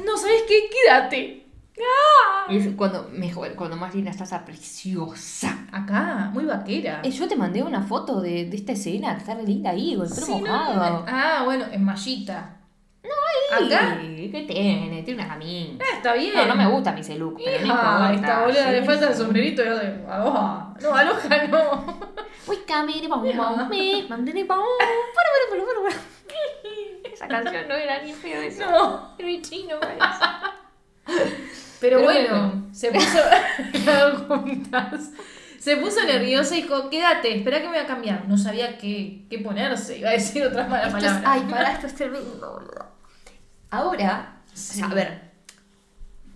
[0.04, 0.68] no, ¿sabes qué?
[0.70, 1.46] Quédate.
[1.78, 2.46] ¡Ah!
[2.52, 5.66] Y es cuando, mejor, cuando más linda estás, esa preciosa.
[5.72, 7.00] Acá, muy vaquera.
[7.02, 9.96] Eh, yo te mandé una foto de, de esta escena, que está re linda ahí,
[9.96, 10.74] con el pelo Sí, no, mojado.
[11.00, 12.58] no, ah, bueno, en mallita.
[13.52, 13.98] Acá.
[14.00, 15.02] Ay, ¿Qué tiene?
[15.02, 15.72] Tiene una camisa.
[15.80, 16.32] Ah, está bien.
[16.34, 18.14] No, no me gusta mi look, pero no Ah, importa.
[18.14, 20.74] esta boluda le Sí, falta el sombrerito yo de aloja.
[20.80, 21.84] No, aloja no.
[22.46, 24.90] Uy, camine, vamos, vamos, me, mandele, vamos, para,
[25.50, 27.01] para, para, para.
[27.22, 28.70] Esa canción no era ni feo eso.
[28.70, 29.14] No.
[29.18, 30.00] Era muy chino, parece.
[31.80, 32.68] Pero, Pero bueno, bueno.
[32.72, 33.18] se puso
[34.28, 35.10] juntas.
[35.58, 38.28] Se puso nerviosa y dijo, quédate, espera que me voy a cambiar.
[38.28, 41.30] No sabía qué, qué ponerse, iba a decir otras malas Esto es, palabras.
[41.32, 42.86] ay, para, esto es tremendo, boludo.
[43.70, 45.30] Ahora, o sea, a ver,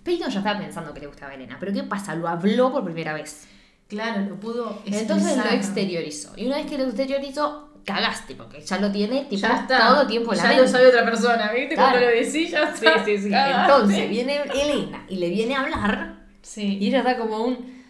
[0.03, 2.15] Peyton ya estaba pensando que le gustaba a Elena, pero ¿qué pasa?
[2.15, 3.47] Lo habló por primera vez.
[3.89, 5.07] Claro, lo pudo Entonces
[5.37, 5.53] lo expresar.
[5.53, 6.33] exteriorizó.
[6.35, 9.87] Y una vez que lo exteriorizó, cagaste, porque ya lo tiene tipo, Ya está.
[9.87, 10.63] todo tiempo en la Ya mente.
[10.63, 11.73] lo sabe otra persona, ¿viste?
[11.75, 11.91] Claro.
[11.97, 13.05] Cuando lo decís, ya Sí, está.
[13.05, 13.29] sí, sí.
[13.31, 13.71] Cagaste.
[13.73, 16.77] Entonces viene Elena y le viene a hablar Sí.
[16.79, 17.83] y ella está como un...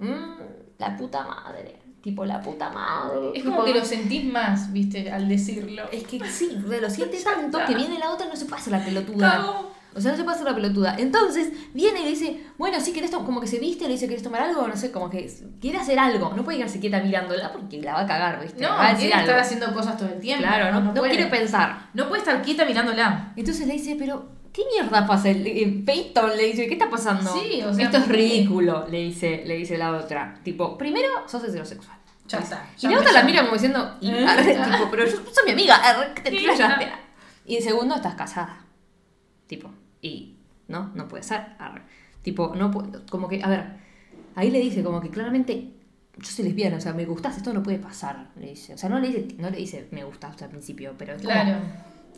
[0.00, 0.34] "Mm,
[0.78, 1.76] la puta madre.
[2.02, 3.28] Tipo, la puta madre.
[3.28, 5.10] Es Tipo, como que lo sentís más, ¿viste?
[5.10, 5.84] Al decirlo.
[5.90, 7.66] Es que sí, lo siente tanto está.
[7.66, 9.62] que viene la otra y no se puede hacer la pelotuda.
[9.96, 10.96] O sea, no se puede hacer la pelotuda.
[10.98, 14.08] Entonces, viene y le dice, bueno, sí, querés to-", como que se viste, le dice,
[14.08, 14.66] ¿querés tomar algo?
[14.66, 15.30] No sé, como que
[15.60, 16.32] quiere hacer algo.
[16.34, 18.60] No puede quedarse quieta mirándola porque la va a cagar, ¿viste?
[18.62, 19.26] No, va a quiere algo.
[19.28, 20.42] estar haciendo cosas todo el tiempo.
[20.44, 21.14] Claro, no, no, puede.
[21.14, 21.90] quiere pensar.
[21.94, 23.32] No puede estar quieta mirándola.
[23.36, 25.28] Entonces le dice, pero, ¿qué mierda pasa?
[25.32, 27.32] Peyton le dice, ¿qué está pasando?
[27.32, 30.38] Sí, o sea, Esto es ridículo, le dice, le dice la otra.
[30.42, 31.98] Tipo, primero, sos heterosexual.
[32.26, 32.66] Ya está.
[32.80, 34.26] Y la otra la mira como diciendo, y, Eh.
[34.26, 36.46] arre, tipo, pero yo soy mi amiga, arre, te Sí.
[37.46, 38.64] Y en segundo, estás casada.
[39.46, 39.70] Tipo,
[40.06, 40.36] y
[40.68, 41.40] no, no puede ser.
[41.58, 41.82] arre.
[42.22, 42.70] Tipo, no
[43.10, 43.64] como que, a ver,
[44.34, 45.70] ahí le dice como que claramente
[46.16, 48.74] yo soy lesbiana, o sea, me gustas, esto no puede pasar, le dice.
[48.74, 51.32] O sea, no le dice, no le dice me gustas al principio, pero es como-
[51.32, 51.58] Claro.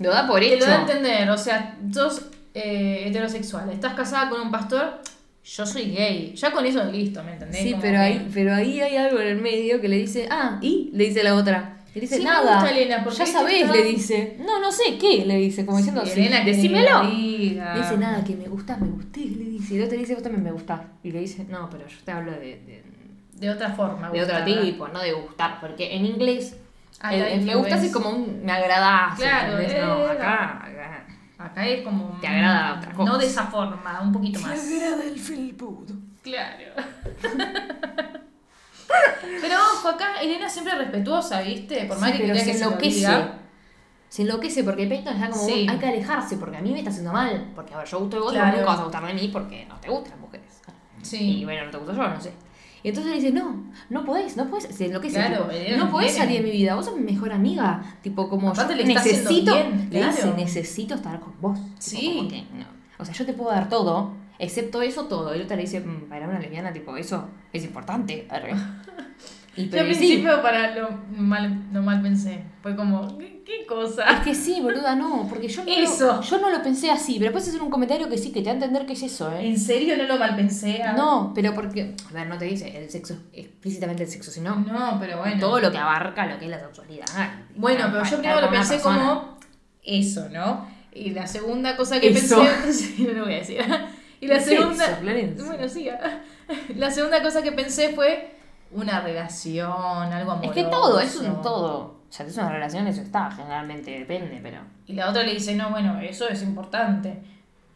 [0.00, 0.66] lo da por Te hecho.
[0.66, 5.00] lo da a entender, o sea, sos eh, heterosexual, estás casada con un pastor,
[5.44, 6.34] yo soy gay.
[6.34, 7.62] Ya con eso listo, ¿me entendés?
[7.62, 10.26] Sí, Como pero que- ahí, pero ahí hay algo en el medio que le dice,
[10.30, 11.75] ah, y le dice la otra.
[11.96, 12.54] Le dice, Sí, me nada.
[12.60, 14.36] gusta Elena, porque ya sabés, está- le dice.
[14.40, 17.00] No, no sé qué, le dice, como diciendo, Sí, sí, Elena, que decímelo.
[17.08, 17.74] diga.
[17.74, 19.74] Le dice, nada, que me gustás, me gustés, le dice.
[19.74, 20.80] Y el otro le dice, vos también me gustás.
[21.02, 22.82] Y le dice, no, pero yo te hablo de, de,
[23.34, 24.10] De otra forma.
[24.10, 24.60] de otro gustarla.
[24.62, 25.58] tipo, no de gustar.
[25.60, 26.56] Porque en inglés,
[27.10, 29.18] el, la el me gustas es como un me agradás.
[29.18, 29.82] Claro, ¿entendés?
[29.84, 31.06] No, eh, acá, acá.
[31.38, 32.18] Acá es como.
[32.20, 33.10] Te agrada otra cosa.
[33.10, 34.50] No de esa forma, un poquito más.
[34.60, 35.94] agrada el felpudo.
[36.22, 36.64] Claro.
[39.40, 41.84] Pero ojo, acá Elena siempre respetuosa, ¿viste?
[41.86, 42.96] Por más Sí, que se que se lo enloquece.
[42.96, 43.38] diga.
[44.08, 45.66] Se enloquece porque Peyton está como, Sí.
[45.68, 47.50] hay que alejarse porque a mí me está haciendo mal.
[47.54, 48.56] Porque, a ver, yo gusto de vos, Claro.
[48.56, 50.46] nunca vas a gustarme a mí porque no te gustan las mujeres.
[51.02, 51.38] Sí.
[51.40, 52.32] Y bueno, no te gusto yo, no sé.
[52.82, 55.16] Y entonces le dice, no, no podés, no podés, se enloquece.
[55.16, 56.26] Claro, tipo, no podés quiere.
[56.26, 57.82] salir de mi vida, vos sos mi mejor amiga.
[58.02, 60.36] Tipo, como Aparte yo le necesito, bien, le dice, claro.
[60.36, 61.58] necesito estar con vos.
[61.58, 62.14] Tipo, Sí.
[62.16, 62.66] como que, no.
[62.98, 65.34] O sea, yo te puedo dar todo, excepto eso todo.
[65.34, 68.26] Y el otro le dice, "Mm, para una lesbiana, tipo, eso es importante.
[68.30, 68.54] arre".
[69.58, 72.42] Y Yo al principio para lo mal, lo mal pensé.
[72.62, 74.04] Fue como, ¿qué, qué Es cosa?
[74.22, 76.16] que sí, boluda, no, porque yo no, Eso.
[76.16, 78.44] Lo, yo no lo pensé así, pero después hacer un comentario que sí, que te
[78.44, 79.46] da a entender que es eso, ¿eh?
[79.48, 80.82] ¿En serio no lo mal pensé?
[80.94, 84.98] No, pero porque, a ver, no te dice el sexo, explícitamente el sexo, sino No,
[85.00, 85.40] pero bueno.
[85.40, 87.06] todo lo que abarca lo que es la sexualidad.
[87.56, 88.98] Bueno, pero yo primero lo pensé persona.
[88.98, 89.38] como
[89.84, 90.68] eso, ¿no?
[90.92, 92.42] Y la segunda cosa que Eso.
[92.62, 92.94] pensé.
[93.06, 93.64] No lo voy a decir.
[94.20, 94.84] Y la ¿Qué es segunda.
[94.86, 95.88] eso, bueno, sí.
[96.76, 98.30] La segunda cosa que pensé fue
[98.70, 100.50] una relación, algo amoroso.
[100.52, 101.96] Es que todo, es un todo.
[102.08, 104.60] O sea, es una relación, eso está, generalmente depende, pero.
[104.86, 107.20] Y la otra le dice, no, bueno, eso es importante.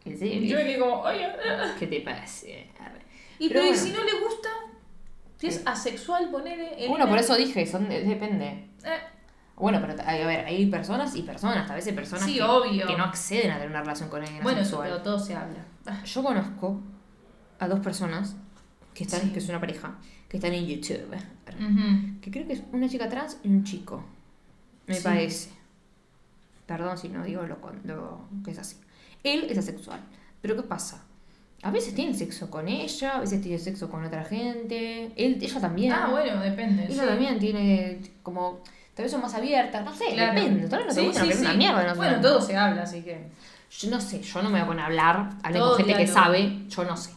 [0.05, 0.41] ¿En serio?
[0.43, 1.74] Y yo me quedé como, ay, ah".
[1.78, 2.03] ¿Qué te?
[2.09, 3.01] Arre.
[3.38, 3.82] Y Pero pero, ¿y bueno.
[3.82, 4.49] si no le gusta?
[5.36, 6.86] Si es asexual, ponele.
[6.88, 8.47] Bueno, por eso dije, son de- depende.
[8.84, 8.99] Eh,
[9.61, 12.86] Bueno, pero a ver, hay personas y personas, a veces personas Sí, que, obvio.
[12.86, 15.64] que no acceden a tener una relación con alguien bueno, pero todo se habla.
[15.86, 16.80] Ah, Yo conozco
[17.58, 18.36] a dos personas
[18.94, 19.30] que están, Sí.
[19.30, 19.96] que es una pareja,
[20.28, 21.14] que están en YouTube.
[22.20, 24.02] Que creo que es una chica trans y un chico.
[24.86, 25.02] Me Sí.
[25.04, 25.50] parece.
[26.66, 28.76] Perdón si no digo lo, lo que es así.
[29.22, 30.00] Él es asexual.
[30.40, 31.02] Pero ¿qué pasa?
[31.62, 35.12] A veces tiene sexo con ella, a veces tiene sexo con otra gente.
[35.16, 35.92] Él, ella también.
[35.92, 36.84] Ah, bueno, depende.
[36.86, 37.08] Ella sí.
[37.08, 38.61] también tiene como.
[38.95, 40.34] Tal vez son más abiertas, no sé, Claro.
[40.34, 40.68] depende.
[40.68, 41.57] Tal vez no te Sí, gusta, sí, es una sí.
[41.57, 41.82] mierda.
[41.84, 41.95] No.
[41.95, 43.30] Bueno, todo se habla, así que.
[43.70, 45.93] Yo no sé, yo no me voy a poner a hablar, hablar Todo con gente
[45.95, 46.24] que diálogo.
[46.26, 47.11] sabe, yo no sé.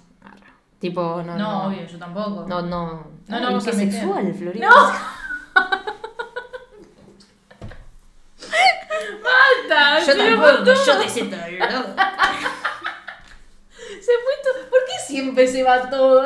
[0.80, 1.64] Tipo, no, No, no.
[1.68, 2.46] obvio, yo tampoco.
[2.48, 3.08] No, no.
[3.28, 3.74] No, no a meter.
[3.74, 4.70] sexual, Florida.
[9.24, 10.00] ¡Basta!
[10.06, 11.44] Yo tampoco, yo te siento ¿no?
[14.02, 14.70] Se fue todo.
[14.70, 16.24] ¿Por qué siempre se va todo?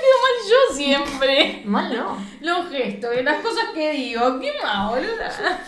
[0.00, 1.62] Quedo mal yo siempre.
[1.66, 2.16] Mal no.
[2.40, 4.38] Los gestos, y las cosas que digo.
[4.40, 5.30] ¿Qué más, boluda?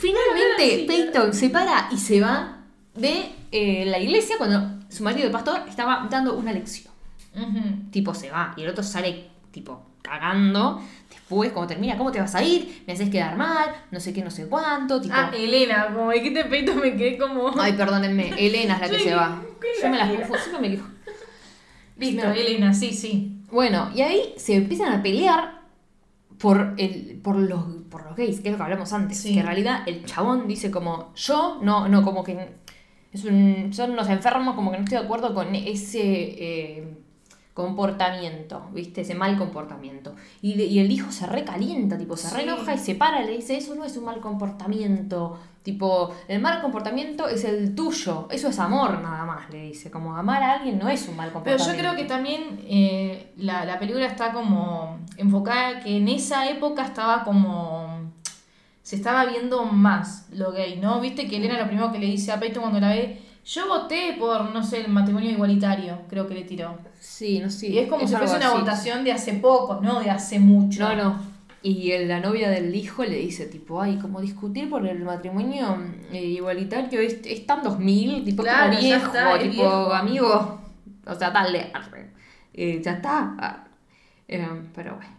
[0.00, 0.84] Finalmente.
[0.86, 2.58] Peyton se para y se va
[2.94, 6.92] de eh, la iglesia cuando su marido, el pastor, estaba dando una lección.
[7.34, 7.90] Ujú.
[7.90, 10.80] Tipo, se va y el otro sale, tipo, cagando.
[11.10, 12.84] Después, cuando termina, ¿cómo te vas a ir?
[12.86, 15.00] Me haces quedar mal, no sé qué, no sé cuánto.
[15.00, 17.52] Tipo, Ah, Elena, como dijiste peito me quedé como.
[17.60, 19.42] ay, perdónenme, Elena es la que se va.
[19.60, 20.86] ¿qué Yo me la las confundo, siempre me dijo.
[21.98, 23.32] Listo, Elena, sí, sí.
[23.50, 25.60] Bueno, y ahí se empiezan a pelear
[26.38, 29.18] por, el, por, los, por los gays, que es lo que hablamos antes.
[29.18, 29.32] Sí.
[29.32, 32.48] Que en realidad el chabón dice como, yo no, no, como que
[33.12, 36.88] es un, son unos enfermos, como que no estoy de acuerdo con ese eh,
[37.54, 39.00] comportamiento, ¿viste?
[39.00, 40.14] Ese mal comportamiento.
[40.42, 42.34] Y, de- y el hijo se recalienta, tipo, se Sí.
[42.36, 45.38] reenoja y se para y le dice, eso no es un mal comportamiento.
[45.66, 49.90] Tipo, el mal comportamiento es el tuyo, eso es amor nada más, le dice.
[49.90, 51.72] Como amar a alguien no es un mal Pero comportamiento.
[51.72, 56.84] yo creo que también eh, la, la película está como enfocada que en esa época
[56.84, 58.12] estaba como.
[58.84, 61.00] Se estaba viendo más lo gay, ¿no?
[61.00, 63.20] Viste que Elena lo primero que le dice a Peyton cuando la ve.
[63.44, 66.78] Yo voté por, no sé, el matrimonio igualitario, creo que le tiró.
[67.00, 67.70] Sí, no sé.
[67.70, 68.58] y es como si algo fuese una así.
[68.60, 70.88] votación de hace poco, no de hace mucho.
[70.88, 71.35] No, no.
[71.68, 75.76] Y el- la novia del hijo le dice, tipo, ay, como discutir por el matrimonio
[76.12, 79.92] eh, igualitario es, es tan 2000, tipo, Claro, como viejo, está, tipo, viejo.
[79.94, 80.60] amigo,
[81.06, 82.10] o sea, dale, arre.
[82.54, 83.34] Eh, ya está.
[83.38, 83.64] Ah.
[84.28, 85.10] Eh, pero bueno,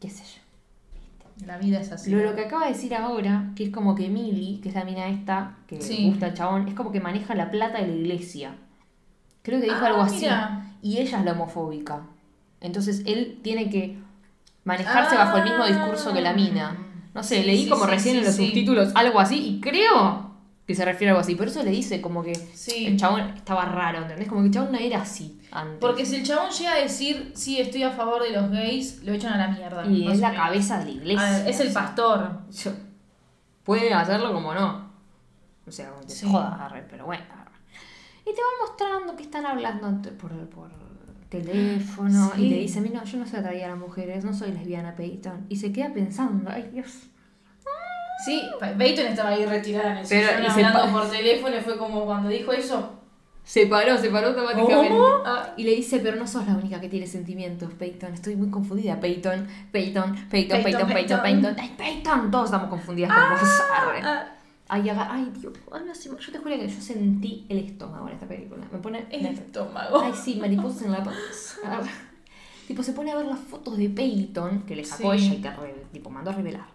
[0.00, 1.46] qué sé yo.
[1.46, 2.10] La vida es así.
[2.10, 4.84] Lo, lo que acaba de decir ahora, que es como que Millie, que es la
[4.84, 6.08] mina esta, que Sí.
[6.08, 8.54] gusta al chabón, es como que maneja la plata de la iglesia.
[9.42, 10.20] Creo que dijo Ah, algo así.
[10.22, 10.72] mira.
[10.82, 12.02] Y ella es la homofóbica.
[12.60, 13.98] Entonces él tiene que
[14.64, 16.76] manejarse bajo el mismo discurso que la mina.
[17.14, 17.40] No sé, Ah.
[17.40, 20.32] Sí, leí sí, como sí, recién en los subtítulos algo así y creo
[20.66, 21.34] que se refiere a algo así.
[21.36, 24.26] Por eso le dice como que el chabón estaba raro, ¿entendés?
[24.28, 25.78] Como que el chabón no era así antes.
[25.78, 29.12] Porque si el chabón llega a decir, sí, estoy a favor de los gays, lo
[29.12, 29.86] echan a la mierda.
[29.86, 30.44] y es la menos.
[30.44, 31.26] cabeza de la iglesia.
[31.28, 32.30] A ver, es el pastor.
[32.50, 32.72] Yo-
[33.62, 34.90] puede hacerlo como no.
[35.66, 37.22] O sea, como que se joda, pero bueno.
[38.26, 39.86] Y te van mostrando que están hablando
[40.18, 40.70] por, por
[41.28, 42.32] teléfono.
[42.34, 42.44] Sí.
[42.46, 45.46] Y le dice, mira, yo no soy atraída a las mujeres, no soy lesbiana, Peyton.
[45.48, 47.08] Y se queda pensando, ay Dios.
[48.24, 48.42] Sí,
[48.78, 52.04] Peyton estaba ahí retirada en el Pero- y se hablando por teléfono y fue como
[52.04, 53.00] cuando dijo eso.
[53.42, 54.88] Se paró, se paró automáticamente.
[54.88, 55.06] ¿Cómo?
[55.26, 55.52] Ah.
[55.58, 58.14] Y le dice, pero no sos la única que tiene sentimientos, Peyton.
[58.14, 59.46] Estoy muy confundida, Peyton.
[59.70, 61.22] Peyton, Peyton, Peyton, Peyton, Peyton, Peyton.
[61.22, 61.56] Peyton.
[61.58, 62.30] Ay, Peyton.
[62.30, 64.33] Todos estamos confundidas con vos.
[64.68, 65.52] Ay, ay, Dios.
[65.72, 68.64] Ay, no sé, yo te juro que yo sentí el estómago en esta película.
[68.72, 69.06] Me pone.
[69.10, 70.00] el estómago.
[70.00, 71.80] Ay, sí, mariposas en la panza.
[72.66, 75.26] tipo, se pone a ver las fotos de Peyton que le sacó Sí.
[75.26, 76.66] ella y que re- tipo, mandó a revelar.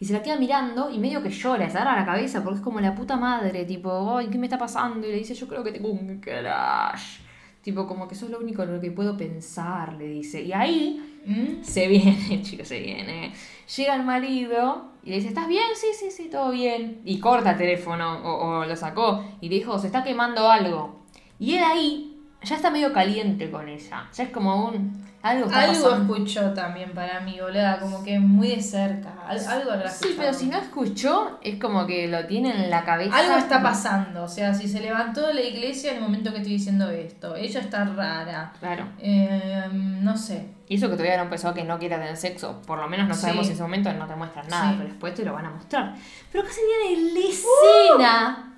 [0.00, 2.64] Y se la queda mirando y medio que llora, se agarra la cabeza porque es
[2.64, 5.06] como la puta madre, tipo, ay, ¿qué me está pasando?
[5.08, 7.18] Y le dice, yo creo que tengo un crash.
[7.62, 10.40] Tipo, como que eso es lo único en lo que puedo pensar, le dice.
[10.40, 11.64] Y ahí ¿Mm?
[11.64, 13.32] se viene, chicos, se viene.
[13.76, 15.66] Llega el marido y le dice, ¿estás bien?
[15.74, 17.00] Sí, sí, sí, todo bien.
[17.04, 20.96] Y corta el teléfono o, o lo sacó y dijo, se está quemando algo.
[21.38, 22.07] Y él ahí
[22.42, 24.08] ya está medio caliente con ella.
[24.14, 25.06] Ya es como un...
[25.20, 26.14] Algo está Algo pasando.
[26.14, 29.12] escuchó también para mí, boluda, como que muy de cerca.
[29.26, 32.84] Al- algo habrá Sí, pero si no escuchó, es como que lo tiene en la
[32.84, 33.16] cabeza.
[33.18, 36.36] Algo está pasando, o sea, si se levantó de la iglesia en el momento que
[36.38, 38.86] estoy diciendo esto, ella está rara, Claro.
[39.00, 40.46] eh, no sé.
[40.68, 42.62] Y eso que todavía no empezó que no quiera tener sexo.
[42.64, 44.74] Por lo menos no sabemos en ese momento no te muestran nada, Sí.
[44.78, 45.96] pero después te lo van a mostrar.
[46.30, 48.54] Pero casi viene la escena.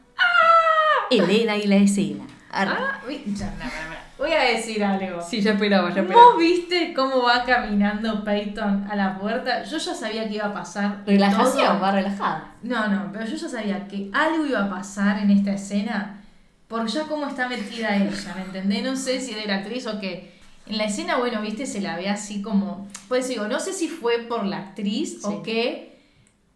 [1.10, 2.24] Elena y la escena.
[2.52, 3.96] Ah, vi- ya, no, no, no.
[4.18, 5.22] Voy a decir algo.
[5.22, 9.62] Sí, ya esperaba, ya ¿Vos viste cómo va caminando Peyton a la puerta?
[9.62, 11.02] Yo ya sabía que iba a pasar.
[11.06, 11.80] Relajación, todo.
[11.80, 12.52] va relajada.
[12.62, 16.22] No, no, pero yo ya sabía que algo iba a pasar en esta escena
[16.68, 18.82] por ya cómo está metida ella, ¿me entendés?
[18.84, 20.38] No sé si de la actriz o qué.
[20.66, 22.88] En la escena, bueno, viste, se la ve así como.
[23.08, 25.18] Pues digo, no sé si fue por la actriz Sí.
[25.24, 25.98] o qué,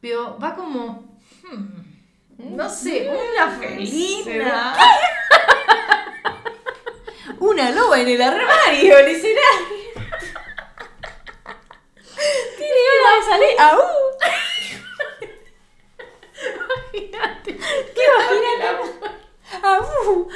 [0.01, 1.18] pero va como.
[1.49, 4.74] hmm, no sé, una felina.
[7.41, 9.85] Un una loba en el armario, el escenario.
[12.57, 13.61] Tiene ganas de salir.
[13.61, 13.80] ¡Au!
[16.93, 17.57] Imagínate.
[17.95, 18.66] ¿Qué imagínate?
[19.62, 20.28] ¡Au!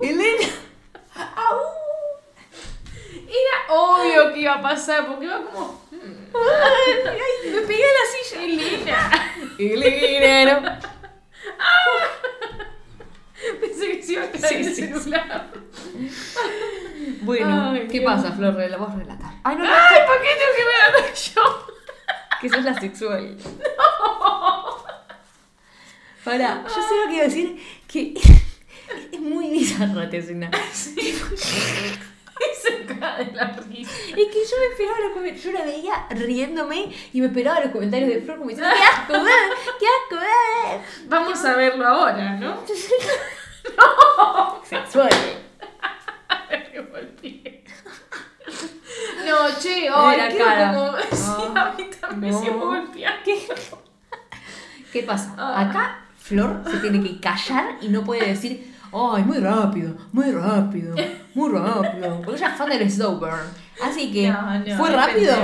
[0.00, 0.48] Elena.
[1.36, 1.60] ¡Au!
[3.26, 5.82] Era obvio que iba a pasar, porque iba como.
[5.92, 8.42] Ay, ay, me pegué a la silla.
[8.42, 8.98] Elena.
[9.58, 10.60] Elena.
[10.60, 11.04] no.
[13.60, 14.86] Pensé que se iba a caer Sí, el sí, sí.
[14.88, 15.50] celular.
[17.22, 18.04] Bueno, Ay, ¿qué Dios.
[18.12, 18.54] pasa, Flor?
[18.54, 19.32] Rela- Vos relatar.
[19.44, 21.66] Ay, no, no, Ay, ¿por qué tengo que ver yo?
[22.40, 23.36] que sos la sexual.
[26.24, 28.14] Pará, yo sé lo que iba a decir, que
[29.12, 30.50] es muy bizarra esta escena.
[32.40, 33.90] Y se cae de la risa.
[34.08, 37.70] Es que yo me esperaba los comentarios, yo la veía riéndome y me esperaba los
[37.70, 39.30] comentarios de Flor como diciendo, ¡qué asco, eh!
[39.78, 40.80] ¡Qué asco, eh!
[41.06, 42.58] Vamos a verlo ahora, ¿no?
[44.64, 45.10] Sexual.
[46.50, 47.64] Me golpeé.
[49.24, 50.74] No, che, la quiero cara.
[50.74, 50.92] como.
[50.98, 52.38] Sí, a mí también No.
[52.40, 53.22] se me golpea.
[53.24, 53.46] ¿Qué?
[54.92, 55.34] ¿Qué pasa?
[55.38, 55.60] Ah.
[55.68, 60.94] Acá Flor se tiene que callar y no puede decir, ¡ay, muy rápido, muy rápido,
[61.34, 62.16] muy rápido!
[62.24, 63.50] Porque ella es fan del Snowburn.
[63.82, 65.34] Así que, No, no, ¿fue rápido?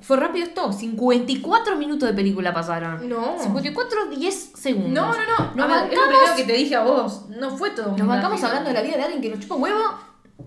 [0.00, 0.70] Fue rápido esto.
[0.70, 3.08] 54 minutos de película pasaron.
[3.08, 3.38] No.
[3.38, 4.92] 54, 10 segundos.
[4.92, 5.54] No, no, no.
[5.54, 7.28] Nos ver, es lo bancamos, primero que te dije a vos.
[7.30, 7.96] No fue todo.
[7.96, 8.46] nos bancamos rápido.
[8.48, 9.98] hablando de la vida de alguien que nos chupa un huevo.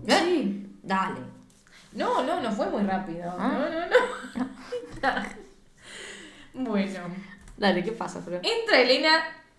[0.06, 0.20] ¿Eh?
[0.22, 0.76] Sí.
[0.80, 1.20] Dale.
[1.92, 3.34] No, no, no fue muy rápido.
[3.36, 3.52] Ah.
[3.52, 4.44] No, no,
[6.54, 6.70] no.
[6.70, 7.00] bueno.
[7.56, 8.40] Dale, ¿qué pasa, Flor?
[8.44, 9.10] Entra Elena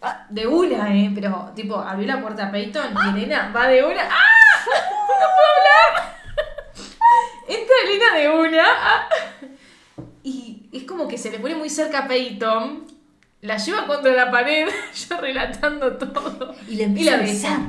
[0.01, 1.11] ah, de una, ¿eh?
[1.13, 4.03] Pero, tipo, abrió la puerta a Peyton y Elena va de una.
[4.03, 4.65] ¡Ah!
[4.65, 6.15] ¡No puedo hablar!
[7.47, 8.63] Entra Elena de una.
[8.69, 9.09] ah,
[10.23, 12.85] Y es como que se le pone muy cerca a Peyton.
[13.41, 14.67] La lleva contra la pared,
[15.09, 16.55] yo relatando todo.
[16.67, 17.49] Y le empieza la a besa.
[17.49, 17.59] besar.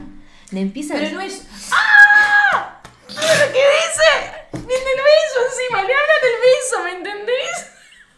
[0.50, 1.18] Le empieza a Pero besar.
[1.18, 1.48] no es.
[1.72, 2.80] ¡Ah!
[3.08, 4.10] Mira lo que dice.
[4.52, 7.66] Viene el beso encima, le hablan del beso, ¿me entendés?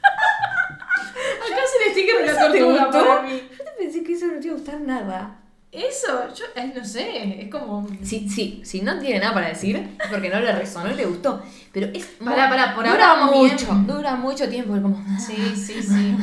[0.03, 3.49] Acá se le de la ¿Eso te tortuga para mí.
[3.83, 5.39] Pensé que eso no te iba a gustar nada.
[5.73, 7.85] Eso, yo eh, no sé, es como.
[8.03, 11.05] Sí, sí, si no tiene nada para decir, es porque no le resonó y le
[11.07, 11.43] gustó.
[11.73, 12.05] Pero es.
[12.25, 13.87] Pará, pará, por ahora vamos mucho, bien.
[13.89, 14.81] dura mucho tiempo.
[14.81, 16.17] Como, Sí, sí, sí.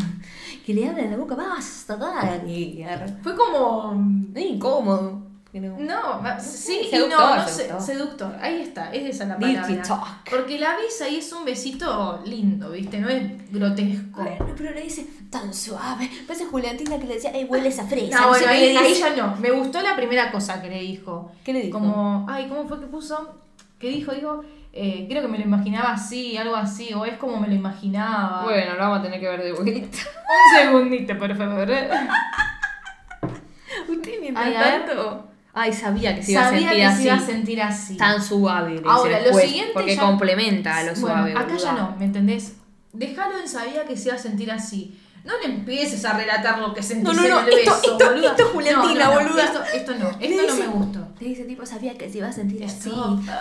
[0.64, 2.86] que le habla en la boca, basta, dale.
[3.22, 4.30] Fue como.
[4.34, 5.23] Es incómodo.
[5.60, 7.80] No- sí, y no, no sé, seductor.
[7.80, 8.36] seductor.
[8.40, 9.82] Ahí está, es esa la Dirty palabra.
[9.82, 10.30] talk.
[10.30, 12.98] Porque la besa y es un besito lindo, ¿viste?
[12.98, 14.22] No es grotesco.
[14.22, 16.10] Bueno, pero le dice tan suave.
[16.26, 18.20] Parece Juliantina que le decía, ey, hueles a fresa.
[18.20, 19.36] No, bueno, ahí, ahí ya no.
[19.36, 21.30] Me gustó la primera cosa que le dijo.
[21.44, 21.78] ¿Qué le dijo?
[21.78, 23.36] Como, ay, ¿cómo fue que puso?
[23.78, 24.12] ¿Qué dijo?
[24.12, 27.54] Dijo, eh, creo que me lo imaginaba así, algo así, o es como me lo
[27.54, 28.42] imaginaba.
[28.44, 29.98] Bueno, lo vamos a tener que ver de vuelta.
[29.98, 31.68] Un segundito, por favor.
[33.88, 35.28] Usted mientras Ay, tanto.
[35.56, 36.96] Ay, sabía que se iba a Sabía sentir que así.
[37.02, 37.96] se iba a sentir así.
[37.96, 38.82] Tan suave.
[38.84, 41.32] Ahora, lo siguiente Porque ya- complementa a lo Bueno, suave.
[41.36, 42.54] acá ya no, ¿me entendés?
[42.92, 44.98] Déjalo en sabía que se iba a sentir así.
[45.24, 47.92] No le empieces a relatar lo que sentís No, no, no, en el esto- beso,
[47.92, 48.30] esto- boluda.
[48.30, 49.44] esto es Juliantina, No, boluda.
[49.44, 51.08] Esto, esto no, esto no me gustó.
[51.20, 52.90] Le dice tipo, sabía que se iba a sentir así,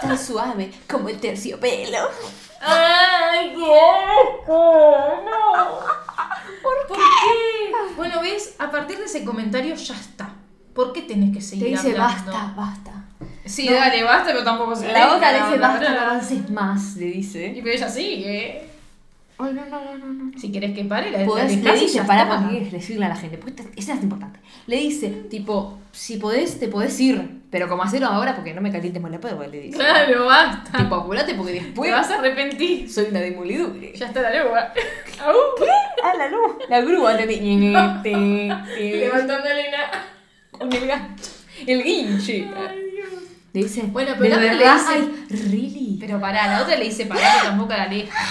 [0.02, 1.98] tan suave, como el terciopelo.
[2.62, 3.80] ¡Ay, qué
[4.46, 5.24] asco!
[5.26, 5.80] ¡No!
[6.64, 7.94] ¿Por, qué?
[7.98, 10.30] Bueno, ves, a partir de ese comentario ya está.
[10.74, 12.32] ¿Por qué tenés que Te seguir dice, hablando?
[12.32, 12.92] basta, basta.
[13.46, 13.76] Sí, No.
[13.76, 17.12] dale, basta, pero tampoco se La otra le dice, basta, no avances más, le Y
[17.14, 17.60] dice.
[17.64, 18.64] pero ella sigue.
[19.38, 20.40] Ay, no, no, no, no, no.
[20.40, 23.16] Si querés que pare, la Podés- le y dice, pará, porque que decirle a la
[23.16, 24.40] gente, porque esta- esa es importante.
[24.68, 28.72] Le dice, tipo, si podés, te podés ir, pero como hacerlo ahora porque no me
[28.72, 29.78] calientes más la pedo, le dice.
[29.78, 30.78] Claro, basta.
[30.78, 32.90] Tipo, apurate porque Te después vas a arrepentir.
[32.90, 33.92] soy una demolidure.
[33.96, 34.72] Ya está la lengua.
[35.26, 35.34] Au.
[36.06, 36.58] Ah, la luz.
[36.68, 37.40] La grúa te te-
[40.58, 41.32] con el gancho.
[41.68, 42.48] El guinche.
[42.56, 43.10] Ay, Dios.
[43.54, 44.76] Le dice, Bueno, pero ¿de la otra le verdad?
[44.78, 45.98] dice- Ay, really.
[46.00, 48.18] Pero pará, la otra le dice pará que tampoco la aleja.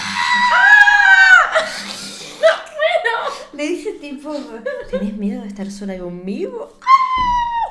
[3.53, 4.33] Le dice tipo,
[4.89, 6.73] ¿tenés miedo de estar sola conmigo?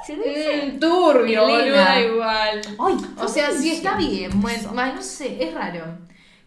[0.07, 0.73] Se dice.
[0.75, 2.61] Mm, turbio, igual.
[2.79, 4.31] Ay, O sea, ¿cómo sí dice está bien.
[4.41, 5.85] Bueno, no sé, es raro.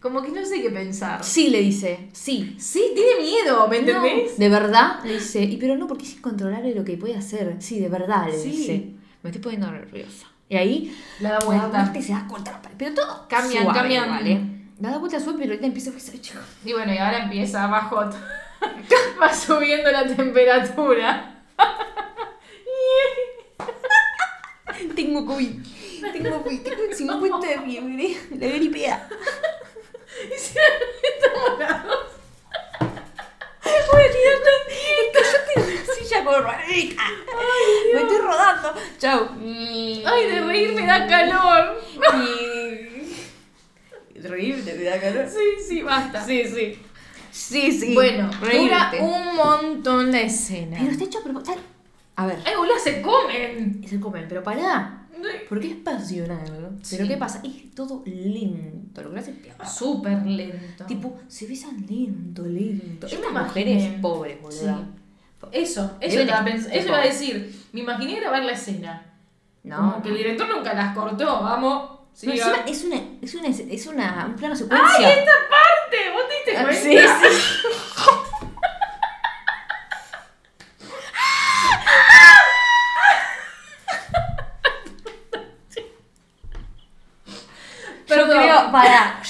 [0.06, 1.24] Como que no sé qué pensar.
[1.24, 2.54] Sí, le dice, sí.
[2.60, 4.38] Sí, tiene miedo, ¿me No, entendés?
[4.38, 7.56] de verdad, le dice, y pero no, porque es incontrolable lo que puede hacer.
[7.58, 8.50] Sí, de verdad, le Sí.
[8.50, 8.86] dice.
[9.22, 10.28] Me estoy poniendo nerviosa.
[10.48, 11.66] Y ahí La da da vuelta.
[11.66, 12.70] vuelta y se da contra la.
[12.78, 14.08] Pero todo Cambian, suave, cambian.
[14.08, 14.40] ¿vale?
[14.80, 16.38] La da vuelta suave, pero ahorita empieza a chico.
[16.64, 17.96] Y bueno, y ahora empieza abajo.
[19.20, 21.42] Va subiendo la temperatura.
[24.94, 25.50] Tengo COVID.
[26.12, 26.60] Tengo COVID.
[26.60, 28.16] Tengo 50 de fiebre.
[28.38, 29.08] La gripea.
[30.24, 32.06] Y se estamos las dos.
[33.92, 34.50] Voy a tirarme.
[34.96, 37.02] Es que yo tengo una silla con ruedita.
[37.92, 38.74] Me estoy rodando.
[38.98, 39.28] Chau.
[40.04, 41.80] Ay, de reír me da calor.
[42.22, 42.86] Y...
[44.20, 45.26] Reírte me da calor.
[45.28, 46.24] Sí, sí, basta.
[46.24, 46.78] Sí, sí.
[47.30, 47.94] Sí, sí.
[47.94, 50.78] Bueno, dura un montón la escena.
[50.80, 51.60] Pero está hecho a propósito.
[52.16, 52.38] A ver.
[52.44, 53.86] Ay, boludo, se comen.
[53.86, 55.05] Se comen, pero pará.
[55.48, 56.78] Porque es pasional.
[56.82, 56.96] Sí.
[56.96, 57.40] Pero ¿qué pasa?
[57.44, 59.02] Es todo lento.
[59.02, 59.70] Lo que hace es.
[59.72, 60.84] Súper lento.
[60.86, 63.06] Tipo, se besan lento, lento.
[63.06, 63.98] Yo Estas mujeres imaginé.
[64.02, 64.80] pobres, boluda.
[65.52, 66.44] Eso, eso Deben iba,
[66.74, 67.64] eso iba a decir.
[67.72, 69.04] Me imaginé grabar la escena.
[69.62, 69.76] No.
[69.76, 71.90] Como que el director nunca las cortó, vamos.
[72.22, 72.64] No, es una,
[73.20, 74.88] es una, es una, un plano secuencia.
[74.96, 76.12] ¡Ay, esta parte!
[76.14, 77.22] ¿Vos te diste Ah, cuenta?
[77.22, 77.42] sí, sí.
[88.08, 88.30] Yo Perdón.
[88.38, 89.20] creo, para,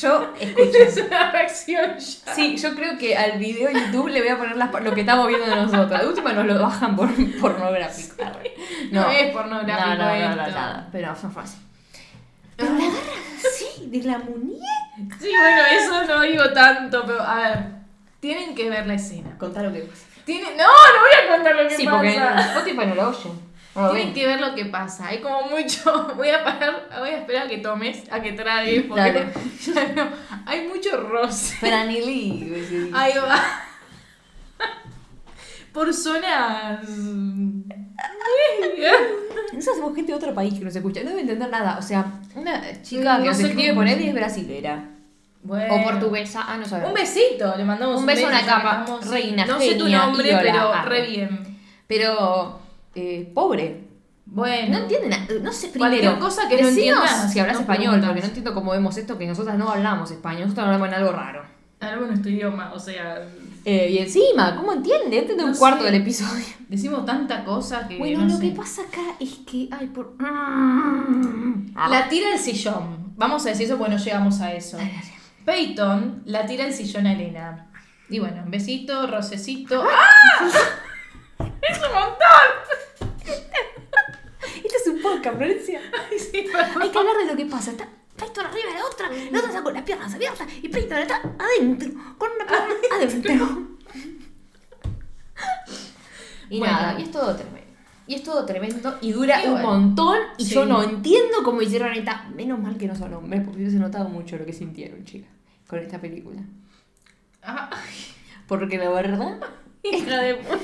[0.00, 0.78] yo, escucha.
[0.86, 2.34] Es una reacción ya.
[2.34, 5.00] Sí, yo creo que al video de YouTube le voy a poner las, lo que
[5.00, 6.00] estamos viendo de nosotros.
[6.00, 7.08] De última nos lo bajan por
[7.40, 8.22] pornográfico.
[8.24, 8.54] Arre.
[8.90, 10.88] No es pornográfico No, no, no, no, nada.
[10.92, 11.58] Pero no fue así.
[12.56, 12.98] Pero la agarra
[13.38, 14.64] así, de la muñeca.
[15.20, 17.58] Sí, bueno, eso no digo tanto, pero a ver.
[18.20, 19.36] Tienen que ver la escena.
[19.38, 20.06] Contá lo que pasa.
[20.24, 20.56] Tienen...
[20.56, 21.96] No, no voy a contar lo que Sí, pasa.
[21.98, 23.45] porque en Spotify no lo oyen.
[23.76, 25.08] No lo Tienen que ver lo que pasa.
[25.08, 26.12] Hay como mucho.
[26.16, 29.26] Voy a parar, voy a esperar a que tomes, a que tragues, porque
[29.64, 30.08] ya no.
[30.46, 31.56] Hay mucho roce.
[31.56, 32.64] Franilí.
[32.68, 32.90] sí.
[32.94, 33.38] Ahí va.
[35.72, 36.88] Por zonas.
[39.52, 41.02] Nosotros somos gente de otro país que nos escucha.
[41.02, 41.76] No debe entender nada.
[41.78, 42.04] O sea,
[42.34, 44.84] una chica que No sé escribe cómo- por él y es brasilera.
[45.42, 45.74] Bueno.
[45.74, 46.44] O portuguesa.
[46.46, 46.90] Ah, no sabemos.
[46.90, 49.88] Un besito, le mandamos Un beso a una ya que capa, reina, No sé tu
[49.88, 51.58] nombre, ídola, pero re bien.
[51.86, 52.60] Pero,
[52.96, 53.84] eh, pobre.
[54.24, 54.78] Bueno.
[54.78, 55.26] No entiende nada.
[55.40, 56.18] No sé, Cualquier primero.
[56.20, 58.08] cosa que no entiendas, si hablas español, preguntas.
[58.08, 60.42] porque no entiendo cómo vemos esto, que nosotras no hablamos español.
[60.42, 61.44] Nosotros hablamos en algo raro.
[61.78, 63.22] Algo en nuestro idioma, o sea.
[63.64, 65.18] Eh, y encima, ¿cómo entiende?
[65.18, 65.92] Entiende un cuarto sé.
[65.92, 66.44] del episodio.
[66.68, 67.98] Decimos tanta cosa que.
[67.98, 68.48] Bueno, no lo sé.
[68.50, 69.68] que pasa acá es que.
[69.70, 70.16] Ay, por.
[70.20, 73.12] Ah, La tira el sillón.
[73.16, 74.78] Vamos a decir eso porque no llegamos a eso.
[75.44, 77.68] Peyton la tira el sillón a Elena.
[78.08, 79.84] Y bueno, un besito, rocecito.
[79.84, 80.48] ¡Ah!
[81.70, 82.48] ¡Es un montón!
[84.64, 85.80] Este es un podcast, Florencia.
[86.10, 86.46] Ay, sí.
[86.80, 87.70] Hay que hablar de lo que pasa.
[87.72, 90.98] Está Peyton arriba de la otra, la otra está con las piernas abiertas y Peyton
[90.98, 93.66] está adentro, con una pierna adentro.
[96.48, 96.72] Y Bueno.
[96.74, 97.60] nada, y es todo tremendo.
[98.06, 99.66] Y es todo tremendo y dura un bueno.
[99.68, 100.18] montón.
[100.38, 100.54] Y Sí.
[100.54, 102.22] yo no entiendo cómo hicieron esta.
[102.34, 105.28] Menos mal que no son hombres, porque hubiese notado mucho lo que sintieron, chicas,
[105.66, 106.40] con esta película.
[107.42, 107.68] Ah,
[108.46, 109.40] Porque la verdad,
[109.82, 110.58] hija de puta.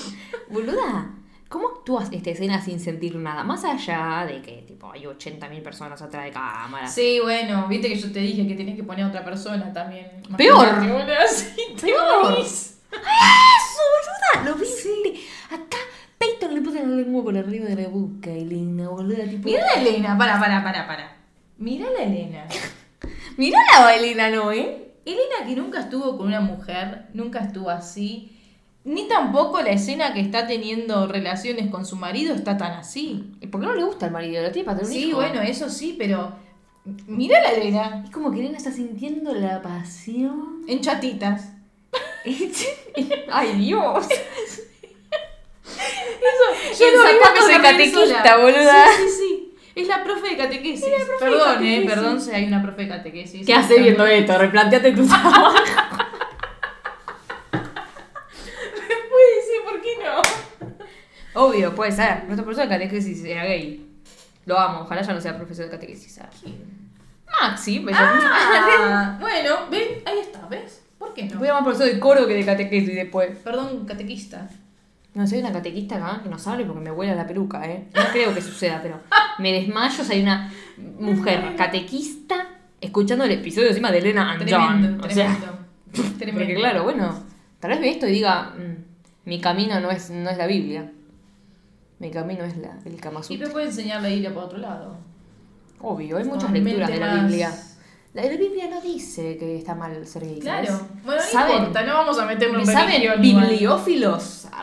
[0.50, 1.10] boluda,
[1.48, 3.44] ¿cómo actúas esta escena sin sentir nada?
[3.44, 6.86] Más allá de que tipo hay 80.000 personas atrás de cámara.
[6.86, 10.22] Sí, bueno, viste que yo te dije que tenés que poner a otra persona también.
[10.36, 10.68] Peor.
[11.80, 12.22] Te Peor.
[12.30, 12.80] morís.
[12.92, 13.82] ¡Eso,
[14.34, 14.50] boluda!
[14.50, 15.20] ¿Lo viste?
[15.50, 15.78] Acá
[16.18, 19.48] Peyton le puso la lengua por arriba de la boca, Elena, boluda, tipo.
[19.48, 21.16] Mirá la Elena, para, para, para, para.
[21.58, 22.46] Mirá la Elena.
[23.36, 24.92] Mirá la Elena, ¿no, eh?
[25.04, 28.31] Elena que nunca estuvo con una mujer, nunca estuvo así.
[28.84, 33.30] Ni tampoco la escena que está teniendo relaciones con su marido está tan así.
[33.40, 34.42] ¿Y por qué no le gusta al marido?
[34.42, 35.16] ¿Lo tiene para tener un Sí, hijo?
[35.18, 36.32] bueno, eso sí, pero.
[37.06, 38.02] Mirá la Elena.
[38.04, 40.62] Es como que Elena está sintiendo la pasión.
[40.66, 41.52] En chatitas.
[43.30, 44.06] ¡Ay, Dios!
[45.64, 48.86] Eso, Y en lo que de catequista, boluda.
[48.96, 49.54] Sí, sí, sí.
[49.74, 50.84] Es la profe de catequesis.
[50.84, 51.78] profe de perdón, catequesis.
[51.82, 53.46] eh, perdón si hay una profe de catequesis.
[53.46, 54.36] ¿Qué hace viendo esto?
[54.38, 55.54] Replanteate tu trabajo.
[57.50, 60.22] Puede ser, ¿por qué no?
[61.34, 62.24] Obvio, puede ser.
[62.24, 63.86] Nuestro profesor de catequesis era gay.
[64.46, 66.20] Lo amo, ojalá ya no sea profesor de catequesis.
[67.40, 70.82] Maxi, pero Ah, bueno, ven, ahí está, ¿ves?
[70.98, 71.38] ¿Por qué no?
[71.38, 73.36] Voy a llamar profesor de coro que de catequesis después.
[73.38, 74.48] Perdón, catequista.
[75.14, 77.84] No, soy una catequista acá que no sabe porque me vuela la peluca, ¿eh?
[77.94, 79.00] No creo que suceda, pero
[79.38, 80.50] me desmayo si hay una
[80.98, 82.46] mujer catequista
[82.80, 85.10] escuchando el episodio encima de Elena and Tremendo, John.
[85.10, 85.58] O sea, tremendo.
[86.18, 86.40] tremendo.
[86.40, 87.24] porque claro, bueno,
[87.60, 90.90] tal vez ve esto y diga, "Mm, mi camino no es, no es la Biblia.
[92.02, 93.46] Mi camino es la, el Kama Y Sutra".
[93.46, 94.96] me puede enseñar la ir por otro lado.
[95.78, 97.54] Obvio, hay muchas lecturas de la más- Biblia.
[98.12, 100.42] La, la Biblia no dice que está mal ser gay.
[100.42, 100.68] ¿sabes?
[100.68, 100.86] Claro.
[101.04, 101.56] Bueno, no ¿Saben?
[101.58, 104.48] importa, no vamos a meternos en ¿Saben bibliófilos?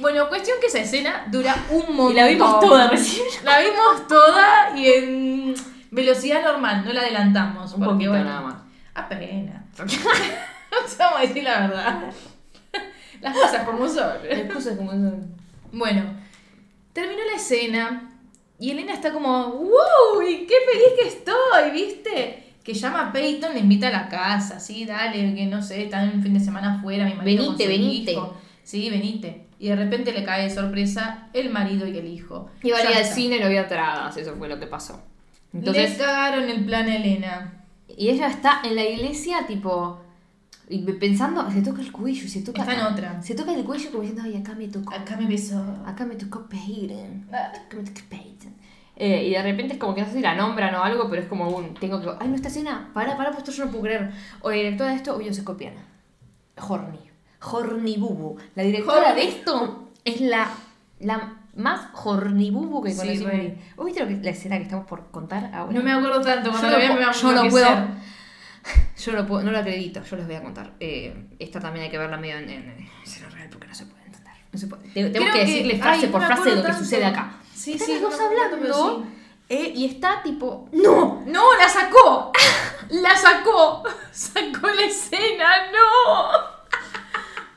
[0.00, 2.12] Bueno, cuestión que esa escena dura un montón.
[2.12, 3.26] Y la vimos toda recién.
[3.44, 5.54] La vimos toda y en
[5.90, 7.74] velocidad normal, no la adelantamos.
[7.74, 8.54] Un porque, poquito bueno, nada más.
[8.94, 9.62] Apenas.
[10.98, 12.02] Vamos a decir la verdad.
[13.20, 14.14] Las cosas como son.
[14.28, 15.39] Las cosas como son.
[15.72, 16.02] Bueno,
[16.92, 18.18] terminó la escena
[18.58, 20.22] y Elena está como, ¡Wow!
[20.28, 21.70] y ¡Qué feliz que estoy!
[21.72, 22.44] ¿Viste?
[22.62, 26.10] Que llama a Peyton, le invita a la casa, sí, dale, que no sé, están
[26.14, 28.12] un fin de semana afuera, mi marido con Venite, su venite.
[28.12, 28.34] hijo.
[28.62, 29.46] sí, venite.
[29.58, 32.50] Y de repente le cae de sorpresa el marido y el hijo.
[32.62, 35.02] Iba a ir al cine y no había entradas, eso fue lo que pasó.
[35.52, 37.64] le Entonces, cagaron el plan a Elena.
[37.88, 40.00] y ella está en la iglesia, tipo,
[40.70, 42.62] y pensando, se toca el cuello, se toca.
[42.62, 43.20] Está en otra.
[43.22, 44.94] Se toca el cuello como diciendo, ay, acá me tocó.
[44.94, 45.62] Acá me besó.
[45.84, 47.26] Acá me tocó Peyton.
[47.28, 48.54] Acá me tocó Peyton.
[48.96, 51.22] Eh, y de repente es como que no sé si la nombran o algo, pero
[51.22, 51.74] es como un.
[51.74, 52.08] Tengo que.
[52.20, 52.90] Ay, no, esta escena.
[52.94, 54.10] Para, para, pues esto yo no puedo creer.
[54.42, 55.74] O directora de esto, obvio se copian.
[56.56, 56.98] Horny.
[57.42, 58.36] Horny Bubu.
[58.54, 59.20] La directora Horny.
[59.22, 60.48] de esto es la,
[61.00, 63.24] la más Horny Bubu que Sí, conocí.
[63.24, 63.58] re.
[63.76, 65.72] ¿Vos viste lo que, la escena que estamos por contar ahora?
[65.72, 67.50] No me acuerdo tanto, cuando Yo lo no vea pu- me va a yo no
[67.50, 68.10] puedo.
[68.98, 70.72] Yo no, puedo, no lo acredito, yo les voy a contar.
[70.80, 74.04] Eh, esta también hay que verla medio en, en, en real porque no se puede
[74.04, 74.32] entender.
[74.52, 74.82] No se puede.
[74.88, 76.84] Te- Tengo Creo que que- decirle frase ay, por frase de lo que tanto.
[76.84, 77.32] sucede acá.
[77.54, 79.06] Sí, Están sí, las dos no hablando
[79.48, 80.68] eh, y está tipo.
[80.72, 81.22] ¡No!
[81.26, 81.42] ¡No!
[81.58, 82.30] ¡La sacó!
[82.90, 83.82] ¡La sacó!
[84.12, 85.70] ¡Sacó la escena!
[85.72, 86.60] ¡No!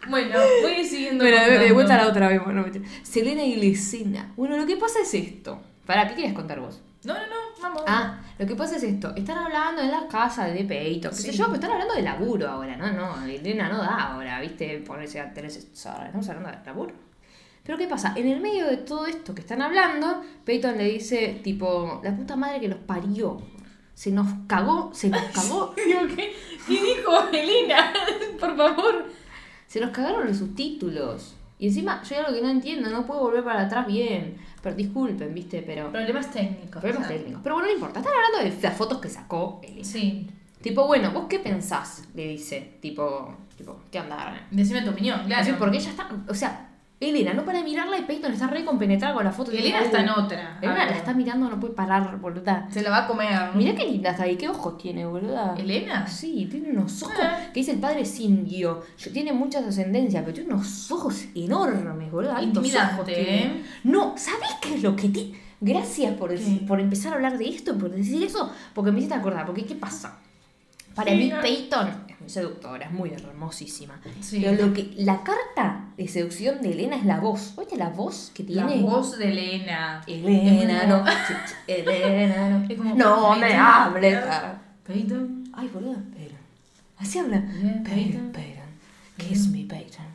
[0.10, 1.24] Bueno, voy siguiendo.
[1.24, 2.43] Bueno, de, vuelta a la otra vez.
[2.43, 2.66] Bueno.
[3.04, 4.34] Selena y Lesena.
[4.36, 5.62] Bueno, lo que pasa es esto.
[5.86, 6.82] ¿Para qué querías contar vos?
[7.06, 7.84] No, no, no, vamos.
[7.88, 9.14] Ah, lo que pasa es esto.
[9.16, 11.12] Están hablando en la casa de Peyton.
[11.12, 11.38] qué sé Sí.
[11.38, 12.76] yo, pero están hablando de laburo ahora.
[12.78, 14.80] No, no, Elena no da ahora, ¿viste?
[14.80, 15.51] Ponerse a tener.
[15.51, 16.93] Estamos hablando de laburo.
[17.64, 18.14] Pero ¿qué pasa?
[18.16, 22.36] En el medio de todo esto que están hablando, Peyton le dice, tipo, la puta
[22.36, 23.41] madre que los parió.
[23.93, 26.34] Se nos cagó, se nos cagó, Digo, ¿qué,
[26.68, 27.93] ¿Qué dijo Elena?
[28.39, 29.06] Por favor.
[29.68, 31.33] se nos cagaron los subtítulos.
[31.60, 34.38] Y encima, yo hay algo que no entiendo, no puedo volver para atrás bien.
[34.62, 35.64] Pero disculpen, ¿viste?
[35.66, 35.91] Pero...
[35.91, 36.82] Problemas técnicos.
[36.82, 37.18] Problemas o sea.
[37.18, 37.41] técnicos.
[37.43, 37.99] Pero bueno, no importa.
[37.99, 39.84] Están hablando de las fotos que sacó Elena.
[39.84, 40.30] Sí.
[40.62, 42.04] Tipo, bueno, ¿vos qué pensás?
[42.16, 44.47] Le dice, tipo, tipo, ¿qué onda?
[44.49, 45.41] Decime tu opinión, claro.
[45.41, 46.70] Así, porque ella está, o sea,
[47.10, 49.51] Elena no para de mirarla y Peyton está re compenetrada con la foto.
[49.54, 50.58] Y Elena está en otra.
[50.62, 52.68] Elena la está mirando, no puede parar, boluda.
[52.72, 53.30] Se la va a comer.
[53.56, 55.56] Mirá qué linda está ahí, qué ojos tiene, boluda.
[55.58, 56.08] ¿Elena?
[56.08, 57.38] Sí, tiene unos ojos, Ah.
[57.54, 58.82] que dice el padre es indio,
[59.12, 62.38] tiene muchas ascendencias, pero tiene unos ojos enormes, boluda.
[62.38, 63.43] altos Intimidante, ojos tiene.
[63.45, 63.64] ¿eh?
[63.84, 65.39] No, ¿sabés qué es lo que tiene?
[65.62, 66.66] Gracias por, decir- ¿Qué?
[66.66, 69.76] por empezar a hablar de esto, por decir eso, porque me hiciste acordar, porque ¿qué
[69.76, 70.18] pasa?
[70.93, 71.32] Para Sí, mí.
[71.41, 71.89] Peyton
[72.24, 73.99] muy seductora, es muy hermosísima.
[74.21, 74.41] Sí.
[74.43, 77.53] Pero lo que la carta de seducción de Elena es la voz.
[77.57, 78.82] ¿Oíste la voz que La tiene?
[78.82, 80.01] voz de Elena.
[80.07, 81.03] Elena, no.
[81.67, 82.65] Elena, no.
[82.69, 84.19] Es como- no me hables.
[84.88, 85.49] Peyton.
[85.53, 86.38] Ay, boludo, Peyton.
[86.97, 87.38] Así habla.
[87.61, 88.63] Yeah, Peyton, Peyton.
[89.17, 90.05] Kiss me, Peyton.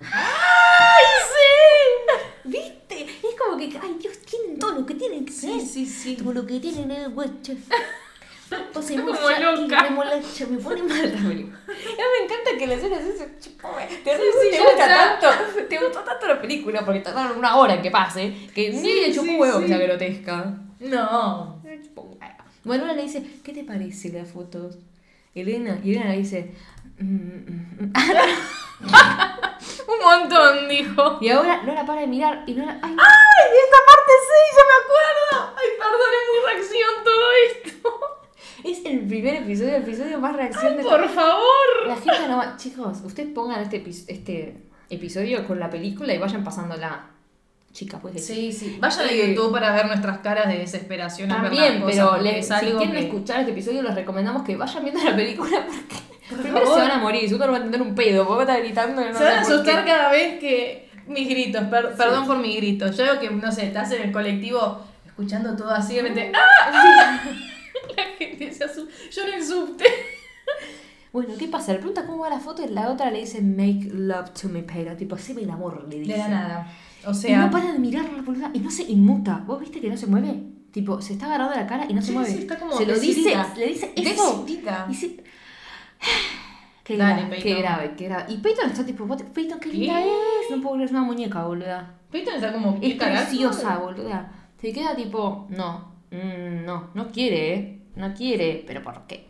[0.00, 2.48] ¡Ay, sí!
[2.50, 3.04] ¿Viste?
[3.04, 6.16] Es como que, ay, Dios, tienen todo lo que tienen que Sí, sí, sí.
[6.16, 7.54] Todo lo que tienen el guacho.
[8.74, 9.82] O sea, Como loca.
[9.82, 11.58] remolacha, me pone mal la película.
[11.66, 13.24] Me encanta que le haces eso.
[13.40, 13.68] chico,
[14.04, 14.88] Te, Sí, te sí, gusta
[15.20, 15.28] tanto,
[15.68, 19.00] te gustó tanto la película porque tardaron una hora en que pase, que Sí, ni
[19.00, 20.54] le chupó un huevo que sea grotesca.
[20.80, 21.62] No.
[22.64, 24.78] Bueno, una le dice, ¿qué te parece las fotos?
[25.34, 26.54] Elena, y Elena le dice,
[26.98, 27.92] "Mm, mm, mm".
[29.86, 31.18] Un montón, dijo.
[31.20, 32.72] y ahora no la para de mirar y no la...
[32.72, 32.80] ¡Ay!
[32.82, 35.54] ¡Ay, esta parte sí, ya me acuerdo!
[35.56, 38.23] ¡Ay, perdón, es muy reacción todo esto!
[38.64, 40.82] Es el primer episodio, el episodio más reacción de...
[40.82, 41.86] ¡Por favor!
[41.86, 42.56] La gente no va...
[42.56, 44.56] Chicos, ustedes pongan este, este
[44.88, 47.06] episodio con la película y vayan pasándola.
[47.72, 48.78] Chica, pues Sí, sí.
[48.80, 51.28] Vayan a Eh, YouTube para ver nuestras caras de desesperación.
[51.28, 54.56] También, cosas, pero porque le- es si quieren que- escuchar este episodio, les recomendamos que
[54.56, 55.96] vayan viendo la película porque
[56.30, 56.80] Por primero favor.
[56.82, 58.64] se van a morir, segundo no van a entender un pedo, porque va a estar
[58.64, 59.04] gritando.
[59.04, 62.96] no Se van a asustar cada vez que mis gritos, per- perdón por mis gritos.
[62.96, 67.20] Yo veo que, no sé, estás en el colectivo escuchando todo así, de repente, ¡ah!
[67.96, 68.92] La gente se asusta.
[69.10, 69.84] Yo no subte.
[71.12, 71.72] Bueno, ¿qué pasa?
[71.72, 74.62] Le pregunta cómo va la foto y la otra le dice make love to me,
[74.62, 76.12] pero tipo, haceme el amor, le dice.
[76.12, 76.72] De la nada.
[77.06, 79.42] O Y sea, no para de mirarla, boluda, y no se inmuta.
[79.46, 80.42] ¿Vos viste que no se mueve?
[80.72, 82.30] Tipo, se está agarrando la cara y no se mueve.
[82.30, 84.42] sí, está como se lo dice, le dice eso.
[84.44, 84.88] decidida.
[84.90, 85.20] Y.
[86.84, 87.62] Qué Dale, grave, qué Peyton.
[87.62, 88.24] grave, qué grave.
[88.32, 90.08] Y Peyton está tipo, "What- Peyton, qué linda ¿Qué?
[90.10, 90.50] es.
[90.54, 91.94] No puedo creer, es una muñeca, boluda.
[92.10, 94.30] Peyton está como, Es preciosa, boluda.
[94.60, 97.73] Se queda tipo, no, mm, no, no quiere, ¿eh?
[97.96, 99.28] No quiere, pero ¿por qué?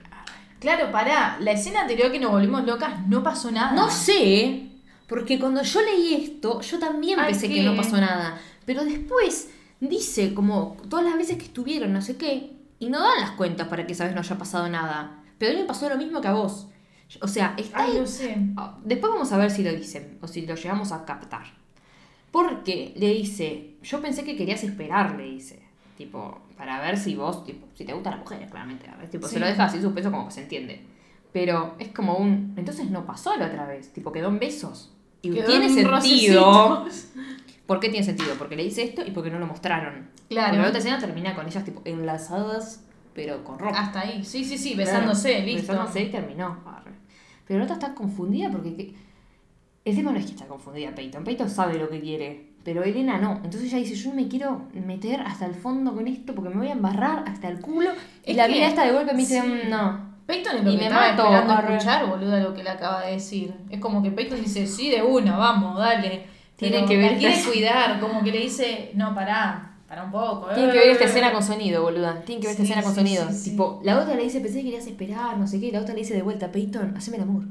[0.58, 1.36] Claro, pará.
[1.40, 3.72] La escena anterior que nos volvimos locas no pasó nada.
[3.72, 4.68] No sé,
[5.06, 8.40] porque cuando yo leí esto, yo también Ay, pensé que no pasó nada.
[8.64, 9.50] Pero después
[9.80, 13.68] dice como todas las veces que estuvieron, no sé qué, y no dan las cuentas
[13.68, 15.22] para que esa vez no haya pasado nada.
[15.36, 16.68] Pero a mí me pasó lo mismo que a vos.
[17.20, 17.98] O sea, está Ay, ahí.
[18.00, 18.36] no sé.
[18.56, 21.44] Ah, Después vamos a ver si lo dicen o si lo llegamos a captar.
[22.30, 25.62] Porque le dice, yo pensé que querías esperar, le dice.
[25.96, 28.86] Tipo, para ver si vos, tipo, si te gusta la mujer, claramente.
[28.88, 29.08] ¿verdad?
[29.10, 29.34] Tipo, Sí.
[29.34, 30.84] se lo deja así suspenso como que se entiende.
[31.32, 32.54] Pero es como un.
[32.56, 33.92] Entonces no pasó la otra vez.
[33.92, 34.92] Tipo, quedó en besos.
[35.22, 35.90] Y Quedó tiene en sentido.
[35.90, 37.08] rocecitos.
[37.66, 38.34] ¿Por qué tiene sentido?
[38.38, 40.10] Porque le dice esto y porque no lo mostraron.
[40.28, 40.58] Claro.
[40.60, 42.84] La otra escena termina con ellas, tipo, enlazadas,
[43.14, 43.78] pero con ropa.
[43.80, 44.22] Hasta ahí.
[44.24, 45.72] Sí, sí, sí, Claro, besándose, listo.
[45.72, 46.62] Besándose y terminó.
[47.46, 48.94] Pero la otra está confundida porque.
[49.84, 51.24] El tema no es que está confundida Peyton.
[51.24, 53.34] Peyton sabe lo que quiere, pero Elena no.
[53.44, 56.56] Entonces ella dice, yo no me quiero meter hasta el fondo con esto porque me
[56.56, 57.90] voy a embarrar hasta el culo.
[58.24, 59.46] Y la mina esta de golpe me dice, sí.
[59.66, 60.14] "Mm, no.
[60.26, 61.76] Peyton es lo Y que me estaba mato, esperando arre.
[61.76, 63.52] escuchar, boluda, lo que le acaba de decir.
[63.68, 66.24] Es como que Peyton dice, sí, de una, vamos, dale.
[66.56, 70.46] Tiene Pero que ver quiere cuidar, como que le dice, no, pará, pará un poco.
[70.54, 70.72] Tiene eh".
[70.72, 72.22] que ver esta escena con sonido, boluda.
[72.24, 73.26] Tiene que ver esta Sí, escena con sonido.
[73.44, 75.66] Tipo, la otra le dice, pensé que querías esperar, no sé qué.
[75.66, 77.42] y La otra le dice de vuelta, Peyton, haceme el amor.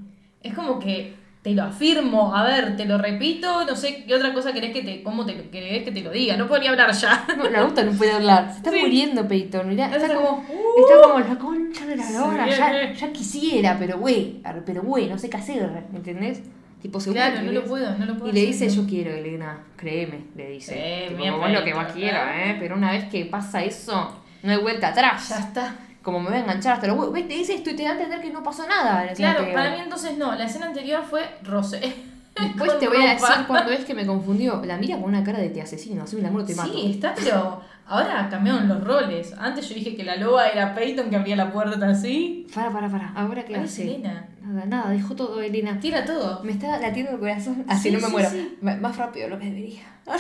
[0.42, 1.14] Es como que
[1.44, 4.82] te lo afirmo, a ver, te lo repito, no sé qué otra cosa querés que
[4.82, 7.26] te, cómo te querés que te lo diga, no ni hablar ya.
[7.38, 8.50] No, la otra no puede hablar.
[8.50, 8.80] Se está Sí.
[8.80, 9.68] muriendo Peyton.
[9.68, 10.80] Mirá, está, Está como, uh.
[10.80, 12.46] está como la concha de la Sí, lora.
[12.46, 12.94] bien, Ya, bien.
[12.96, 16.42] ya quisiera, pero güey, pero güey, no sé qué hacer, ¿entendés?
[16.82, 19.60] Tipo, seguro Claro, no lo puedo, no lo puedo Y le dice, yo quiero, Elena,
[19.76, 20.74] créeme, le dice.
[20.74, 22.18] Sí, tipo, bien, como es lo que más quiero.
[22.20, 22.56] ¿eh?
[22.60, 25.28] Pero una vez que pasa eso, no hay vuelta atrás.
[25.30, 25.76] Ya está.
[26.04, 27.14] Como me voy a enganchar hasta los huevos.
[27.14, 27.28] ¿Ves?
[27.28, 29.00] Te dice esto y te da a entender que no pasó nada.
[29.02, 31.80] en la escena Claro, para mí entonces no, la escena anterior fue Rosé.
[32.40, 34.62] Después te voy a decir cuando es que me confundió.
[34.66, 36.74] La mira con una cara de te asesino, así la muero te mato.
[36.74, 39.34] Sí, está, pero ahora cambiaron los roles.
[39.38, 42.48] Antes yo dije que la loba era Peyton que abría la puerta así.
[42.54, 43.14] Para, para, para.
[43.16, 43.84] Ahora hace.
[43.84, 44.28] Elena.
[44.42, 45.80] Nada, nada, dejó todo Elena.
[45.80, 46.44] Tira todo.
[46.44, 48.30] Me está latiendo el corazón, así Sí, no me sí, muero.
[48.30, 48.58] sí.
[48.62, 49.84] Más rápido lo que debería.
[50.08, 50.18] ¡Ah!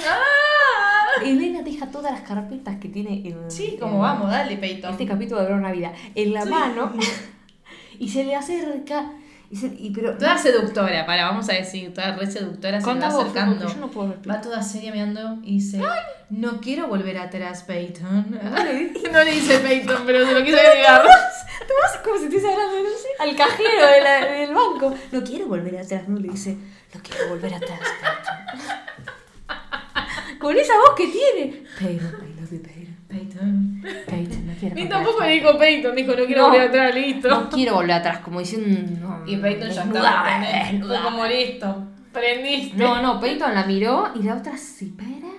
[1.24, 3.49] Elena deja todas las carpetas que tiene en.
[3.51, 4.91] Sí, en como vamos, dale, Peyton.
[4.91, 5.93] Este capítulo de una vida.
[6.16, 6.49] En la Sí.
[6.49, 6.93] mano.
[7.99, 9.11] y se le acerca.
[9.49, 10.18] Y se, y pero.
[10.18, 13.68] Toda seductora, para, vamos a decir, toda re seductora se va acercando.
[13.68, 14.16] yo no puedo.
[14.28, 15.80] Va toda seria mirando y dice,
[16.32, 18.39] no quiero volver atrás, Peyton.
[19.11, 21.03] No le dice Peyton, pero se lo quiso agregar.
[21.03, 24.93] Tomás como si estuviese hablando, no sé, al cajero de la- del banco.
[25.11, 26.57] No quiero volver atrás, no le dice,
[26.93, 27.80] no quiero volver atrás.
[27.80, 28.93] Peyton".
[30.44, 31.64] Con esa voz que tiene.
[31.80, 32.98] Peyton, I love you, Peyton.
[33.08, 33.82] Peyton.
[34.10, 36.48] Peyton, no quiero Ni tampoco dijo Peyton, dijo, no quiero No.
[36.50, 37.30] volver atrás, listo.
[37.30, 39.24] No quiero volver atrás, como diciendo.
[39.26, 40.62] Y Peyton ya desnudame, estaba, ¿entendés?
[40.64, 41.06] Fue desnudame.
[41.06, 42.78] como listo, prendiste.
[42.78, 45.32] No, no, Peyton la miró y la otra se para.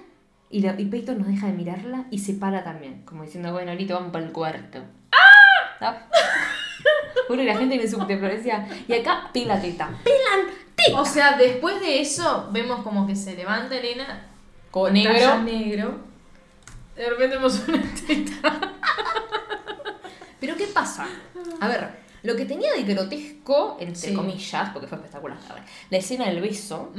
[0.48, 3.02] Y, la, y Peyton no deja de mirarla y se para también.
[3.04, 4.78] Como diciendo, bueno, ahorita vamos para el cuarto.
[5.12, 5.98] ¡Ah!
[7.28, 9.90] Y la gente en el subte, pero decía, y acá pela teta.
[10.02, 14.30] ¡Pelan O sea, después de eso, vemos como que se levanta Elena
[14.74, 15.40] Con negro.
[15.42, 16.00] negro.
[16.96, 18.72] De repente vemos una teta.
[20.40, 21.06] Pero ¿qué pasa?
[21.60, 21.90] A ver,
[22.24, 24.12] lo que tenía de grotesco, entre Sí.
[24.14, 25.38] comillas, porque fue espectacular,
[25.90, 26.92] la escena del beso,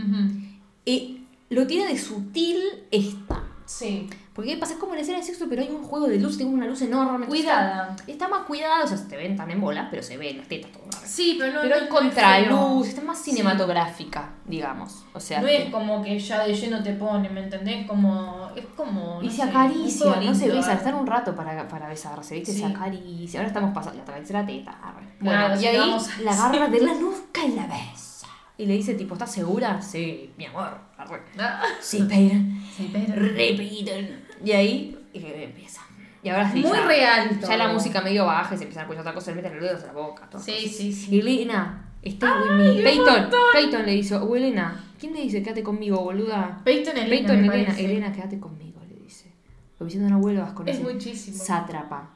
[0.85, 2.61] y lo tiene de sutil
[2.91, 3.43] esta.
[3.65, 4.09] Sí.
[4.33, 4.53] Porque.
[4.53, 6.65] Es como en la escena de sexo, pero hay un juego de luz, tengo una
[6.67, 7.25] luz enorme.
[7.25, 7.91] Cuidada.
[7.97, 10.37] Está, está más cuidada, o sea, se te ven tan en bola, pero se ven
[10.37, 10.83] las tetas todo.
[11.05, 13.31] Sí, pero no, Pero no- hay contraluz, está más Sí.
[13.31, 15.05] cinematográfica, digamos.
[15.13, 17.87] O sea, No que- es como que ya de lleno te pone, ¿me entendés?
[17.87, 18.49] Como.
[18.55, 19.21] Es como.
[19.21, 20.75] y se sé, acaricia, no se besa, ¿eh?
[20.75, 22.51] están un rato para, para besarse, ¿viste?
[22.53, 22.59] Sí.
[22.59, 23.39] Se acaricia.
[23.39, 24.71] Ahora estamos pasando, la tercera teta.
[24.83, 25.05] arre.
[25.19, 28.14] Claro, Bueno, y ahí vamos- la agarra de la nuca y la besa.
[28.57, 29.81] Y le dice, tipo, ¿estás segura?
[29.81, 30.77] Sí, mi amor.
[30.97, 31.21] arre.
[31.37, 32.61] Ah, Sí, Peyton.
[32.75, 33.21] Sí, pero.
[33.21, 34.25] Repiten.
[34.43, 35.81] Y ahí eh, empieza.
[36.23, 36.59] Y ahora sí.
[36.61, 39.31] Muy ya, real Ya la música medio baja y se empiezan a escuchar otra cosa,
[39.31, 40.27] le meten los dedos a la boca.
[40.39, 41.15] Sí, sí, sí.
[41.15, 42.81] Y Elena, está with me.
[42.81, 43.29] Peyton.
[43.53, 46.61] Peyton le dice, o Elena, ¿quién le dice quédate conmigo, boluda?
[46.63, 47.27] Peyton Elena.
[47.27, 47.77] Peyton, Elena.
[47.79, 49.31] Elena, quédate conmigo, le dice.
[49.77, 51.37] Como diciendo, no vuelvas con Es ese muchísimo.
[51.43, 52.14] sátrapa.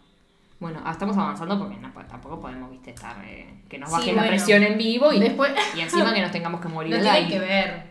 [0.60, 3.95] Bueno, ah, estamos avanzando porque no, pues, tampoco podemos, viste, estar, eh, que nos Sí,
[3.95, 4.36] bajen la bueno.
[4.36, 5.51] presión en vivo y, Después.
[5.76, 7.30] y encima que nos tengamos que morir No aire.
[7.30, 7.89] que ver.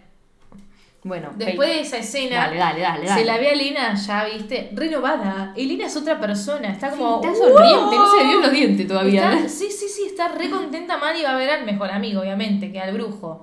[1.05, 2.37] Bueno, Después de esa escena.
[2.49, 3.09] Dale, dale, dale.
[3.09, 5.55] Se la ve a Elena ya, viste, renovada.
[5.57, 7.23] Elena es otra persona, está Sí, como.
[7.23, 9.33] está sonriente, no se le vio los dientes todavía.
[9.33, 9.49] Está- ¿eh?
[9.49, 12.71] sí, sí, sí, está re contenta mal y va a ver al mejor amigo, obviamente,
[12.73, 13.43] que al brujo.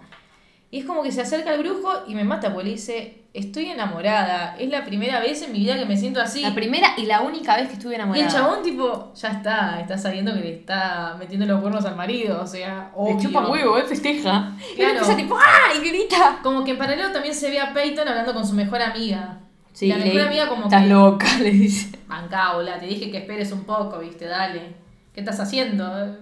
[0.69, 3.67] Y es como que se acerca al brujo y me mata, porque le dice, estoy
[3.67, 4.55] enamorada.
[4.57, 6.41] Es la primera vez en mi vida que me siento así.
[6.41, 8.25] La primera y la única vez que estuve y enamorada.
[8.25, 12.41] el chabón, tipo, ya está, está sabiendo que le está metiendo los cuernos al marido,
[12.41, 13.19] o sea, Le obvio.
[13.19, 14.53] chupa huevo, él festeja.
[14.73, 14.91] Y Claro.
[14.91, 15.73] él empieza tipo, ¡ah!
[15.77, 16.39] Y grita.
[16.43, 19.39] Como que en paralelo también se ve a Peyton hablando con su mejor amiga.
[19.73, 20.89] Sí, la le- mejor amiga como Estás que...
[20.89, 21.97] loca, le dice.
[22.07, 24.73] Mancaula, te dije que esperes un poco, viste, dale.
[25.13, 26.15] ¿Qué estás haciendo?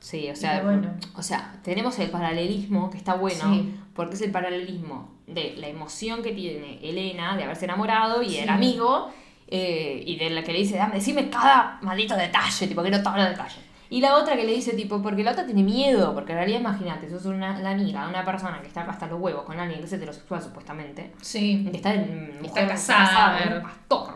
[0.00, 0.90] Sí, o sea, bueno.
[1.16, 3.74] o sea, tenemos el paralelismo que está bueno, Sí.
[3.94, 8.40] porque es el paralelismo de la emoción que tiene Elena de haberse enamorado y Sí.
[8.40, 9.10] del amigo,
[9.48, 13.16] eh, y de la que le dice, dame, decime cada maldito detalle, tipo, quiero todos
[13.16, 13.58] los detalles.
[13.90, 16.58] Y la otra que le dice, tipo, porque la otra tiene miedo, porque en realidad
[16.60, 19.78] imagínate, sos una, la amiga de una persona que está hasta los huevos con alguien
[19.80, 21.66] que es heterosexual supuestamente, Sí.
[21.70, 23.06] que está en Está casada,
[23.38, 23.56] con a ver.
[23.58, 24.14] un pastor.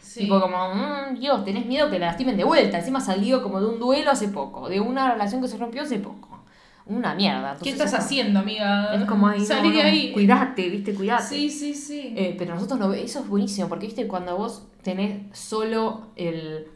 [0.00, 0.20] Sí.
[0.20, 2.78] Tipo como, "Mm, Dios, tenés miedo que la lastimen de vuelta.
[2.78, 5.98] Encima salió como de un duelo hace poco, de una relación que se rompió hace
[6.00, 6.41] poco.
[6.86, 7.56] Una mierda.
[7.62, 8.94] ¿Qué Entonces estás es como- haciendo, amiga?
[8.94, 10.12] Es como ahí, no, Salí de no, ahí.
[10.12, 11.22] Cuidate, viste, cuidate.
[11.24, 12.12] Sí, sí, sí.
[12.16, 16.66] Eh, pero nosotros no, eso es buenísimo, porque viste, cuando vos tenés solo el,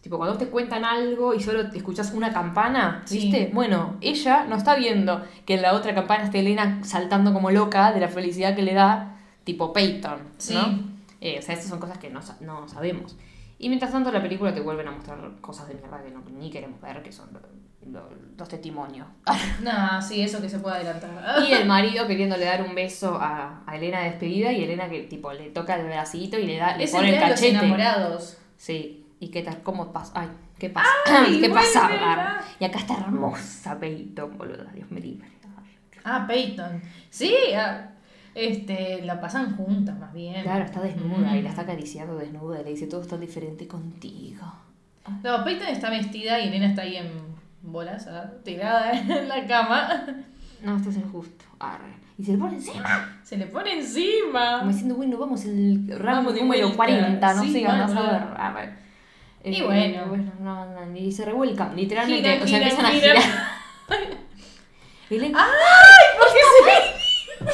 [0.00, 3.18] Tipo, cuando te cuentan algo y solo te escuchas una campana, Sí.
[3.20, 3.50] ¿viste?
[3.54, 7.92] Bueno, ella no está viendo que en la otra campana está Elena saltando como loca
[7.92, 10.54] de la felicidad que le da, tipo Peyton, Sí.
[10.54, 10.90] ¿no?
[11.20, 13.16] Eh, o sea, estas son cosas que no, no sabemos.
[13.60, 16.20] Y mientras tanto, en la película te vuelven a mostrar cosas de mierda que no,
[16.36, 17.28] ni queremos ver, que son
[18.38, 19.06] los testimonios.
[19.62, 21.10] No, sí, eso que se puede adelantar.
[21.48, 25.02] Y el marido queriéndole dar un beso a, a Elena de despedida y Elena que
[25.02, 27.30] tipo le toca el bracito y le da, le Es el pone el día de
[27.30, 27.58] los cachete.
[27.58, 28.38] enamorados.
[28.56, 29.06] Sí.
[29.20, 29.62] ¿Y qué tal?
[29.62, 30.12] ¿Cómo pasa?
[30.16, 30.28] Ay,
[30.58, 30.88] ¿qué pasa?
[31.06, 31.88] Ay, ¿Qué pasa?
[31.88, 32.40] verdad.
[32.58, 34.64] Y acá está hermosa Peyton, boluda.
[34.74, 35.28] Dios me libre.
[36.04, 36.82] Ah, Peyton.
[37.10, 37.90] Sí, ah,
[38.34, 40.42] este, la pasan juntas más bien.
[40.42, 41.36] Claro, está desnuda Mm.
[41.36, 44.44] y la está acariciando desnuda y le dice todo está diferente contigo.
[45.22, 47.10] No, Peyton está vestida y Elena está ahí en
[47.62, 50.06] bolas, ah, tirada en la cama.
[50.62, 51.44] No, esto es injusto.
[51.58, 51.92] Arre.
[52.18, 53.20] Y se le pone encima.
[53.24, 54.58] Se le pone encima.
[54.60, 56.76] Como diciendo, bueno, vamos el Vamos de número vuelta.
[56.76, 58.22] 40, no Sí, sé, andás a ver.
[58.36, 58.72] Arre.
[59.44, 60.32] Y Eh, bueno.
[60.40, 62.22] no, no, y se revuelcan, literalmente.
[62.28, 63.16] Giran, o sea, empiezan a giran.
[63.16, 63.38] girar.
[65.10, 66.18] Elena- ¡Ay!
[66.18, 66.62] ¿Por qué se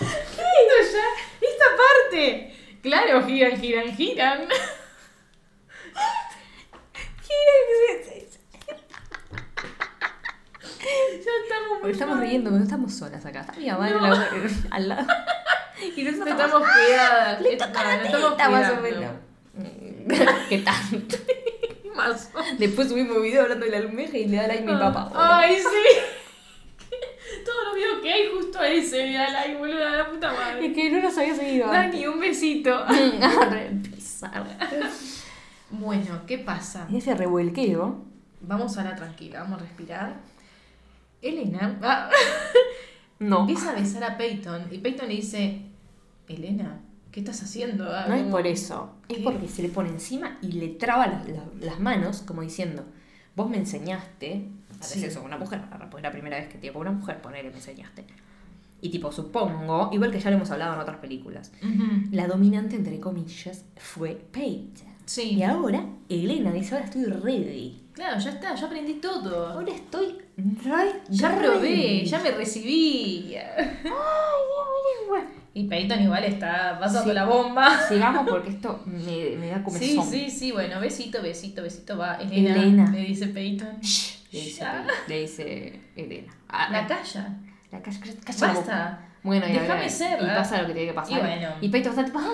[0.00, 2.54] Esto ya, esta parte.
[2.82, 4.38] Claro, giran, giran, giran.
[11.24, 13.40] Ya estamos muy Estamos riendo, no estamos solas acá.
[13.40, 14.08] Está mi mamá en No.
[14.08, 14.28] la-
[14.70, 15.06] al lado.
[15.96, 17.40] Y No nosotros estamos cuidadas.
[17.40, 19.12] Le toca la teta, más o menos.
[20.48, 21.16] ¿Qué tanto?
[21.94, 22.30] Más.
[22.58, 25.10] Después subimos video hablando de la almeja y le da like mi papá.
[25.14, 26.90] Ay, sí.
[27.44, 30.38] Todos los videos que hay justo a ese le da like, boluda, la puta Es
[30.38, 30.72] madre.
[30.72, 31.70] que no nos había seguido.
[31.70, 31.92] antes.
[31.92, 32.74] Dani, un besito.
[32.84, 34.44] Arre, pisar.
[35.78, 36.86] Bueno, ¿qué pasa?
[36.88, 38.04] En ese revuelqueo.
[38.40, 40.16] Vamos a la tranquila, vamos a respirar.
[41.22, 42.10] Elena ah,
[43.18, 43.40] No.
[43.40, 45.62] empieza a besar a Peyton y Peyton le dice,
[46.28, 46.80] Elena,
[47.10, 47.86] ¿qué estás haciendo?
[47.90, 48.94] Ah, No es por eso.
[49.08, 51.22] Es porque se le pone encima y le traba
[51.60, 52.84] las, manos, como diciendo,
[53.36, 55.04] vos me enseñaste a hacer Sí.
[55.06, 55.62] eso con una mujer.
[55.90, 58.04] Pues es la primera vez que te con una mujer, ponele, me enseñaste.
[58.82, 61.52] Y tipo, supongo, igual que ya lo hemos hablado en otras películas,
[62.10, 64.93] la dominante, entre comillas, fue Peyton.
[65.06, 65.34] Sí.
[65.34, 67.80] Y ahora, Elena dice, ahora estoy ready.
[67.92, 69.46] Claro, ya está, ya aprendí todo.
[69.48, 71.40] Ahora estoy re- Ya ready.
[71.42, 73.34] probé, ya me recibí.
[75.56, 77.14] Y Peyton igual está pasando Sí.
[77.14, 77.78] la bomba.
[77.88, 80.10] Sigamos porque esto me, me da Sí, comezón.
[80.10, 82.16] sí, sí, bueno, besito, besito, besito, va.
[82.16, 82.90] Elena, Elena.
[82.90, 83.78] le dice Peyton.
[84.32, 84.64] Le dice,
[85.06, 86.34] le dice Elena.
[86.48, 87.36] Ah, La calla.
[87.70, 88.46] La calla, calla.
[88.48, 89.08] Basta.
[89.22, 90.32] Bueno, y, Déjame ser, y ¿eh?
[90.34, 91.16] pasa lo que tiene que pasar.
[91.16, 91.48] Y bueno.
[91.60, 92.18] Y Peito está tipo.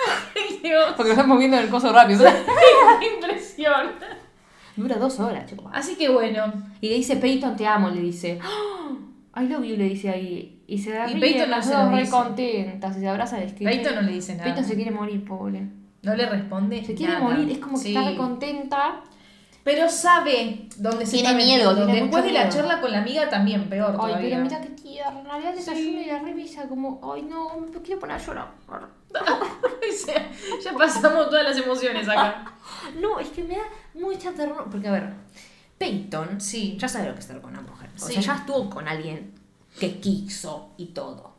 [0.62, 2.24] Dios, Porque lo estamos viendo en el coso rápido.
[3.00, 3.88] qué impresión.
[4.76, 5.68] Dura dos horas, chico.
[5.72, 8.38] Así que bueno, Y le dice, Peyton, te amo, le dice.
[8.42, 8.90] "Ah,
[9.40, 10.62] I love you, le dice ahí.
[10.66, 13.42] Y se Y ríen Peyton no las se dos re contentas y se abrazan.
[13.42, 14.44] Es que Peyton no le dice nada.
[14.44, 15.66] Peyton se quiere morir, pobre.
[16.02, 16.84] no le responde.
[16.84, 17.24] Se quiere nada.
[17.24, 17.96] morir, es como que Sí.
[17.96, 19.00] está re contenta.
[19.62, 22.54] Pero sabe dónde se Tiene está miedo, tiene Después de la miedo.
[22.56, 24.28] charla con la amiga también, peor Ay, todavía.
[24.30, 25.38] pero mira qué tierna.
[25.38, 26.04] Le da desayuno Sí.
[26.04, 28.46] y la revisa como, ay no, me quiero poner a llorar.
[30.64, 32.46] ya pasamos todas las emociones acá.
[33.00, 33.62] No, es que me da
[33.94, 34.64] mucha ternura.
[34.70, 35.12] Porque, a ver,
[35.78, 36.76] Peyton Sí.
[36.78, 37.90] ya sabe lo que es estar con una mujer.
[37.96, 38.14] O Sí.
[38.14, 39.32] sea, ya estuvo con alguien
[39.78, 41.32] que quiso y todo.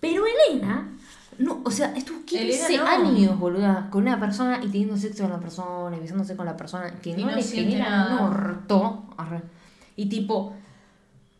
[0.00, 0.92] Pero Elena,
[1.38, 3.08] no, o sea, estuvo 15 Elena no.
[3.08, 6.56] años, boluda, con una persona y teniendo sexo con la persona, y besándose con la
[6.56, 8.14] persona, que Y no, no le genera nada.
[8.24, 9.04] un orto.
[9.96, 10.54] Y tipo.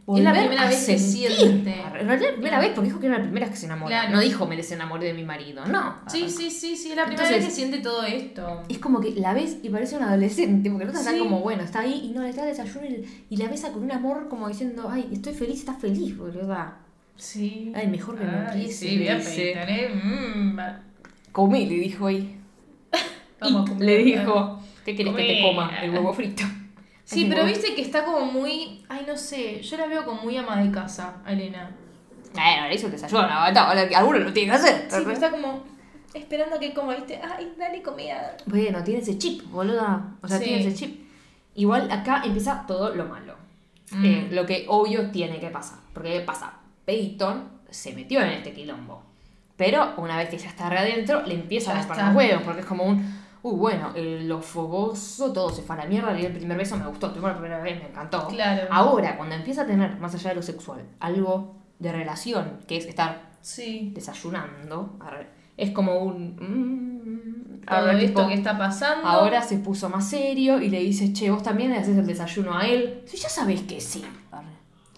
[0.07, 1.81] Es la primera vez que sentir, siente.
[1.81, 2.01] arre.
[2.03, 3.89] En realidad, la primera vez, porque dijo que era la primera que se enamoró.
[3.89, 4.13] Claro.
[4.13, 5.65] No dijo, me desenamoré de mi marido.
[5.65, 5.97] No.
[6.09, 8.63] Sí, sí, sí, sí, es la primera Entonces- vez que siente todo esto.
[8.69, 11.07] Es como que la ves y parece una adolescente, porque otra Sí.
[11.09, 13.83] está como, bueno, está ahí y no le da desayuno y, y la besa con
[13.83, 16.77] un amor como diciendo, ay, estoy feliz, está feliz, boluda.
[17.17, 17.73] Sí.
[17.75, 19.23] Ay, mejor que no Ay, empiece, Sí, bien.
[19.25, 19.89] Peyton, ¿eh?
[20.05, 20.59] Mm.
[21.33, 22.37] Comé, le dijo ahí.
[23.41, 25.43] Vamos le dijo, ¿qué querés que te Comé.
[25.43, 25.79] coma?
[25.83, 26.43] El huevo frito.
[27.05, 28.74] Sí, pero viste que está como muy.
[28.89, 29.61] Ay, no sé.
[29.63, 31.71] Yo la veo como muy ama de casa, Elena.
[32.33, 34.75] Bueno, le hizo el desayuno, alguno lo tiene que hacer.
[34.91, 35.63] Sí, pero está como
[36.13, 37.21] esperando a que coma, ¿viste?
[37.23, 38.37] Ay, dale comida.
[38.47, 40.17] Bueno, tiene ese chip, boluda.
[40.23, 40.45] O sea, Sí.
[40.45, 41.05] tiene ese chip.
[41.55, 43.35] Igual acá empieza todo lo malo.
[43.93, 44.05] Mm.
[44.05, 45.79] Eh, lo que obvio tiene que pasar.
[45.93, 46.55] Porque ¿qué pasa?
[46.85, 49.05] Peyton se metió en este quilombo.
[49.57, 52.07] Pero una vez que ya está re adentro, le empiezan Ya a está.
[52.09, 52.43] los huevos.
[52.43, 53.24] Porque es como un.
[53.47, 56.13] Uy, bueno, eh, lo fogoso, todo se fue a la mierda.
[56.13, 57.11] Le di el primer beso, me gustó.
[57.13, 58.27] Tuve la primera vez, me encantó.
[58.29, 58.67] Claro.
[58.71, 62.87] Ahora, cuando empieza a tener, más allá de lo sexual, algo de relación, que es
[62.87, 63.93] estar Sí.
[63.95, 64.99] desayunando,
[65.59, 66.37] es como un.
[66.37, 69.07] mm, Todo arre, esto tipo, que está pasando.
[69.07, 72.57] Ahora se puso más serio y le dice, che, vos también le haces el desayuno
[72.57, 73.03] a él.
[73.07, 74.05] Sí, ya sabés que sí.
[74.33, 74.47] Arre.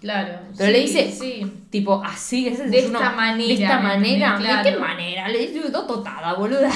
[0.00, 0.38] Claro.
[0.56, 1.64] Pero le dice- Sí.
[1.70, 2.98] Tipo, así, De desayuno.
[3.00, 4.38] esta manera, De esta manera.
[4.38, 4.80] ¿De qué Claro.
[4.80, 5.28] manera?
[5.28, 6.70] Le dice totada, boluda.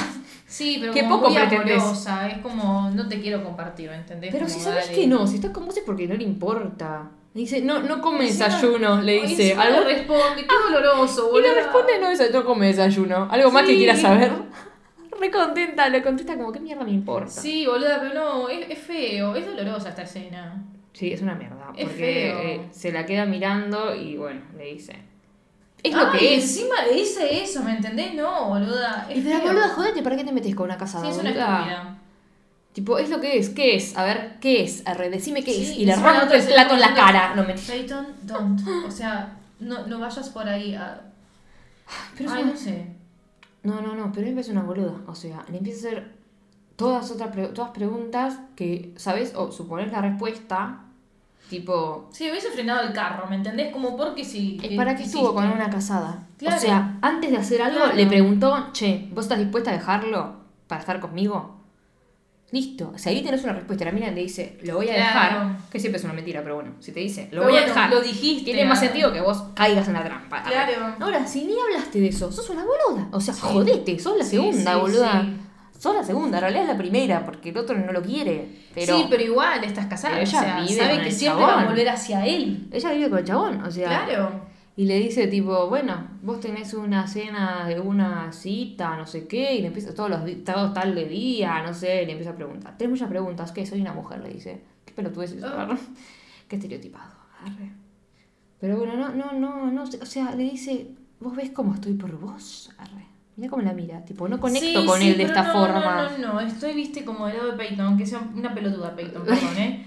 [0.50, 4.32] Sí, pero Qué como poco muy amorosa, es como, no te quiero compartir, ¿me entendés?
[4.32, 4.98] Pero Como, si sabes dale.
[5.00, 7.08] que no, si está con vos es porque no le importa.
[7.34, 9.54] Le dice, no, no come Encima- desayuno, le dice.
[9.54, 11.40] Algo, le responde, qué doloroso, y boludo.
[11.42, 13.28] le responde, no, no come desayuno.
[13.30, 14.32] Algo más que quiera saber.
[15.20, 17.30] Re contenta, le contesta como, ¿qué mierda me importa?
[17.30, 20.64] Sí, boluda, pero no, es, es feo, es dolorosa esta escena.
[20.92, 21.72] Sí, es una mierda.
[21.76, 22.38] Es porque feo.
[22.40, 24.96] eh, se la queda mirando y bueno, le dice.
[25.82, 26.42] Es Ah, lo que es.
[26.44, 28.14] encima le dice eso, ¿me entendés?
[28.14, 29.06] No, boluda.
[29.08, 31.30] Es Y pero boluda, jodete, ¿para qué te metes con una casa Sí, es una
[31.30, 31.96] estúpida.
[32.72, 33.48] Tipo, es lo que es.
[33.50, 33.96] ¿Qué es?
[33.96, 34.86] A ver, ¿qué es?
[34.86, 35.70] Arre, decime qué Sí, es.
[35.78, 37.34] Y le otra el plato en la cara.
[37.34, 38.60] No me Peyton, don't.
[38.86, 41.00] O sea, no, no vayas por ahí a...
[42.16, 42.86] Pero Ay, una- no sé.
[43.62, 44.94] No, no, no, pero él es una boluda.
[45.06, 46.14] O sea, le empieza a hacer
[46.76, 49.32] todas otras pre- todas preguntas que, ¿sabes?
[49.34, 50.84] O supones la respuesta.
[51.50, 53.72] Tipo, Sí, hubiese frenado el carro, ¿me entendés?
[53.72, 54.58] Como porque si...
[54.62, 56.28] ¿es para qué estuvo con una casada?
[56.38, 56.56] Claro.
[56.56, 57.96] O sea, antes de hacer algo, Claro.
[57.96, 60.36] le preguntó, che, ¿vos estás dispuesta a dejarlo
[60.68, 61.56] para estar conmigo?
[62.52, 62.92] Listo.
[62.96, 65.06] Si ahí tenés una respuesta, la mina le dice, lo voy a Claro.
[65.48, 67.66] dejar, que siempre es una mentira, pero bueno, si te dice, lo Pero voy a
[67.66, 70.42] dejar, lo dijiste, tiene más sentido que vos caigas en la trampa.
[70.44, 70.94] Claro.
[71.00, 73.08] Ahora, si ni hablaste de eso, sos una boluda.
[73.12, 73.40] O sea, Sí.
[73.42, 75.28] jodete, sos la Sí, segunda, sí, boluda.
[75.80, 78.46] Sos la segunda, en realidad es la primera, porque el otro no lo quiere.
[78.74, 80.20] Pero, sí, pero igual estás casada.
[80.20, 81.68] ella o sea, vive sabe con que el siempre va a chabón.
[81.70, 82.68] volver hacia él.
[82.70, 83.88] ella vive con el chabón, o sea.
[84.06, 84.50] Claro.
[84.76, 89.54] Y le dice tipo, bueno, vos tenés una cena de una cita, no sé qué,
[89.54, 92.32] y le empieza todos los di- todo tal de día, no sé, y le empieza
[92.32, 92.76] a preguntar.
[92.76, 93.64] Tenés muchas preguntas, ¿qué?
[93.66, 94.62] Soy una mujer, le dice.
[94.84, 95.62] Qué pelotudez eso, Ah.
[95.62, 95.76] arre.
[96.46, 97.12] Qué estereotipado,
[97.44, 97.72] arre.
[98.60, 100.88] Pero bueno, no, no, no, no, o sea, le dice,
[101.20, 103.06] vos ves cómo estoy por vos, arre.
[103.40, 106.10] Mira cómo la mira, tipo, no conecto Sí, con sí, él de esta no, forma.
[106.10, 109.24] No, no, no, estoy, viste, como del lado de Peyton, que sea una pelotuda Peyton,
[109.24, 109.86] perdón, ¿eh?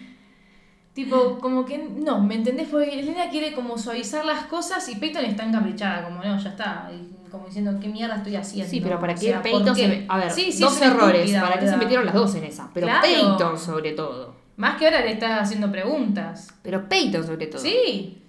[0.96, 2.68] tipo, como que, no, ¿me entendés?
[2.70, 6.90] Porque Elena quiere como suavizar las cosas y Peyton está encaprichada, como, no, ya está,
[6.92, 8.72] y como diciendo, ¿qué mierda estoy haciendo?
[8.72, 9.82] Sí, pero para O qué sea, ¿por Peyton qué?
[9.88, 11.20] se A ver, Sí, dos errores.
[11.22, 12.72] estúpida, ¿Para qué se metieron las dos en esa?
[12.74, 13.02] Pero Claro.
[13.04, 14.36] Peyton sobre todo.
[14.58, 16.48] Más que ahora le estás haciendo preguntas.
[16.64, 17.62] Pero Peyton sobre todo.
[17.62, 18.20] Sí,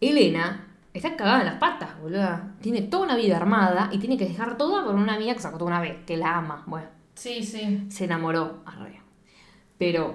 [0.00, 0.67] Elena
[0.98, 2.54] está cagada en las patas, boluda.
[2.60, 5.48] Tiene toda una vida armada y tiene que dejar toda por una amiga que se
[5.48, 6.64] acostó una vez, que la ama.
[6.66, 7.86] Bueno, sí, sí.
[7.90, 9.00] se enamoró, arre.
[9.78, 10.14] Pero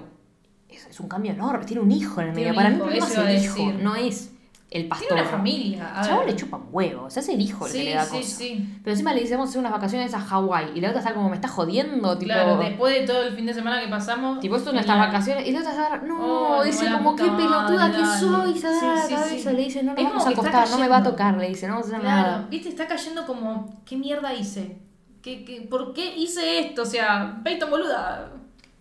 [0.68, 1.64] es, es un cambio enorme.
[1.64, 2.54] Tiene un hijo en el medio.
[2.54, 4.33] Para mí hijo, el problema es el hijo, no es
[4.74, 5.08] el pastor.
[5.08, 5.92] Tiene una familia.
[5.94, 6.26] a ver.
[6.26, 8.78] le chupa un huevo, se hace el hijo el que le da sí, sí.
[8.82, 10.72] Pero encima le dice, vamos a hacer unas vacaciones a Hawái.
[10.74, 12.32] Y la otra está como, me está jodiendo, tipo...
[12.32, 14.40] Claro, después de todo el fin de semana que pasamos.
[14.40, 15.46] Tipo, esto no estas vacaciones.
[15.46, 19.06] Y la otra está, no, Oh, dice no, como, qué pelotuda que soy, se la
[19.08, 19.52] cabeza.
[19.52, 21.36] Le dice, no Es vamos a está acostar, no me va a tocar.
[21.36, 22.46] Le dice, no vamos a hacer Claro, nada.
[22.50, 24.78] viste, está cayendo como, ¿qué mierda hice?
[25.22, 26.82] ¿Qué, qué, por qué hice esto?
[26.82, 28.32] O sea, Peyton boluda.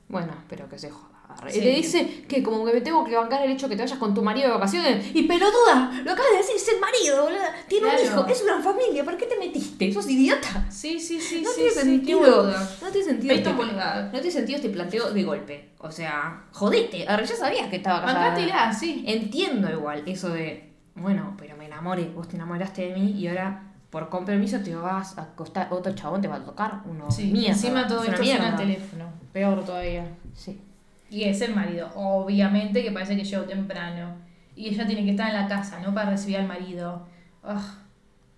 [0.10, 1.13] Bueno, pero que se joda.
[1.50, 1.60] Sí.
[1.60, 3.98] Y le dice que como que me tengo que bancar el hecho que te vayas
[3.98, 5.06] con tu marido de vacaciones.
[5.14, 7.40] Y pelotuda, lo acabas de decir, es el marido, boludo.
[7.68, 8.00] Tiene Claro.
[8.02, 9.04] un hijo, es una familia.
[9.04, 9.92] ¿Por qué te metiste?
[9.94, 10.66] ¿Sos idiota?
[10.70, 11.56] Sí, sí, sí, No sí.
[11.58, 12.44] tiene sí, sentido.
[12.82, 13.34] No tiene sentido.
[13.34, 13.54] Este-.
[13.54, 15.70] No tiene sentido este planteo de golpe.
[15.80, 17.06] O sea, jodete.
[17.08, 18.30] Arre, ya sabías que estaba casada.
[18.30, 19.04] Bancátela, sí.
[19.08, 23.70] Entiendo igual eso de, bueno, pero me enamoré, vos te enamoraste de mí y ahora
[23.90, 27.50] por compromiso te vas a acostar, otro chabón te va a tocar, uno Sí, mierda.
[27.52, 29.06] encima todo esto suena teléfono.
[29.32, 30.08] Peor todavía.
[30.34, 30.60] Sí.
[31.10, 34.16] Y es el marido, obviamente que parece que llegó temprano.
[34.56, 35.94] Y ella tiene que estar en la casa, ¿no?
[35.94, 37.06] Para recibir al marido.
[37.44, 37.62] Ugh.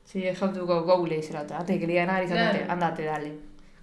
[0.04, 1.60] Sí, have to go, go, le dice la otra.
[1.60, 2.60] Antes que le diga nada, le dice, Claro.
[2.72, 3.34] andate, dale.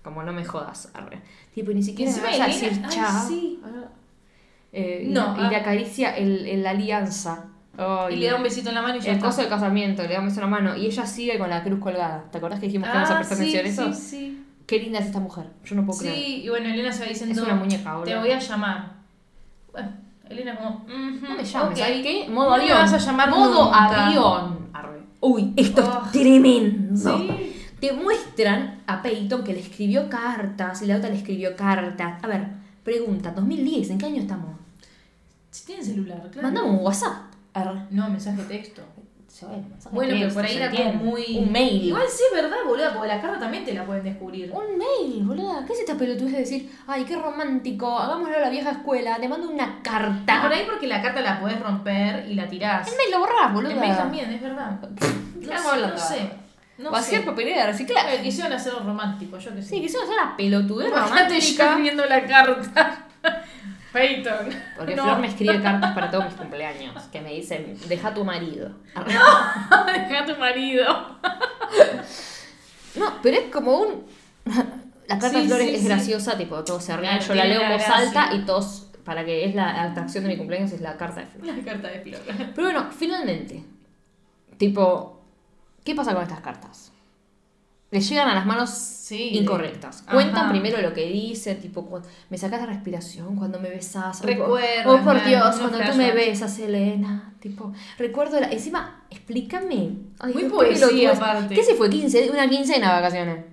[0.03, 1.21] Como no me jodas, arre.
[1.55, 3.29] Tipo, ni siquiera me vas a decir chao.
[3.29, 3.61] sí.
[4.73, 5.49] Eh, No, y, ah.
[5.51, 7.47] le acaricia el, el- la alianza.
[8.11, 9.27] Y le da un besito en la mano y ya el está.
[9.29, 10.77] coso de casamiento, le da un beso en la mano.
[10.77, 12.25] Y ella sigue con la cruz colgada.
[12.31, 13.95] ¿Te acordás que dijimos que vamos a Ah, prestar sí, atención a eso?
[14.01, 14.45] sí, sí.
[14.67, 15.47] Qué linda es esta mujer.
[15.65, 16.15] Yo no puedo creer.
[16.15, 17.35] Sí, y bueno, Elena se va diciendo.
[17.41, 18.05] Es una muñeca, boludo.
[18.13, 18.93] Te voy a llamar.
[19.73, 19.89] Bueno,
[20.29, 20.71] Elena como.
[20.85, 20.89] "Ujú,
[21.29, 21.77] No me llames, ok.
[21.77, 22.27] ¿sabes qué?
[22.31, 22.79] Modo No me avión.
[22.79, 24.07] vas a llamar Modo nunca".
[24.07, 24.69] avión.
[24.73, 25.01] Arre.
[25.21, 26.07] Uy, esto Oh.
[26.07, 27.19] es tremendo.
[27.19, 27.49] Sí.
[27.81, 32.23] Te muestran a Peyton que le escribió cartas y la otra le escribió cartas.
[32.23, 32.47] A ver,
[32.85, 34.57] pregunta, 2010, ¿en qué año estamos?
[35.51, 36.49] Si tiene celular, claro.
[36.49, 37.13] Mandame un WhatsApp.
[37.55, 37.81] Arre.
[37.91, 38.83] No, mensaje de texto.
[39.43, 41.39] Sí, bueno, mensaje Bueno, de pero por ahí era como muy.
[41.39, 41.85] Un mail.
[41.85, 44.53] Igual sí es verdad, boluda, porque la carta también te la pueden descubrir.
[44.53, 45.65] Un mail, boluda.
[45.67, 49.29] ¿Qué es esta pelotudez de decir, ay, qué romántico, hagámoslo a la vieja escuela, te
[49.29, 50.43] mando una carta?
[50.43, 52.89] Por ahí porque la carta la podés romper y la tirás.
[52.89, 53.73] El mail lo borrás, boluda.
[53.73, 54.79] El mail también, es verdad.
[55.41, 56.31] ¿Qué No sé, no sé.
[56.79, 58.17] No o hacer papelera de reciclaje.
[58.17, 59.69] Eh, Quisieron hacerlo romántico, yo que sé.
[59.69, 61.37] Sí, eso es una pelotudez yo romántica.
[61.37, 63.02] escribiendo la carta.
[63.93, 64.49] Peyton.
[64.77, 65.05] Porque no.
[65.05, 68.71] Flor me escribe cartas para todos mis cumpleaños, que me dicen, deja a tu marido.
[68.95, 71.19] Deja a tu marido.
[72.97, 74.07] No, pero es como un...
[75.09, 75.87] La carta Sí, de Flores sí, es sí.
[75.89, 79.45] graciosa, tipo, todos se ríen, yo la leo en voz alta y todos, para que
[79.45, 81.47] es la atracción de mi cumpleaños, es la carta de Flor.
[81.47, 82.21] La carta de Flor.
[82.55, 83.63] Pero bueno, finalmente,
[84.59, 85.23] tipo,
[85.85, 86.92] ¿qué pasa con estas cartas?
[87.93, 90.05] Le llegan a las manos Sí, incorrectas.
[90.07, 92.01] de- Cuentan primero lo que dice, tipo,
[92.31, 94.23] me sacas la respiración cuando me besas.
[94.23, 97.35] o- Recuerdan, Oh, por Dios, cuando tú me besas, Elena.
[97.39, 98.51] Tipo, recuerdo la...
[98.51, 99.91] Encima, explícame.
[100.19, 101.55] Ay, Muy poesía, aparte.
[101.55, 101.91] ¿Qué se fue?
[101.91, 103.45] 15, una quincena de vacaciones.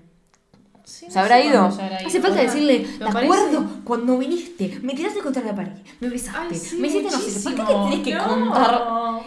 [1.09, 1.65] ¿Se habrá ido?
[1.65, 4.79] Hace falta decirle, ¿te acuerdo cuando viniste?
[4.83, 7.55] Me tiraste contra la pared, me besaste, me hiciste no sé qué.
[7.55, 7.89] ¿Por qué muchísimo.
[7.89, 8.83] le tenés que contar?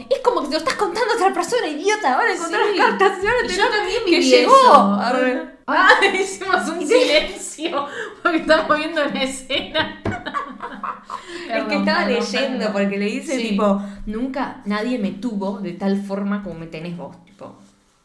[0.09, 2.15] Es como que te lo estás contando a otra persona, idiota.
[2.15, 2.79] Ahora encontré Sí.
[2.79, 3.39] las cartas y ahora
[4.05, 4.53] te que llegó.
[5.67, 5.91] Ah,
[6.21, 7.87] hicimos un silencio
[8.23, 10.03] porque estamos viendo una escena.
[11.49, 16.43] Es que estaba leyendo porque le dice tipo, nunca nadie me tuvo de tal forma
[16.43, 17.57] como me tenés vos, tipo.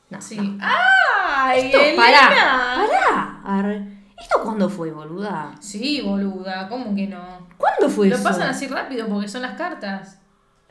[0.09, 0.37] No, Sí.
[0.37, 0.57] no.
[0.61, 2.01] ¡Ay, Esto, Elena!
[2.01, 3.41] pará, pará.
[3.43, 3.97] Arre.
[4.19, 5.53] ¿Esto cuándo fue, boluda?
[5.59, 7.47] Sí, boluda, ¿cómo que no?
[7.57, 8.23] ¿Cuándo fue Lo eso?
[8.23, 10.17] pasan así rápido porque son las cartas.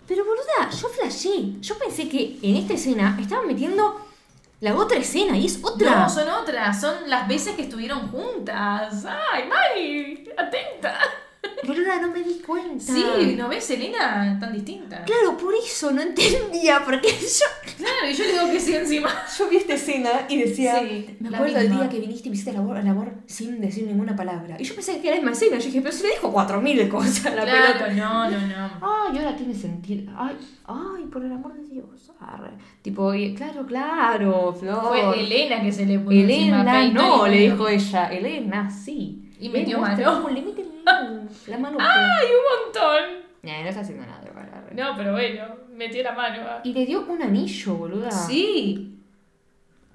[0.07, 1.61] Pero boluda, yo flashé.
[1.61, 4.01] Yo pensé que en esta escena estaban metiendo
[4.61, 6.01] la otra escena y es otra.
[6.01, 9.05] No, son otras, son las veces que estuvieron juntas.
[9.05, 10.29] ¡Ay, Mari!
[10.37, 10.99] ¡Atenta!
[11.67, 12.85] Boluda, no me di cuenta.
[12.85, 14.37] Sí, ¿no ves, Elena?
[14.41, 15.05] Tan distinta.
[15.05, 17.47] Claro, por eso no entendía, porque yo,
[17.77, 19.11] Claro, y yo le digo que sí encima.
[19.39, 22.35] yo vi esta escena y decía, Sí, me acuerdo del día que viniste y me
[22.35, 24.57] hiciste el amor, el amor sin decir ninguna palabra.
[24.59, 26.61] Y yo pensé que era la misma escena, yo dije, pero se le dijo cuatro
[26.61, 27.93] mil cosas a la claro, pelota.
[27.95, 28.71] no, no, no.
[28.81, 30.13] Ay, ahora tiene sentido.
[30.17, 30.37] Ay,
[30.67, 31.87] ay, por el amor de Dios.
[32.19, 32.51] Arre.
[32.83, 34.89] Tipo, y- claro, claro, Flor.
[34.89, 38.07] Fue Elena que se le puso Elena, no, le dijo ella.
[38.09, 39.23] Elena, sí.
[39.39, 40.29] Y metió mano.
[40.31, 40.63] Le mete
[41.47, 41.79] la, mano.
[41.81, 43.27] ¡Ay, un montón!
[43.43, 44.19] Nah, no está haciendo nada.
[44.19, 44.75] arre.
[44.75, 46.43] No, pero bueno, metió la mano.
[46.65, 48.11] Y le dio un anillo, boluda.
[48.11, 48.93] Sí.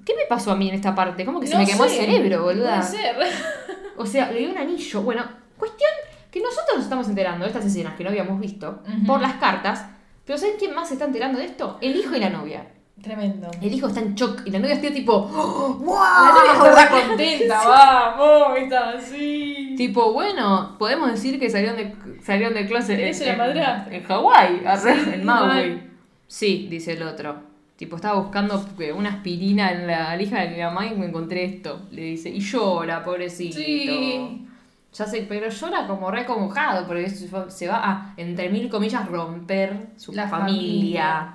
[0.05, 1.25] ¿Qué me pasó a mí en esta parte?
[1.25, 2.79] ¿Cómo que se No me quemó el cerebro, boluda?
[2.79, 3.15] Puede ser.
[3.97, 5.01] O sea, le dio un anillo.
[5.03, 5.23] Bueno,
[5.57, 5.91] cuestión
[6.31, 9.05] que nosotros nos estamos enterando de estas escenas que no habíamos visto Ujú.
[9.05, 9.85] por las cartas.
[10.25, 11.77] Pero ¿saben quién más se está enterando de esto?
[11.81, 12.65] El hijo y la novia.
[13.01, 13.49] Tremendo.
[13.61, 15.95] El hijo está en shock y la novia está tipo, ¡Oh, ¡Wow!
[15.95, 19.73] La novia está re contenta, vamos, está así.
[19.75, 23.95] Tipo, bueno, podemos decir que salieron de, salieron de clase ¿Tenés en, una madrastra?
[23.95, 25.83] en Hawái, Sí, en Maui.
[26.27, 27.49] Sí, dice el otro.
[27.75, 28.63] Tipo, estaba buscando
[28.95, 31.81] una aspirina en la lija de mi mamá y me encontré esto.
[31.89, 33.57] Le dice, y llora, pobrecito.
[33.57, 34.45] Sí.
[34.93, 38.69] Ya sé, pero llora como re acongojado, porque se va- se va a, entre mil
[38.69, 41.33] comillas, romper su La familia.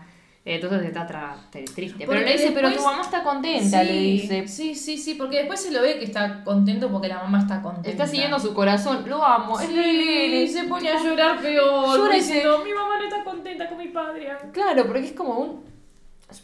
[0.48, 1.04] Entonces está
[1.74, 2.06] triste.
[2.06, 4.46] Pero le dice, pero tu mamá está contenta, le dice.
[4.46, 7.60] Sí, sí, sí, porque después se lo ve que está contento porque la mamá está
[7.60, 7.90] contenta.
[7.90, 11.98] Está siguiendo su corazón, lo amo, Sí, y se pone a llorar peor.
[11.98, 14.28] Llora diciendo, mi mamá no está contenta con mi padre.
[14.52, 15.64] Claro, porque es como un.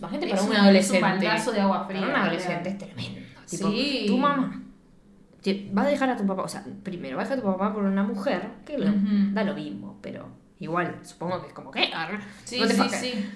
[0.01, 1.27] Imagínate para Es un adolescente.
[1.37, 3.21] es un de agua fría, Para un adolescente es tremendo.
[3.49, 4.05] Tipo, Sí.
[4.09, 4.63] tu mamá
[5.79, 6.43] va a dejar a tu papá.
[6.43, 9.55] O sea, primero va a dejar a tu papá por una mujer que da lo
[9.55, 10.27] mismo, pero
[10.59, 11.89] igual, supongo que es como que.
[12.45, 13.31] Sí, sí, sí.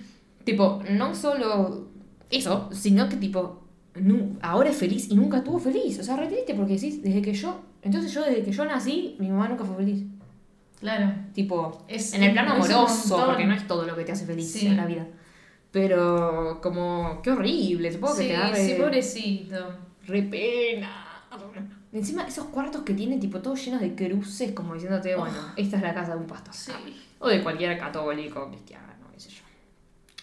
[0.46, 1.88] Tipo, no solo
[2.30, 3.62] eso, sino que tipo.
[3.96, 5.98] nu- ahora es feliz y nunca tuvo feliz.
[5.98, 7.60] O sea, re triste porque decís, desde que yo.
[7.82, 10.04] Entonces yo desde que yo nací, mi mamá nunca fue feliz.
[10.80, 11.12] Claro.
[11.34, 14.52] Tipo, Es- en el plano amoroso, porque no es todo lo que te hace feliz
[14.52, 14.66] Sí.
[14.68, 15.06] en la vida.
[15.72, 19.74] Pero como, qué horrible, supongo que Sí, te da re, sí, pobrecito.
[20.06, 21.02] re pena.
[21.92, 25.82] Encima, esos cuartos que tienen tipo todos llenos de cruces, como diciéndote, bueno, esta es
[25.82, 26.54] la casa de un pastor.
[26.54, 26.72] Sí.
[27.18, 28.85] O de cualquier católico, cristiano.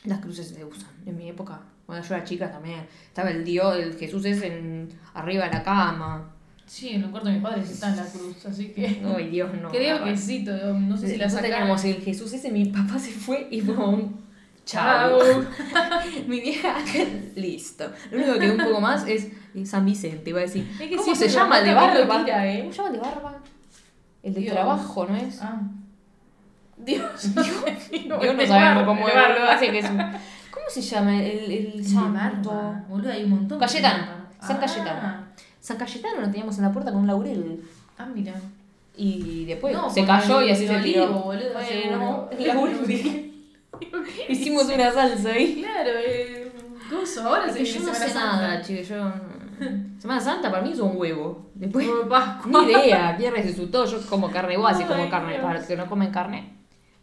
[0.06, 0.90] Las cruces se usan.
[1.06, 4.90] En mi época, cuando yo era chica también, estaba el Dios, el Jesús es en,
[5.14, 6.30] arriba de la cama.
[6.66, 9.02] Sí, en el cuarto de mi padre está en la cruz, así que.
[9.16, 9.70] Ay, Dios, no.
[9.70, 11.52] Creo la que sí, todo- no sé si la Nosotros sacaron.
[11.78, 14.24] teníamos el Jesús ese, mi papá se fue y fue un
[14.66, 15.20] Chao.
[16.28, 16.76] mi vieja,
[17.36, 17.92] listo.
[18.12, 19.28] Lo único que un poco más es
[19.66, 20.66] San Vicente, iba a decir.
[20.80, 22.24] Es que ¿Cómo se llama el de barba?
[22.24, 22.60] tira, ¿eh?
[22.62, 23.38] ¿Cómo se llama el de barba?
[24.24, 24.54] El de Dios.
[24.54, 25.42] trabajo, ¿no es?
[25.42, 25.62] Ah.
[26.78, 27.30] Dios.
[27.36, 31.86] Yo no sabemos cómo es, boludo, así que es un- ¿Cómo se llama el, el
[31.86, 32.76] santo?
[32.88, 33.60] Boludo, hay un montón.
[33.60, 34.06] Cayetano.
[34.42, 34.60] San Ah.
[34.60, 35.24] Cayetano.
[35.60, 37.62] San Cayetano lo teníamos en la puerta con un laurel.
[37.98, 38.34] Ah, mira.
[38.96, 41.08] Y después No, se cayó y así se tiró.
[41.08, 42.30] boludo, Bueno.
[44.30, 45.62] Hicimos una salsa ahí.
[45.62, 46.52] Claro, eh,
[46.92, 47.28] gozo.
[47.28, 48.36] Ahora Es que yo no sé Santa.
[48.38, 48.88] nada, chicos.
[48.88, 49.12] Yo...
[49.98, 51.50] Semana Santa para mí es un huevo.
[51.56, 52.62] Después, Pascua.
[52.66, 53.16] ni idea.
[53.18, 53.86] Quién resucitó.
[53.86, 55.34] Yo como carne igual, si como carne.
[55.34, 55.44] Dios.
[55.44, 56.54] Para los que no comen carne,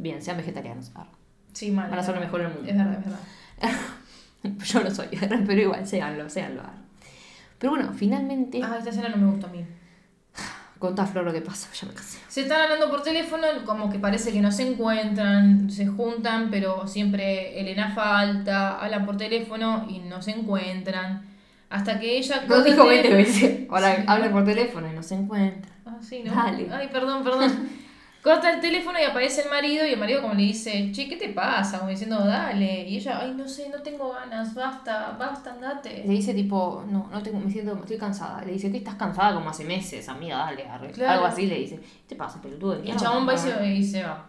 [0.01, 0.91] bien, sean vegetarianos.
[0.95, 1.11] Arre.
[1.53, 1.89] Sí, mal.
[1.91, 2.69] Van a es ser lo mejor del mundo.
[2.71, 3.05] Es verdad, es
[3.63, 4.65] verdad.
[4.65, 5.07] Yo no soy,
[5.47, 6.63] pero igual, séanlo, séanlo.
[6.63, 6.79] arre.
[7.59, 8.61] Pero bueno, finalmente.
[8.65, 9.65] Ah, esta escena no me gusta a mí.
[10.79, 12.19] Contá, Flor, lo que pasa, ya me cansé.
[12.29, 16.87] Se están hablando por teléfono, como que parece que no se encuentran, se juntan, pero
[16.87, 21.29] siempre Elena falta, hablan por teléfono y no se encuentran.
[21.69, 22.47] Hasta que ella...
[22.49, 23.69] Coge dijo el 20 teléfono- veces.
[23.71, 24.03] Ahora Sí.
[24.07, 25.71] habla por teléfono y no se encuentra.
[25.87, 26.35] Ah, sí, ¿no?
[26.35, 26.67] Dale.
[26.73, 27.69] Ay, perdón, perdón.
[28.23, 31.17] Corta el teléfono y aparece el marido y el marido como le dice, che, ¿qué
[31.17, 31.79] te pasa?
[31.79, 32.87] Como diciendo, dale.
[32.87, 36.05] Y ella, ay, no sé, no tengo ganas, basta, basta, andate.
[36.05, 38.45] Le dice tipo, no, no tengo, me siento, estoy cansada.
[38.45, 40.91] Le dice que estás cansada como hace meses, amiga, dale, arre.
[40.91, 41.13] Claro.
[41.13, 41.77] Algo así le dice.
[41.77, 42.75] ¿Qué te pasa, pelotudo?
[42.75, 44.27] Y el mierda?" chabón va y se, va.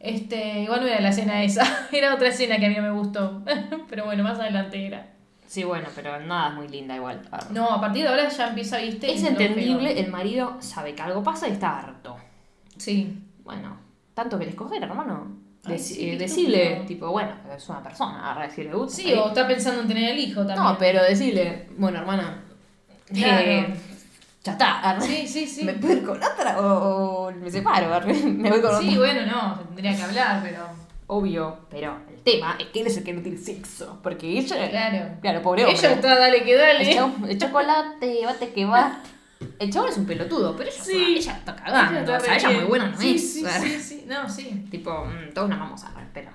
[0.00, 2.90] Este, igual no era la escena esa, era otra escena que a mí no me
[2.90, 3.42] gustó.
[3.88, 5.12] Pero bueno, más adelante era.
[5.46, 7.22] Sí, bueno, pero nada es muy linda igual.
[7.30, 7.46] arre.
[7.50, 9.12] No, a partir de ahora ya empieza, viste.
[9.12, 12.16] Es entendible, el marido sabe que algo pasa y está harto.
[12.76, 13.18] Sí.
[13.44, 13.76] Bueno,
[14.14, 15.42] tanto que escoger, hermano.
[15.78, 19.18] Sí, eh, decirle, tipo, bueno, es una persona, arre, decirle, "Uh, Sí, ahí".
[19.18, 20.62] o está pensando en tener el hijo también.
[20.62, 22.42] No, pero decirle, bueno, hermana,
[23.06, 23.50] Claro.
[23.50, 23.74] eh,
[24.42, 24.98] ya está.
[25.00, 25.64] Sí, sí, sí.
[25.64, 27.88] ¿Me puedo ir con otra o, o me separo?
[28.26, 28.98] Me voy con Sí, otra.
[28.98, 30.84] bueno, no, se tendría que hablar, pero.
[31.06, 33.98] Obvio, pero el tema es que él es el que no tiene sexo.
[34.02, 34.68] Porque ella.
[34.70, 35.16] Claro.
[35.22, 35.78] Claro, pobre hombre.
[35.78, 36.98] Ella está, dale que dale.
[37.28, 39.00] el chocolate, bate que va.
[39.58, 40.94] El chabón es un pelotudo, pero ella, Sí.
[40.96, 42.00] una- ella está cagando.
[42.00, 43.32] Ella o sea, ella muy buena no sí, es.
[43.34, 44.04] Sí, sí, sí.
[44.08, 44.66] No, sí.
[44.70, 46.30] Tipo, mm, todos nos vamos a ver, pero.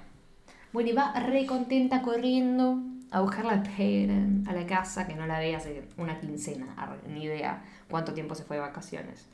[0.72, 2.80] Bueno, y va re contenta corriendo
[3.12, 6.68] a buscarla a a la casa, que no la ve hace una quincena,
[7.08, 9.28] ni idea cuánto tiempo se fue de vacaciones.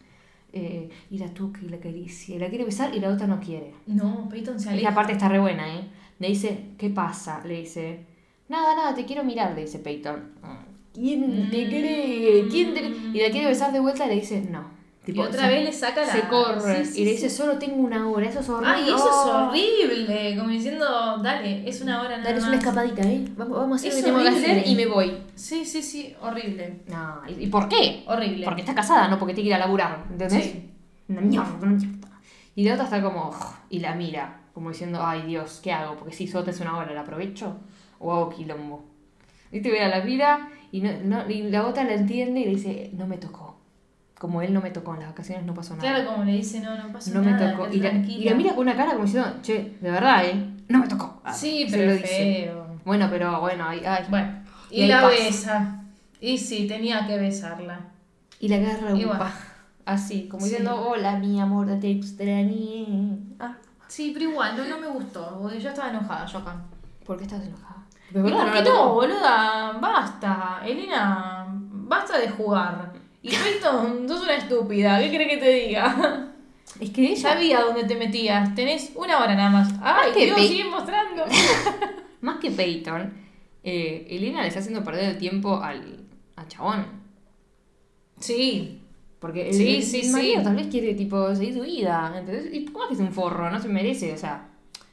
[0.53, 3.41] Eh, y la toca y la acaricia, y la quiere besar y la otra no
[3.41, 3.73] quiere.
[3.87, 4.93] No, Peyton se Esa aleja.
[4.95, 5.87] parte está re buena, ¿eh?
[6.19, 7.41] Le dice, ¿qué pasa?
[7.45, 8.05] Le dice,
[8.47, 10.31] nada, nada, te quiero mirar, le dice Peyton.
[10.95, 11.69] ¿Quién te Mm.
[11.69, 12.47] cree?
[12.49, 12.95] ¿Quién te cree?
[13.13, 14.73] Y la quiere besar de vuelta y le dice, no.
[15.07, 16.11] Y otra se- vez le saca la.
[16.11, 18.73] Se corre Sí, sí, y le dice, solo tengo una hora, eso es horrible.
[18.75, 20.35] Ay, eso es horrible.
[20.35, 23.23] Como diciendo, dale, es una hora nada Dale, es una escapadita, ¿eh?
[23.37, 25.17] Vamos, vamos a hacer Es lo que tengo que hacer y me voy.
[25.35, 26.79] Sí, sí, sí, horrible.
[26.87, 28.03] No, ¿y por qué?
[28.07, 28.45] Horrible.
[28.45, 30.43] Porque está casada, no porque tiene que ir a laburar, ¿entendés?
[30.43, 30.71] Sí.
[32.55, 33.31] Y la otra está como,
[33.69, 35.97] y la mira, como diciendo, ay Dios, ¿qué hago?
[35.97, 37.57] Porque si solo te hace una hora, ¿la aprovecho?
[37.99, 38.85] ¿O hago quilombo?
[39.51, 42.51] Y te vea la mira y, no, no- y la otra la entiende y le
[42.51, 43.55] dice, no me tocó.
[44.17, 45.89] Como él no me tocó en las vacaciones, no pasó nada.
[45.89, 47.51] Claro, como le dice, no, no pasa no me nada.
[47.51, 47.67] tocó.
[47.71, 48.17] Y la, tranquila.
[48.21, 50.49] y la mira con una cara como diciendo, che, de verdad, ¿eh?
[50.69, 51.21] No me tocó.
[51.23, 52.65] Ah, Sí, pero lo feo.
[52.85, 54.05] Bueno, pero bueno, ay, ay.
[54.09, 54.31] Bueno,
[54.71, 55.09] y, la pasa.
[55.11, 55.83] besa.
[56.21, 57.79] Y sí, tenía que besarla.
[58.39, 59.25] Y la agarra un bueno.
[59.85, 60.49] Así, como Sí.
[60.49, 63.19] diciendo, hola, mi amor, te extrañé.
[63.39, 65.37] Ah, Sí, pero igual, no, no me gustó.
[65.41, 66.55] Porque yo estaba enojada, yo acá.
[67.05, 67.74] ¿por qué estás enojada?
[68.11, 69.77] ¿Y ¿De verdad por no no, boluda?
[69.81, 70.61] Basta.
[70.65, 72.93] Elena, basta de jugar.
[73.21, 74.99] Y Peyton, sos una estúpida.
[74.99, 76.31] ¿Qué crees que te diga?
[76.79, 78.53] Es que ella, Sabía dónde te metías.
[78.55, 79.73] Tenés una hora nada más.
[79.81, 81.23] ¡Ay, que Dios, Pey- mostrando!
[82.21, 83.13] más que Peyton,
[83.63, 86.05] eh, Elena le está haciendo perder el tiempo al,
[86.35, 86.85] al chabón.
[88.19, 88.81] Sí.
[89.19, 90.43] Porque el, Sí, el- sí, el marido sí.
[90.43, 92.13] tal vez quiere tipo seguir su vida.
[92.15, 92.53] ¿entendés?
[92.53, 94.47] Y cómo es que es un forro, no se merece, o sea,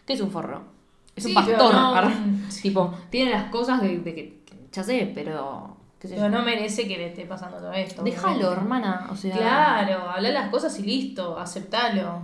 [0.06, 0.62] ¿qué es un forro?
[1.14, 1.56] Es un Sí, pastor.
[1.58, 2.62] pero no- sí.
[2.62, 5.76] Tipo, tiene las cosas de, de que, ya sé, pero.
[5.98, 6.38] ¿qué sé Pero yo?
[6.38, 8.02] no merece que le esté pasando todo esto.
[8.02, 9.08] Déjalo, hermana.
[9.10, 11.38] O sea, Claro, habla las cosas y listo.
[11.38, 12.22] Aceptalo.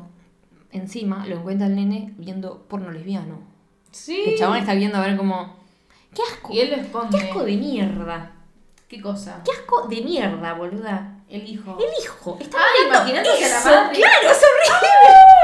[0.72, 3.40] encima lo encuentra el nene viendo porno lesbiano.
[3.90, 4.22] Sí.
[4.32, 5.56] El chabón está viendo a ver como.
[6.14, 6.52] ¡Qué asco!
[6.52, 7.18] Y él lo esconde.
[7.18, 8.32] ¡Qué asco de mierda!
[8.88, 9.42] ¿Qué cosa?
[9.44, 11.14] ¡Qué asco de mierda, boluda!
[11.28, 11.76] El hijo.
[11.78, 12.36] El hijo.
[12.38, 12.56] Viendo
[12.86, 13.98] imaginándose a la eso, madre.
[13.98, 14.88] ¡Claro, es horrible!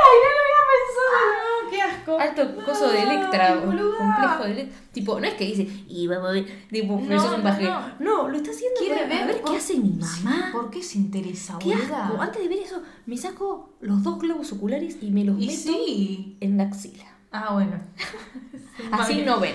[0.04, 1.24] ¡Ay, no lo había pensado!
[1.64, 2.13] No, qué asco.
[2.28, 3.96] Alto coso de Electra, boluda.
[3.98, 4.78] complejo de Electra.
[4.92, 7.42] Tipo, no es que dice, y vamos a ver, tipo, No, pero sos un no,
[7.44, 7.70] pajero.
[7.70, 8.22] no.
[8.22, 10.48] No, lo está haciendo Quiere para- ver a ver por- qué hace mi Sí, mamá.
[10.52, 12.04] ¿Por qué se interesa, ¡Qué boluda?
[12.06, 12.20] asco!
[12.22, 15.58] Antes de ver eso, me saco los dos globos oculares y me los Y meto
[15.60, 16.36] sí.
[16.40, 17.04] en la axila.
[17.32, 17.72] Ah, bueno.
[18.92, 19.54] Así no ven.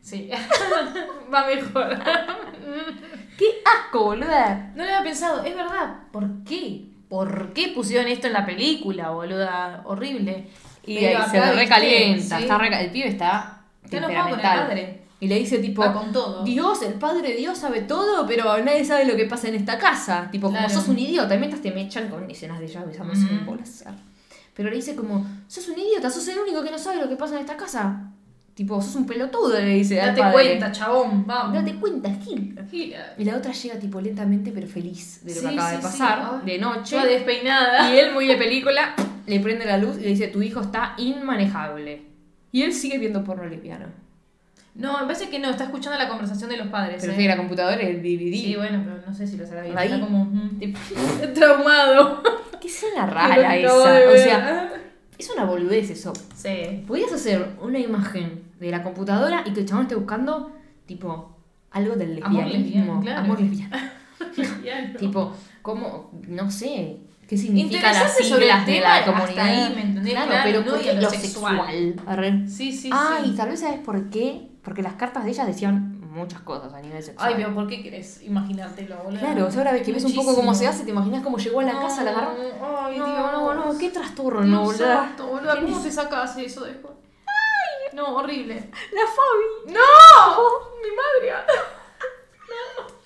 [0.00, 0.30] Sí.
[1.32, 1.98] Va mejor.
[3.36, 4.72] ¡Qué asco, boluda!
[4.74, 5.44] No lo había pensado.
[5.44, 6.00] Es verdad.
[6.12, 6.86] ¿Por qué?
[7.08, 9.82] ¿Por qué pusieron esto en la película, boluda?
[9.86, 10.48] Horrible.
[10.86, 12.36] Y Pero ahí se recalienta.
[12.38, 12.42] Sí.
[12.44, 15.02] Está el pibe está, Está enojado con el padre.
[15.20, 16.44] Y le dice tipo, Va con todo.
[16.44, 20.28] Dios, el padre Dios sabe todo, pero nadie sabe lo que pasa en esta casa.
[20.30, 20.68] Tipo, Claro.
[20.68, 23.34] como sos un idiota, y mientras te me echan con escenas de besándose Ujú.
[23.34, 23.84] en bolas.
[24.54, 27.16] Pero le dice como, sos un idiota, sos el único que no sabe lo que
[27.16, 28.10] pasa en esta casa.
[28.58, 30.32] Tipo, sos un pelotudo, le dice al Date padre.
[30.32, 31.24] cuenta, chabón.
[31.24, 31.54] Vamos.
[31.54, 32.58] Date cuenta, Gil.
[32.68, 33.14] Gira.
[33.16, 35.82] Y la otra llega tipo lentamente pero feliz de lo Sí, que acaba sí, de
[35.82, 36.96] pasar, de noche.
[36.96, 37.94] Toda despeinada.
[37.94, 38.96] Y él, muy de película,
[39.28, 42.02] le prende la luz y le dice, tu hijo está inmanejable.
[42.50, 43.86] Y él sigue viendo porno lesbiano.
[44.74, 45.50] No, me parece que no.
[45.50, 46.96] Está escuchando la conversación de los padres.
[47.00, 47.16] Pero ¿eh?
[47.16, 48.34] sigue la computadora y el DVD.
[48.42, 49.78] Sí, bueno, pero no sé si lo sabrá bien.
[49.78, 49.86] Ahí.
[49.86, 50.80] Está como mm, Tipo,
[51.32, 52.24] traumado.
[52.60, 53.72] Qué Lo rara esa.
[53.76, 54.72] O sea,
[55.16, 56.12] es una boludez eso.
[56.34, 56.82] Sí.
[56.88, 60.52] Podías hacer una imagen de la computadora y que el chabón esté buscando,
[60.86, 61.36] tipo,
[61.70, 63.00] algo del lesbianismo.
[63.00, 63.20] claro.
[63.20, 63.76] Amor lesbiano.
[64.34, 65.32] Tipo, Tipo,
[65.62, 66.10] ¿cómo?
[66.28, 66.98] No sé.
[67.28, 69.44] ¿Qué significa las Interesarse sobre el siglas de la hasta comunidad?
[69.44, 70.12] ahí, ¿me entendés?
[70.14, 72.46] Claro, Claro, pero no ¿por y qué a lo lo sexual.
[72.48, 73.30] sí, sí, ah, sí.
[73.30, 74.48] y tal vez sabes por qué.
[74.62, 77.28] Porque las cartas de ella decían muchas cosas a nivel sexual.
[77.28, 79.20] Ay, pero ¿por qué querés imaginártelo, boludo?
[79.20, 81.36] Claro, o sea, ahora ves que ves un poco cómo se hace, te imaginas cómo
[81.38, 82.30] llegó a la casa, la agarró.
[82.32, 83.32] Ay, No, Dios.
[83.32, 84.86] no, no, qué trastorno, boludo.
[85.18, 85.52] boludo.
[85.58, 86.94] ¿Quién ¿Cómo te sacas eso después?
[87.98, 88.54] No, horrible.
[88.54, 89.74] La Fabi.
[89.74, 89.80] ¡No!
[90.82, 91.44] ¡Mi madre!
[92.48, 92.98] No.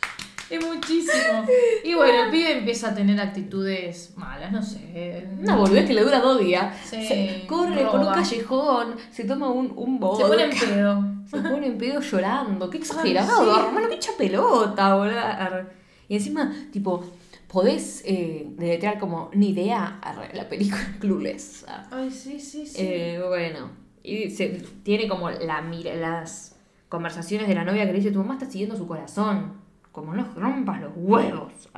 [0.51, 1.47] Es muchísimo.
[1.83, 5.27] Y bueno, el pibe empieza a tener actitudes malas, no sé.
[5.41, 6.77] Una boludez que le dura dos días.
[6.85, 8.17] Sí, se corre por un roba.
[8.17, 10.29] callejón, se toma un, un Se vodka.
[10.29, 11.05] pone en pedo.
[11.31, 12.69] Se pone en pedo llorando.
[12.69, 13.61] Qué exagerado, sí.
[13.67, 15.71] hermano, qué pelota, boludo.
[16.09, 17.03] Y encima, tipo,
[17.49, 20.01] podés eh, deletrear como ni idea
[20.35, 21.65] la película Clueless.
[21.91, 22.77] Ay, sí, sí, sí.
[22.79, 23.71] Eh, bueno,
[24.03, 24.49] y se,
[24.83, 26.57] tiene como la las
[26.89, 29.55] conversaciones de la novia que le dice, tu mamá está siguiendo su corazón,
[29.93, 31.71] como no rompas los huevos.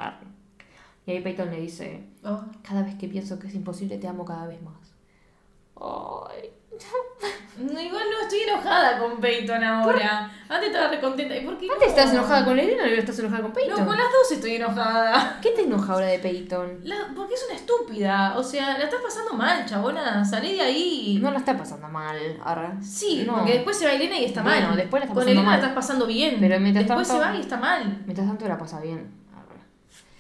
[1.07, 2.43] Y ahí Peyton le dice, Oh.
[2.63, 4.95] cada vez que pienso que es imposible, te amo cada vez más.
[5.77, 6.51] Ay.
[7.57, 10.31] No, igual no estoy enojada con Peyton ahora.
[10.49, 11.37] Antes estaba recontenta.
[11.37, 11.95] ¿Y por qué ¿Antes no?
[11.95, 13.79] estás enojada con Elena y ahora estás enojada con Peyton?
[13.81, 15.39] No, con las dos estoy enojada.
[15.41, 16.81] ¿Qué te enoja ahora de Peyton?
[16.83, 18.35] La- porque es una estúpida.
[18.37, 20.25] O sea, la estás pasando mal, chabona.
[20.25, 21.19] Salí de ahí.
[21.23, 22.71] No la está pasando mal, arre.
[22.83, 23.37] Sí, no.
[23.37, 24.77] porque después se va Elena y está Bueno, mal.
[24.77, 25.53] después la está Con pasando Elena mal.
[25.61, 26.37] la estás pasando bien.
[26.41, 28.03] Pero mientras después tanto- se va y está mal.
[28.05, 29.23] Mientras tanto la pasa bien.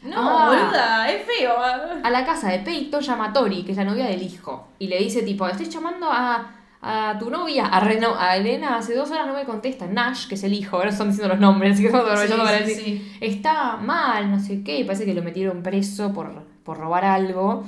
[0.03, 0.49] No, Ah.
[0.51, 1.55] boluda, es feo.
[1.59, 4.87] A la casa de Peyton llama a Tori, que es la novia del hijo, y
[4.89, 6.47] le dice tipo, estoy llamando a,
[6.87, 10.35] a tu novia, a, Reno, a Elena, hace dos horas no me contesta, Nash, que
[10.35, 12.65] es el hijo, ahora están diciendo los nombres, así que estamos aprovechando Sí, para sí,
[12.65, 13.17] decir, sí.
[13.21, 17.65] está mal, no sé qué, y parece que lo metieron preso por, por robar algo,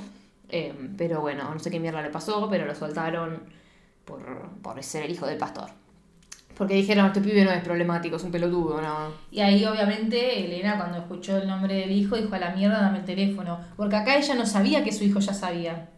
[0.49, 3.41] eh, pero bueno, no sé qué mierda le pasó, pero lo soltaron
[4.05, 4.21] por,
[4.61, 5.69] por ser el hijo del pastor.
[6.57, 9.11] Porque dijeron, este pibe no es problemático, es un pelotudo, no.
[9.29, 12.99] Y ahí obviamente Elena cuando escuchó el nombre del hijo dijo a la mierda dame
[12.99, 13.59] el teléfono.
[13.75, 15.89] Porque acá ella no sabía que su hijo ya sabía.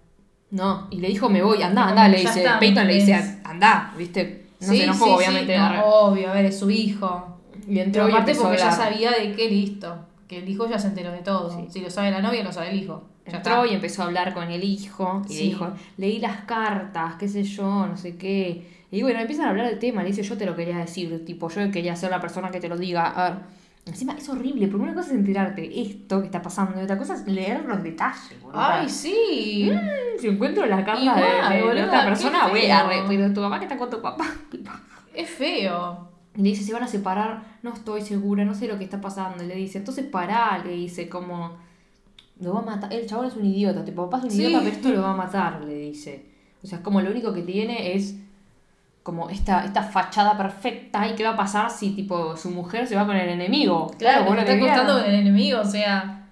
[0.51, 3.39] No, y le dijo, me voy, anda, anda, le dice, está, Peyton le ¿me dice,
[3.43, 5.57] anda, viste, no Sí, se enojó, sí, sí, obviamente.
[5.57, 5.81] no, arre.
[5.85, 7.37] obvio, a ver, es su hijo.
[7.67, 10.05] Y entró Pero y aparte a porque ya sabía de que listo.
[10.27, 11.49] Que el hijo ya se enteró de todo.
[11.49, 11.67] Sí.
[11.69, 13.03] Si lo sabe la novia, lo sabe el hijo.
[13.27, 13.67] Ya Entró está.
[13.71, 15.43] y empezó a hablar con el hijo y le Sí.
[15.49, 18.67] dijo, leí las cartas, qué sé yo, no sé qué.
[18.91, 21.47] Y bueno, empiezan a hablar del tema, le dice, yo te lo quería decir, tipo,
[21.49, 23.05] yo quería ser la persona que te lo diga.
[23.07, 23.39] A ver,
[23.85, 27.15] encima es horrible, porque una cosa es enterarte esto que está pasando y otra cosa
[27.15, 28.59] es leer los detalles, boludo.
[28.61, 29.71] Ay, sí.
[30.19, 31.15] Si encuentro la carta
[31.49, 32.75] de, de- boluda, otra persona, feo.
[32.75, 34.25] arre, pero tu mamá que está con tu papá.
[35.15, 36.07] Es feo.
[36.35, 39.01] Y le dice, se van a separar, no estoy segura, no sé lo que está
[39.01, 39.43] pasando.
[39.43, 41.57] Y le dice, entonces pará, le dice, como,
[42.39, 42.93] lo va a matar.
[42.93, 44.43] El chabón es un idiota, tipo, papá es un Sí.
[44.43, 46.25] idiota, pero esto lo va a matar, le dice.
[46.63, 48.15] O sea, es como lo único que tiene es
[49.09, 51.07] como esta, esta fachada perfecta.
[51.07, 53.91] ¿Y qué va a pasar si, tipo, su mujer se va con el enemigo?
[53.97, 56.27] Claro, bueno, porque está acostando con el enemigo, o sea.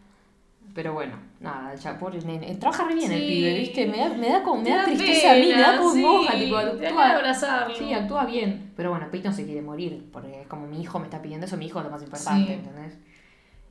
[0.76, 2.54] Pero bueno, nada, el chabón, pobre nene.
[2.56, 3.88] Trabaja re bien el pibe, ¿viste?
[3.88, 6.34] Me da, me da, como, me da tristeza a mí, me da como sí, moja,
[6.38, 7.76] tipo, actúa- abrazarlo.
[7.76, 8.72] Sí, actúa bien.
[8.76, 11.58] Pero bueno, Peyton se quiere morir, porque es como mi hijo me está pidiendo eso,
[11.58, 12.54] mi hijo es lo más importante, Sí.
[12.54, 12.94] ¿entendés?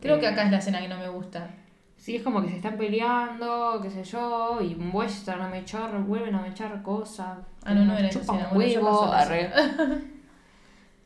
[0.00, 1.48] Creo Eh, que acá es la escena que no me gusta.
[1.96, 6.34] Sí, es como que se están peleando, qué sé yo, y muestran a mechar, vuelven
[6.36, 7.38] a mechar cosas.
[7.64, 9.50] Ah, no, no era chupan huevo, arre.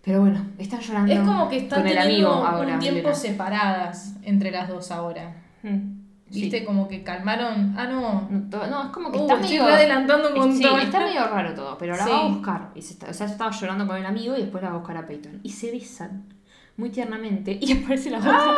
[0.03, 1.13] Pero bueno, están llorando.
[1.13, 2.75] Es como que están con el amigo ahora.
[2.75, 3.15] un tiempo Elena.
[3.15, 5.35] separadas entre las dos ahora.
[5.63, 6.01] Mm,
[6.31, 6.41] sí.
[6.43, 6.65] ¿Viste?
[6.65, 7.75] Como que calmaron.
[7.79, 8.27] Ah, no.
[8.31, 9.65] No, no, es como que Uh, está medio.
[9.65, 10.81] adelantando un Sí, montón.
[10.81, 12.11] está medio raro todo, pero la Sí.
[12.11, 12.71] va a buscar.
[12.75, 14.79] Y se está- o sea, estaba llorando con el amigo y después la va a
[14.79, 15.41] buscar a Peyton.
[15.43, 16.25] Y se besan
[16.81, 18.57] muy tiernamente y aparece la otra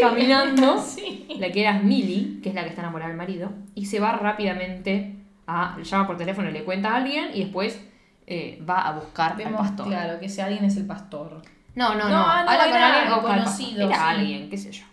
[0.00, 0.78] caminando.
[0.86, 1.26] Sí.
[1.38, 4.12] La que era Millie, que es la que está enamorada del marido, y se va
[4.12, 5.16] rápidamente
[5.46, 5.76] a.
[5.82, 7.78] llama por teléfono, le cuenta a alguien y después
[8.26, 9.88] eh, va a buscar al Vemos, pastor.
[9.88, 11.42] claro, que ese alguien es el pastor.
[11.74, 12.08] No, no, no.
[12.08, 13.36] No, ah, Habla con alguien buscar al pastor.
[13.36, 14.02] conocido, Era sí.
[14.06, 14.84] alguien, qué sé yo.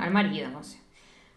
[0.00, 0.78] Al marido, no sé.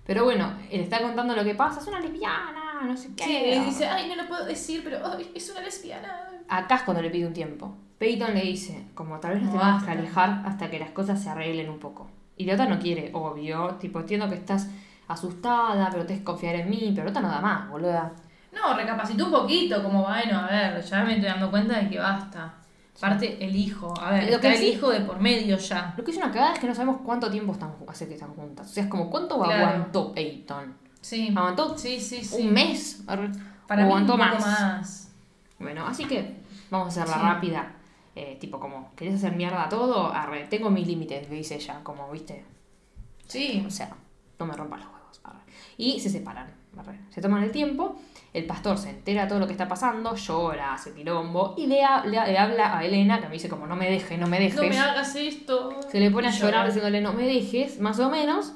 [0.06, 3.24] Pero bueno, él está contando lo que pasa, es una lesbiana, no sé qué.
[3.24, 6.28] Sí, dice, ay, no lo puedo decir, pero ay, es una lesbiana.
[6.50, 7.78] Acá es cuando le pide un tiempo.
[8.02, 11.22] Peyton le dice, como tal vez nos No, tenemos que alejar hasta que las cosas
[11.22, 12.10] se arreglen un poco.
[12.36, 13.76] Y la otra no quiere, obvio.
[13.80, 14.68] Tipo, entiendo que estás
[15.08, 18.12] asustada, pero te confiar en mí, pero la otra nada más, boluda.
[18.52, 22.00] No, recapacitó un poquito, como bueno, a ver, ya me estoy dando cuenta de que
[22.00, 22.56] basta.
[22.98, 25.94] Aparte, el hijo, a ver, Lo está que el hijo de por medio ya.
[25.96, 28.34] Lo que es una cagada es que no sabemos cuánto tiempo están, hace que están
[28.34, 28.68] juntas.
[28.68, 29.66] O sea, es como cuánto Claro.
[29.68, 30.74] aguantó Peyton.
[31.02, 31.32] Sí.
[31.36, 32.42] ¿Aguantó Sí, sí, sí.
[32.42, 33.04] un mes?
[33.06, 33.34] Para o mí
[33.68, 34.42] un aguantó poco más.
[34.42, 35.12] más.
[35.60, 36.36] Bueno, así que
[36.72, 37.20] vamos a hacerla Sí.
[37.28, 37.72] rápida.
[38.16, 40.12] Eh, tipo, como, ¿querés hacer mierda todo?
[40.14, 42.44] Arre, tengo mis límites, le dice ella, como, viste,
[43.28, 43.64] Sí.
[43.66, 43.90] O sea,
[44.40, 45.22] no me rompas los huevos.
[45.24, 45.40] arre.
[45.78, 46.54] Y se separan.
[46.78, 47.00] arre.
[47.10, 47.96] Se toman el tiempo.
[48.34, 51.84] El pastor se entera de todo lo que está pasando, llora, hace quilombo y le,
[51.84, 54.40] ha- le, le habla a Elena, que me dice como no me dejes, no me
[54.40, 54.56] dejes.
[54.56, 55.80] No me hagas esto.
[55.90, 56.66] se le pone a llorar llora.
[56.66, 58.54] diciéndole no me dejes, más o menos.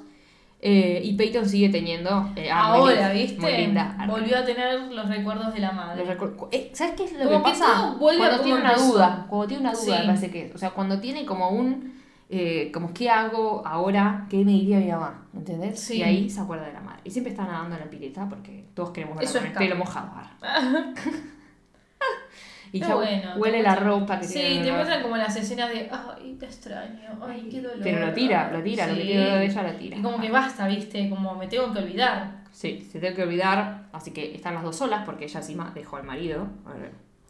[0.68, 3.40] Eh, y Peyton sigue teniendo eh, a Ahora, ¿viste?
[3.40, 3.96] Muy linda.
[4.08, 6.04] Volvió a tener los recuerdos de la madre.
[6.52, 7.96] Eh, ¿Sabes qué es lo Como que que pasa?
[8.00, 9.26] cuando tiene una duda.
[9.30, 9.92] Cuando tiene una duda, Sí.
[9.92, 10.52] me parece que.
[10.56, 11.94] O sea, cuando tiene como un.
[12.32, 14.26] eh, como, ¿qué hago ahora?
[14.28, 15.28] ¿Qué me diría mi mamá?
[15.36, 15.80] ¿Entendés?
[15.80, 15.98] Sí.
[15.98, 17.02] Y ahí se acuerda de la madre.
[17.04, 20.10] Y siempre está nadando en la pileta porque todos queremos es el pelo mojado.
[22.72, 23.36] y ya bueno.
[23.38, 24.64] huele la muestran- ropa que Sí, tiene.
[24.66, 27.80] te muestran como las escenas de, ay, te extraño, ay, qué dolor.
[27.84, 29.98] Pero lo tira, lo tira, lo que tiene de ella lo tira.
[29.98, 31.10] Y como que basta, ¿viste?
[31.10, 32.44] Como me tengo que olvidar.
[32.52, 33.84] Sí, se tiene que olvidar.
[33.92, 36.48] Así que están las dos solas porque ella encima dejó al marido.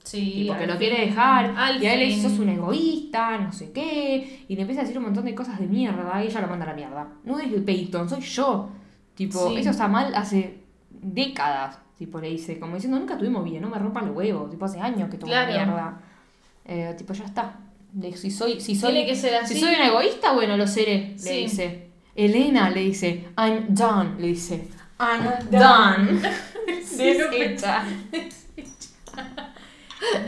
[0.03, 0.33] Sí.
[0.43, 1.53] Tipo, que al lo quiere dejar.
[1.57, 4.45] Al y a él le dice, sos un egoísta, no sé qué.
[4.47, 6.23] Y le empieza a decir un montón de cosas de mierda.
[6.23, 7.07] Y ella lo manda a la mierda.
[7.23, 8.69] No es el Peyton, soy yo.
[9.15, 9.57] Tipo, Sí.
[9.57, 10.59] eso está mal hace
[10.91, 11.79] décadas.
[11.97, 14.49] Tipo, le dice, como diciendo, nunca tuvimos bien, no me rompa los huevos.
[14.51, 15.51] Tipo, hace años que tuvo Claro.
[15.51, 16.01] mierda.
[16.65, 17.59] Eh, tipo, ya está.
[17.97, 19.53] Le- Si soy, si soy, Tiene que ser así.
[19.53, 21.29] si soy un egoísta, bueno, lo seré, le Sí.
[21.43, 21.89] dice.
[22.15, 24.67] Elena le dice, I'm done, le dice.
[24.99, 26.21] I'm done.
[26.97, 27.83] Deshecha.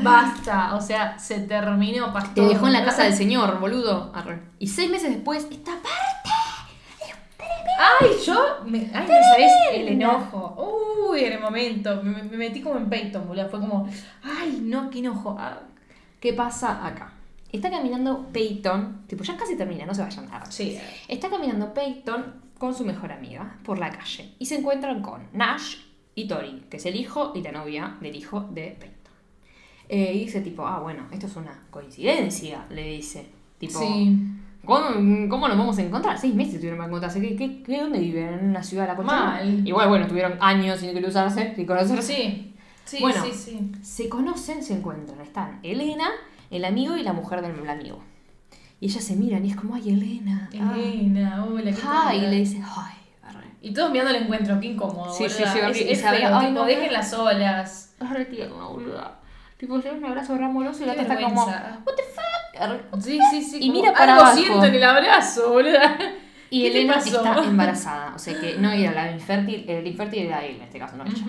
[0.02, 2.50] Basta, o sea, se terminó, Te pastor.
[2.50, 4.12] dejó en la casa del señor, boludo.
[4.16, 4.42] Arre.
[4.60, 6.30] Y seis meses después, esta parte.
[7.80, 8.58] Ay, yo.
[8.66, 11.10] Me, ay, ¿me sabés el enojo?
[11.12, 12.02] Uy, en el momento.
[12.04, 13.50] Me, me metí como en Peyton, boludo.
[13.50, 13.88] Fue como.
[14.24, 15.36] Ay, no, qué enojo.
[15.40, 15.60] Ah,
[16.20, 17.14] ¿Qué pasa acá?
[17.52, 20.46] Está caminando Peyton, tipo, ya casi termina, no se vayan nada.
[20.52, 20.78] sí.
[21.08, 25.78] Está caminando Peyton con su mejor amiga por la calle y se encuentran con Nash
[26.16, 29.14] y Tori, que es el hijo y la novia del hijo de Peyton.
[29.88, 33.30] Eh, y dice tipo, ah, bueno, esto es una coincidencia, le dice.
[33.60, 34.18] Tipo, Sí.
[34.68, 36.20] ¿Cómo, cómo nos vamos a encontrar?
[36.20, 37.20] Seis meses tuvieron para encontrarse.
[37.20, 38.28] ¿Qué, qué, qué- dónde viven?
[38.34, 39.02] ¿En una ciudad de la?
[39.02, 39.68] Mal.
[39.68, 42.02] Igual, bueno, tuvieron años sin cruzarse, sin conocerse.
[42.14, 42.54] Sí.
[42.86, 43.22] Sí, Bueno.
[43.26, 43.72] sí, sí.
[43.82, 45.20] Se conocen, se encuentran.
[45.22, 46.10] Están Elena,
[46.52, 48.00] el amigo y la mujer del amigo.
[48.80, 50.50] Y ellas se miran y es como, ay, Elena.
[50.62, 52.24] ah, Elena, hola, ¿qué Ay, tal?
[52.28, 53.48] y le dice, ay, arre.
[53.62, 55.12] Y todos mirando el encuentro, qué incómodo.
[55.12, 55.52] Sí, sí, boluda.
[55.54, 55.92] sí, Es, horrible.
[55.92, 57.96] es Y sabía, feo, ay, tipo, no, dejen las olas.
[58.00, 59.20] Es re tierno, boluda.
[59.58, 62.37] Tipo, da un abrazo re amoroso y la otra está como, what the fuck.
[62.60, 62.82] Arre.
[63.00, 63.58] Sí, sí, sí.
[63.62, 64.38] Y mira para algo abajo.
[64.38, 65.98] siento en el abrazo, boluda.
[66.50, 68.16] Y ¿Qué te Elena está embarazada.
[68.16, 71.04] O sea que no era la infértil, el infértil era él en este caso, no
[71.06, 71.26] ella.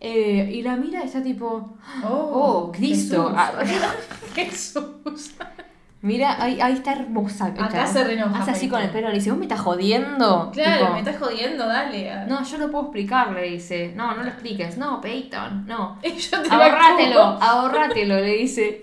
[0.00, 3.28] Eh, y la mira está tipo, Oh, Oh, Cristo.
[3.28, 3.36] Jesús.
[3.36, 3.52] Ah.
[4.34, 5.34] Jesús.
[6.02, 7.46] Mira, ahí, ahí está hermosa.
[7.46, 10.50] Acá Está- se reenoja, Hace así con el pelo, le dice, vos me estás jodiendo.
[10.52, 12.26] Claro, Tipo, me estás jodiendo, dale.
[12.26, 13.92] No, yo no puedo explicar, le dice.
[13.96, 14.76] No, no lo expliques.
[14.76, 15.98] No, Peyton, no.
[16.02, 18.82] Yo te la Ahorrátelo, ahorrátelo, le dice.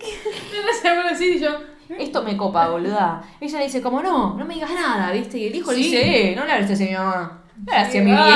[0.66, 1.50] La hacemos así y yo.
[1.98, 3.22] Esto me copa, boluda.
[3.42, 5.38] Ella le dice, como no, no me digas nada, ¿viste?
[5.40, 7.42] Y el hijo le dice, eh, no le hables así a mi mamá.
[7.66, 8.28] No a mi Vamos,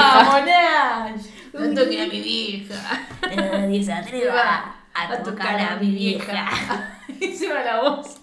[0.45, 0.45] vieja.
[0.45, 1.25] Nash.
[1.53, 3.01] No toques a mi vieja.
[3.35, 6.99] Nadie se atreva a tocar a mi vieja.
[7.21, 8.17] Encima la voz.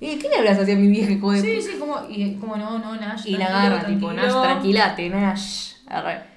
[0.00, 2.56] ¿Y qué le hablas así a mi vieja, hijo de Sí, sí, como, y, como
[2.56, 3.26] no, no, Nash.
[3.26, 4.12] Y la tranquilo, agarra, tipo.
[4.12, 5.74] Nash, tranquilate, Nash.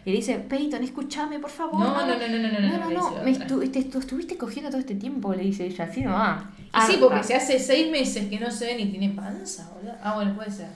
[0.06, 1.80] Y le dice, Peyton, escúchame, por favor.
[1.80, 4.70] No, no, no, no, no, no, no, No, no, me estu- te estu- estuviste cogiendo
[4.70, 6.44] todo este tiempo, le dice ella, así nomás.
[6.60, 7.24] Y sí, porque Arra.
[7.24, 9.95] se hace seis meses que no se ve ni tiene panza, boludo.
[10.04, 10.68] Ah, bueno, puede ser.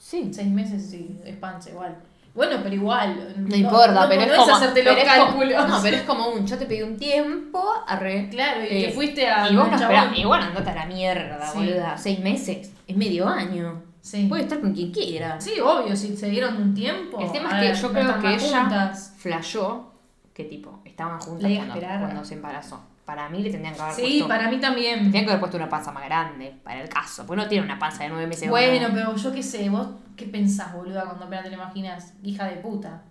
[0.00, 0.30] Sí.
[0.32, 1.96] Seis meses sí, es panza igual.
[2.36, 3.34] Bueno, pero igual.
[3.38, 4.54] No, importa, no, pero no es como.
[4.56, 5.68] hacerte los pero es como- cálculos.
[5.68, 6.46] no, pero es como un.
[6.46, 8.28] Yo te pedí un tiempo, arre.
[8.30, 9.48] Claro, y Eh, que fuiste a.
[9.50, 10.16] Y vos no esperás.
[10.16, 11.58] Y bueno, andate a la mierda, Sí.
[11.58, 11.96] boluda.
[11.98, 12.70] Seis meses.
[12.86, 13.82] Es medio año.
[14.02, 14.26] Sí.
[14.28, 15.40] Puede estar con quien quiera.
[15.40, 17.18] Sí, obvio, si se dieron un tiempo.
[17.20, 19.92] El tema es que yo no creo que ella flashó
[20.32, 22.80] que tipo, estaban juntas cuando, cuando se embarazó.
[23.06, 24.28] Para mí le tendrían que haber Sí, puesto.
[24.28, 24.98] para mí también.
[25.00, 27.24] Tendrían que haber puesto una panza más grande, para el caso.
[27.24, 28.50] Pues no tiene una panza de nueve meses.
[28.50, 32.44] Bueno, pero yo qué sé, vos qué pensás, boluda, cuando apenas te lo imaginas, hija
[32.46, 33.02] de puta.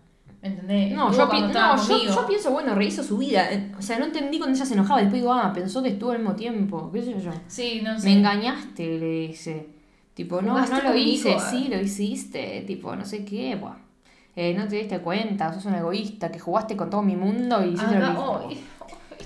[0.42, 0.92] ¿Me entendés?
[0.94, 3.52] No, yo, pi- no yo, yo pienso, bueno, rehizo su vida.
[3.52, 5.00] Eh, O sea, no entendí cuando ella se enojaba.
[5.00, 6.92] Después digo, ah, pensó que estuvo al mismo tiempo.
[6.92, 7.32] ¿Qué sé yo?
[7.48, 8.08] Sí, no sé.
[8.10, 9.70] Me engañaste, le dice.
[10.14, 11.40] Tipo, no, no lo hice, ah.
[11.40, 12.64] sí, lo hiciste.
[12.68, 13.78] Tipo, no sé qué, buah.
[14.36, 17.70] Eh, no te diste cuenta, sos un egoísta, que jugaste con todo mi mundo y
[17.70, 18.64] hiciste Acá, lo oh, mismo.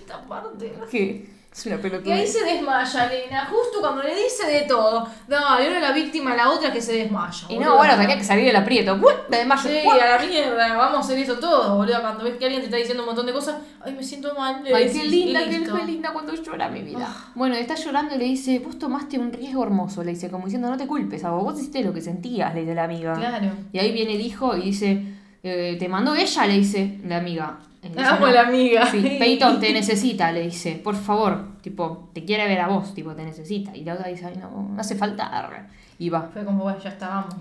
[0.09, 0.73] Esta parte.
[0.89, 1.39] ¿Qué?
[1.51, 2.13] Es una Y pelotuda.
[2.13, 5.07] ahí se desmaya, Elena, justo cuando le dice de todo.
[5.27, 7.47] No, y ahora la víctima, la otra que se desmaya.
[7.49, 8.95] Y no, bueno, tenía que salir del aprieto.
[9.29, 9.63] Me desmayo.
[9.67, 9.99] Sí, ¡Uy!
[9.99, 12.01] a la mierda, vamos a hacer eso todo, boludo.
[12.01, 14.63] Cuando ves que alguien te está diciendo un montón de cosas, ay, me siento mal.
[14.63, 17.07] le Ay, decís, qué y linda, qué linda cuando llora mi vida.
[17.09, 17.31] Ah.
[17.33, 20.69] Bueno, está llorando y le dice, vos tomaste un riesgo hermoso, le dice, como diciendo,
[20.69, 23.15] no te culpes, a vos, vos hiciste lo que sentías, le dice la amiga.
[23.15, 23.47] Claro.
[23.73, 25.03] Y ahí viene el hijo y dice,
[25.41, 27.57] eh, te mandó ella, le dice la amiga.
[27.81, 28.31] Y le dice, Amo "No".
[28.33, 28.85] la amiga.
[28.91, 33.13] Sí, Peyton te necesita, le dice, por favor, tipo, te quiere ver a vos, tipo,
[33.15, 33.75] te necesita.
[33.75, 35.25] Y la otra dice, ay, no, no hace falta.
[35.27, 35.65] arre".
[35.97, 36.29] Y va.
[36.33, 37.35] Fue como, bueno, ya está, vamos.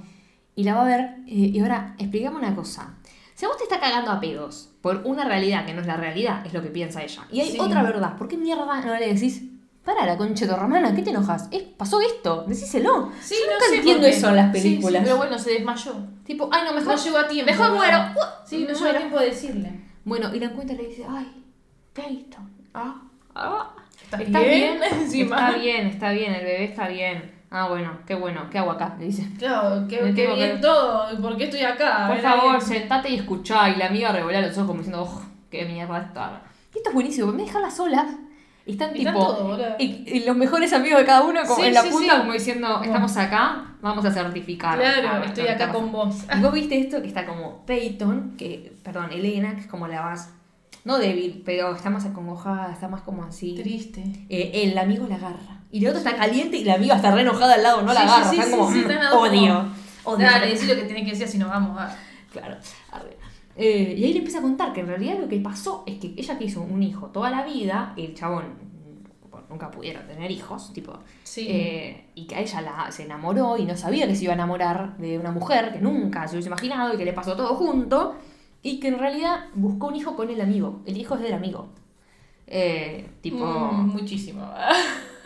[0.55, 2.95] Y la va a ver, eh, y ahora, explícame una cosa.
[3.35, 5.97] Si a vos te está cagando a pedos por una realidad que no es la
[5.97, 7.23] realidad, es lo que piensa ella.
[7.31, 7.59] Y hay Sí.
[7.61, 9.43] otra verdad, ¿por qué mierda no le decís,
[9.85, 11.49] Para la concha de tu hermana, ¿qué te enojas?
[11.51, 13.11] Eh, pasó esto, decíselo.
[13.23, 15.03] Sí, Yo no nunca sé entiendo eso en las Sí, sí, películas.
[15.03, 15.95] pero bueno, se desmayó.
[16.25, 16.95] Tipo, ay, no, mejor.
[16.95, 17.51] No llegó a tiempo.
[17.53, 17.99] Mejor muero.
[18.15, 18.97] Uh, Sí, no llegó muero.
[18.97, 19.81] a tiempo de decirle.
[20.09, 21.45] Bueno, y la encuentra y le dice, ay,
[21.93, 22.51] Peyton.
[22.75, 23.03] Ah,
[23.35, 23.75] ah.
[24.03, 24.79] ¿Estás ¿Está bien?
[24.81, 24.93] bien?
[25.03, 25.37] Encima.
[25.37, 27.33] Está bien, está bien, el bebé está bien.
[27.51, 28.97] Ah, bueno, qué bueno, ¿qué hago acá?
[28.99, 29.27] Le dice.
[29.39, 31.21] Claro, qué, bien que- todo.
[31.21, 32.07] ¿Por qué estoy acá?
[32.09, 32.61] Por favor, ahí.
[32.61, 33.69] sentate y escuchá.
[33.71, 36.43] Y la amiga revolea los ojos como diciendo, oh, qué mierda está.
[36.75, 38.07] Y esto es buenísimo, me dejan las solas.
[38.69, 39.27] Y están Están tipo.
[39.27, 39.77] todos, boludo.
[39.79, 42.19] y, y los mejores amigos de cada uno como Sí, en la sí, punta, sí.
[42.19, 44.79] como diciendo, estamos acá, vamos a certificar.
[44.79, 46.15] Claro, Ah, estoy lo que acá con vos.
[46.37, 50.03] Y vos viste esto que está como Peyton, que, perdón, Elena, que es como la
[50.03, 50.31] más.
[50.85, 53.55] No débil, pero está más acongojada, está más como así.
[53.55, 54.03] Triste.
[54.29, 55.61] Eh, el amigo la agarra.
[55.73, 58.01] Y el otro está caliente y la amiga está re enojada al lado, no la
[58.03, 58.29] agarra.
[58.31, 59.65] sí, están sí, como, sí, "Mm, están a dos odio.
[60.05, 60.27] Odio.
[60.27, 61.95] Dale, decí lo que tenés que decir, si no vamos a.
[62.33, 62.57] Claro.
[63.61, 66.15] Eh, y ahí le empieza a contar que en realidad lo que pasó es que
[66.17, 68.69] ella quiso un hijo toda la vida, el chabón
[69.51, 70.99] nunca pudieron tener hijos, tipo.
[71.25, 71.47] Sí.
[71.51, 74.35] eh, y que a ella la, se enamoró y no sabía que se iba a
[74.35, 78.15] enamorar de una mujer que nunca se hubiese imaginado y que le pasó todo junto.
[78.63, 80.81] Y que en realidad buscó un hijo con el amigo.
[80.85, 81.69] El hijo es del amigo.
[82.47, 83.45] Eh, tipo.
[83.45, 84.43] Mm, muchísimo.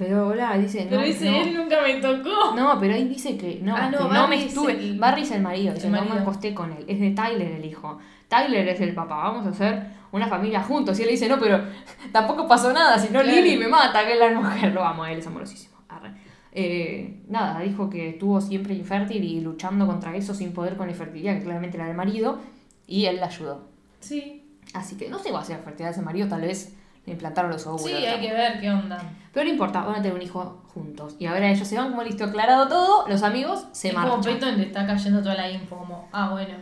[0.00, 0.86] Pero hola, dice.
[0.88, 1.36] Pero no, dice, no.
[1.42, 2.54] él nunca me tocó.
[2.56, 4.72] No, pero ahí dice que no, Ah, no, no me es estuve.
[4.72, 6.84] el- Barry es el marido, dice, no me acosté con él.
[6.88, 7.98] Es de Tyler el hijo.
[8.26, 9.82] Tyler es el papá, vamos a hacer
[10.12, 10.98] una familia juntos.
[10.98, 11.60] Y él dice, no, pero
[12.12, 13.28] tampoco pasó nada, si no Claro.
[13.42, 14.72] Lily me mata, que es la mujer.
[14.72, 15.76] Lo amo, él es amorosísimo.
[15.88, 16.12] Arre.
[16.52, 20.92] Eh, nada, dijo que estuvo siempre infértil y luchando contra eso sin poder con la
[20.92, 22.38] infertilidad, que claramente era del marido,
[22.86, 23.68] y él la ayudó.
[24.00, 24.46] Sí.
[24.72, 27.50] Así que no sé cuál sea la fertilidad de ese marido, tal vez le implantaron
[27.50, 27.86] los óvulos.
[27.86, 29.00] Sí, hay que ver qué onda.
[29.32, 31.16] Pero no importa, van a tener un hijo juntos.
[31.18, 34.34] Y ahora ellos se van, como listo, aclarado todo, los amigos se es como marchan.
[34.34, 36.54] Peyton le está cayendo toda la info, como, ah, bueno,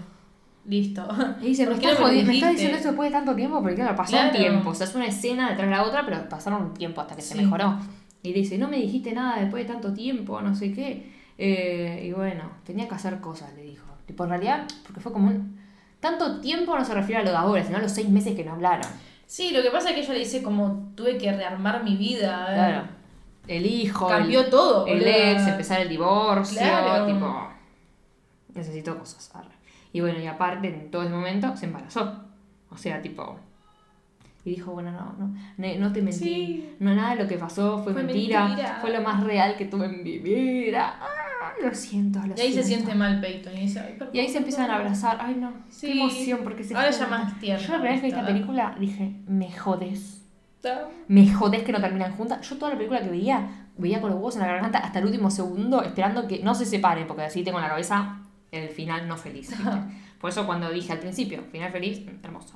[0.67, 1.07] listo.
[1.41, 2.51] Y dice, me ¿Por qué estás no me jodiendo, me estás dijiste?
[2.51, 4.71] diciendo esto después de tanto tiempo, porque claro, pasó un tiempo.
[4.71, 7.23] O sea, es una escena detrás de la otra, pero pasaron un tiempo hasta que
[7.23, 7.79] se mejoró.
[8.23, 11.13] Y dice, no me dijiste nada después de tanto tiempo, no sé qué.
[11.39, 13.87] Eh, y bueno, tenía que hacer cosas, le dijo.
[14.07, 15.59] Tipo, en realidad, porque fue como un...
[16.01, 18.45] Tanto tiempo no se refiere a lo de ahora, sino a los seis meses que
[18.45, 18.87] no hablaron.
[19.29, 22.47] Sí, lo que pasa es que ella le dice como tuve que rearmar mi vida.
[22.47, 22.55] ver.
[22.57, 22.89] Claro.
[23.47, 24.87] El hijo, Cambió el, todo.
[24.87, 25.33] el boluda.
[25.33, 27.07] ex, empezar el divorcio, Claro.
[27.07, 27.49] tipo...
[28.55, 29.31] Necesito cosas.
[29.93, 32.25] Y bueno, y aparte, en todo ese momento, se embarazó.
[32.71, 33.39] O sea, tipo...
[34.45, 35.35] Y dijo, bueno, no, no,
[35.79, 36.19] no te mentí.
[36.19, 36.77] Sí.
[36.81, 38.45] No, nada de lo que pasó fue, Fue mentira.
[38.47, 38.79] mentira.
[38.81, 40.97] Fue lo más real que tuve en mi vida.
[41.01, 41.07] Ah,
[41.63, 42.87] lo siento, lo Y ahí se siento.
[42.87, 43.57] siente mal Peyton.
[43.57, 44.83] Y, dice, "Ay, Y ahí se empiezan a perdón".
[44.83, 45.19] abrazar.
[45.21, 45.53] Ay, no.
[45.69, 45.87] Sí.
[45.87, 48.27] Qué emoción, porque se Ahora ya más tierno, Yo la primera vez que vi esta
[48.27, 50.15] película dije, me jodes.
[51.07, 52.47] Me jodés que no terminan juntas.
[52.49, 55.07] Yo toda la película que veía, veía con los huevos en la garganta hasta el
[55.07, 58.19] último segundo, esperando que no se separen, porque así tengo en la cabeza
[58.51, 59.51] el final no feliz.
[59.51, 59.65] ¿viste?
[60.21, 62.55] Por eso cuando dije al principio, final feliz, hermoso.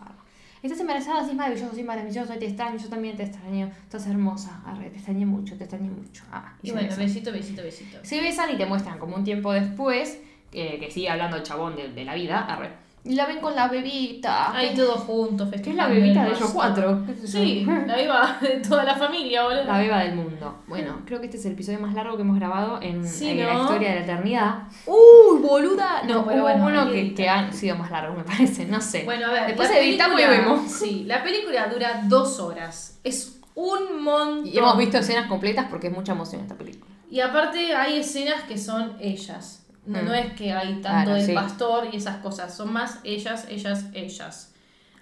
[0.63, 4.63] Estás embarazada, sí es maravilloso, sí maravilloso, te extraño, yo también te extraño, estás hermosa,
[4.65, 6.23] arre, te extrañé mucho, te extrañé mucho.
[6.31, 7.05] Ah, Y se bueno, besan.
[7.05, 7.99] besito, besito, besito.
[8.03, 10.21] Se besan y te muestran como un tiempo después,
[10.53, 12.71] que, que sigue hablando el chabón de, de la vida, arre.
[13.05, 14.55] Y la ven con la bebita.
[14.57, 15.83] Ahí todos juntos, que es festejando.
[15.95, 17.03] la bebita de ellos cuatro.
[17.05, 17.27] qué.
[17.27, 19.65] Sí, la viva de toda la familia, boludo.
[19.65, 20.63] La beba del mundo.
[20.69, 23.45] Bueno, creo que este es el episodio más largo que hemos grabado en, Sí, en
[23.45, 24.55] la historia de la eternidad.
[24.87, 26.03] ¡Uy, boluda!
[26.05, 28.67] No, No, pero hubo bueno, uno que, que han sido más largos, me parece.
[28.67, 29.03] No sé.
[29.05, 29.47] Bueno, a ver.
[29.49, 30.71] Después la editamos y película- vemos.
[30.83, 33.01] Sí, la película dura dos horas.
[33.03, 34.47] Es un montón.
[34.47, 36.87] Y hemos visto escenas completas porque es mucha emoción esta película.
[37.11, 39.62] Y aparte hay escenas que son ellas.
[39.87, 40.05] No, Mm.
[40.05, 41.33] no es que hay tanto Claro, de sí.
[41.35, 42.55] pastor y esas cosas.
[42.57, 44.49] Son más ellas, ellas, ellas.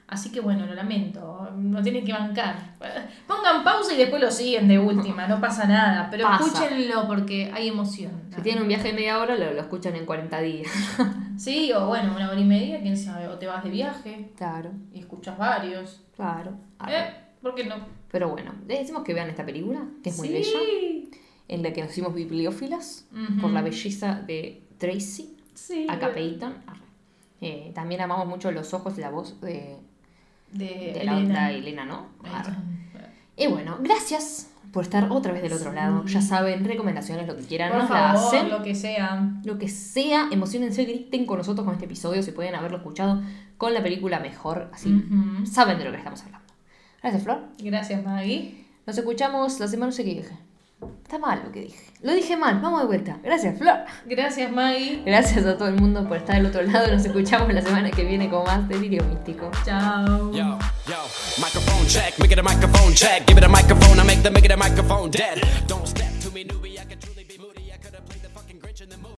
[0.09, 1.51] Así que bueno, lo lamento.
[1.57, 2.75] No tienen que bancar.
[3.29, 5.29] Pongan pausa y después lo siguen de última.
[5.29, 6.09] No pasa nada.
[6.11, 6.45] Pero Pasa.
[6.47, 8.11] escúchenlo porque hay emoción.
[8.35, 10.71] Si tienen un viaje de media hora, lo, lo escuchan en 40 días.
[11.41, 13.27] Sí, o bueno, una hora y media, quién sabe.
[13.29, 16.03] O te vas de viaje Claro, y escuchas varios.
[16.15, 16.53] claro.
[16.87, 17.07] ¿Eh?
[17.41, 17.77] ¿Por qué no?
[18.13, 20.35] Pero bueno, les decimos que vean esta película, que es muy Sí.
[20.35, 20.59] bella,
[21.49, 23.07] en la que nos hicimos bibliófilas
[23.41, 25.37] por la belleza de Tracy.
[25.55, 25.87] Sí.
[25.89, 26.55] acá Peyton.
[27.41, 29.77] Eh, también amamos mucho los ojos y la voz de,
[30.53, 32.07] De, de la, la Elena, ¿no?
[32.35, 32.55] Arre.
[33.37, 35.77] Y bueno, gracias por estar otra vez del otro Sí.
[35.77, 36.05] lado.
[36.07, 38.51] Ya saben, recomendaciones, lo que quieran, Por nos la hacen.
[38.51, 39.33] lo que sea.
[39.45, 42.23] Lo que sea, emocionense, griten con nosotros con este episodio.
[42.23, 43.23] Si pueden haberlo escuchado
[43.57, 45.05] con la película mejor, así
[45.51, 46.47] saben de lo que estamos hablando.
[47.03, 47.39] Gracias, Flor.
[47.59, 48.67] Gracias, Maggie.
[48.87, 50.37] Nos escuchamos la semana, dije.
[51.03, 51.79] Está mal lo que dije.
[52.03, 53.19] Lo dije mal, vamos de vuelta.
[53.23, 53.81] Gracias, Flor.
[54.07, 55.03] Gracias, Maggie.
[55.05, 56.87] Gracias a todo el mundo por estar del otro lado.
[56.87, 59.51] Nos escuchamos la semana que viene con más Delirio Místico.
[59.65, 60.33] Chao.
[60.33, 60.97] Yo, yo,
[61.39, 63.27] microphone check, make it a microphone check.
[63.27, 65.43] Give it a microphone, I make the make it a microphone dead.
[65.67, 67.20] Don't step to me, newbie, I can truly.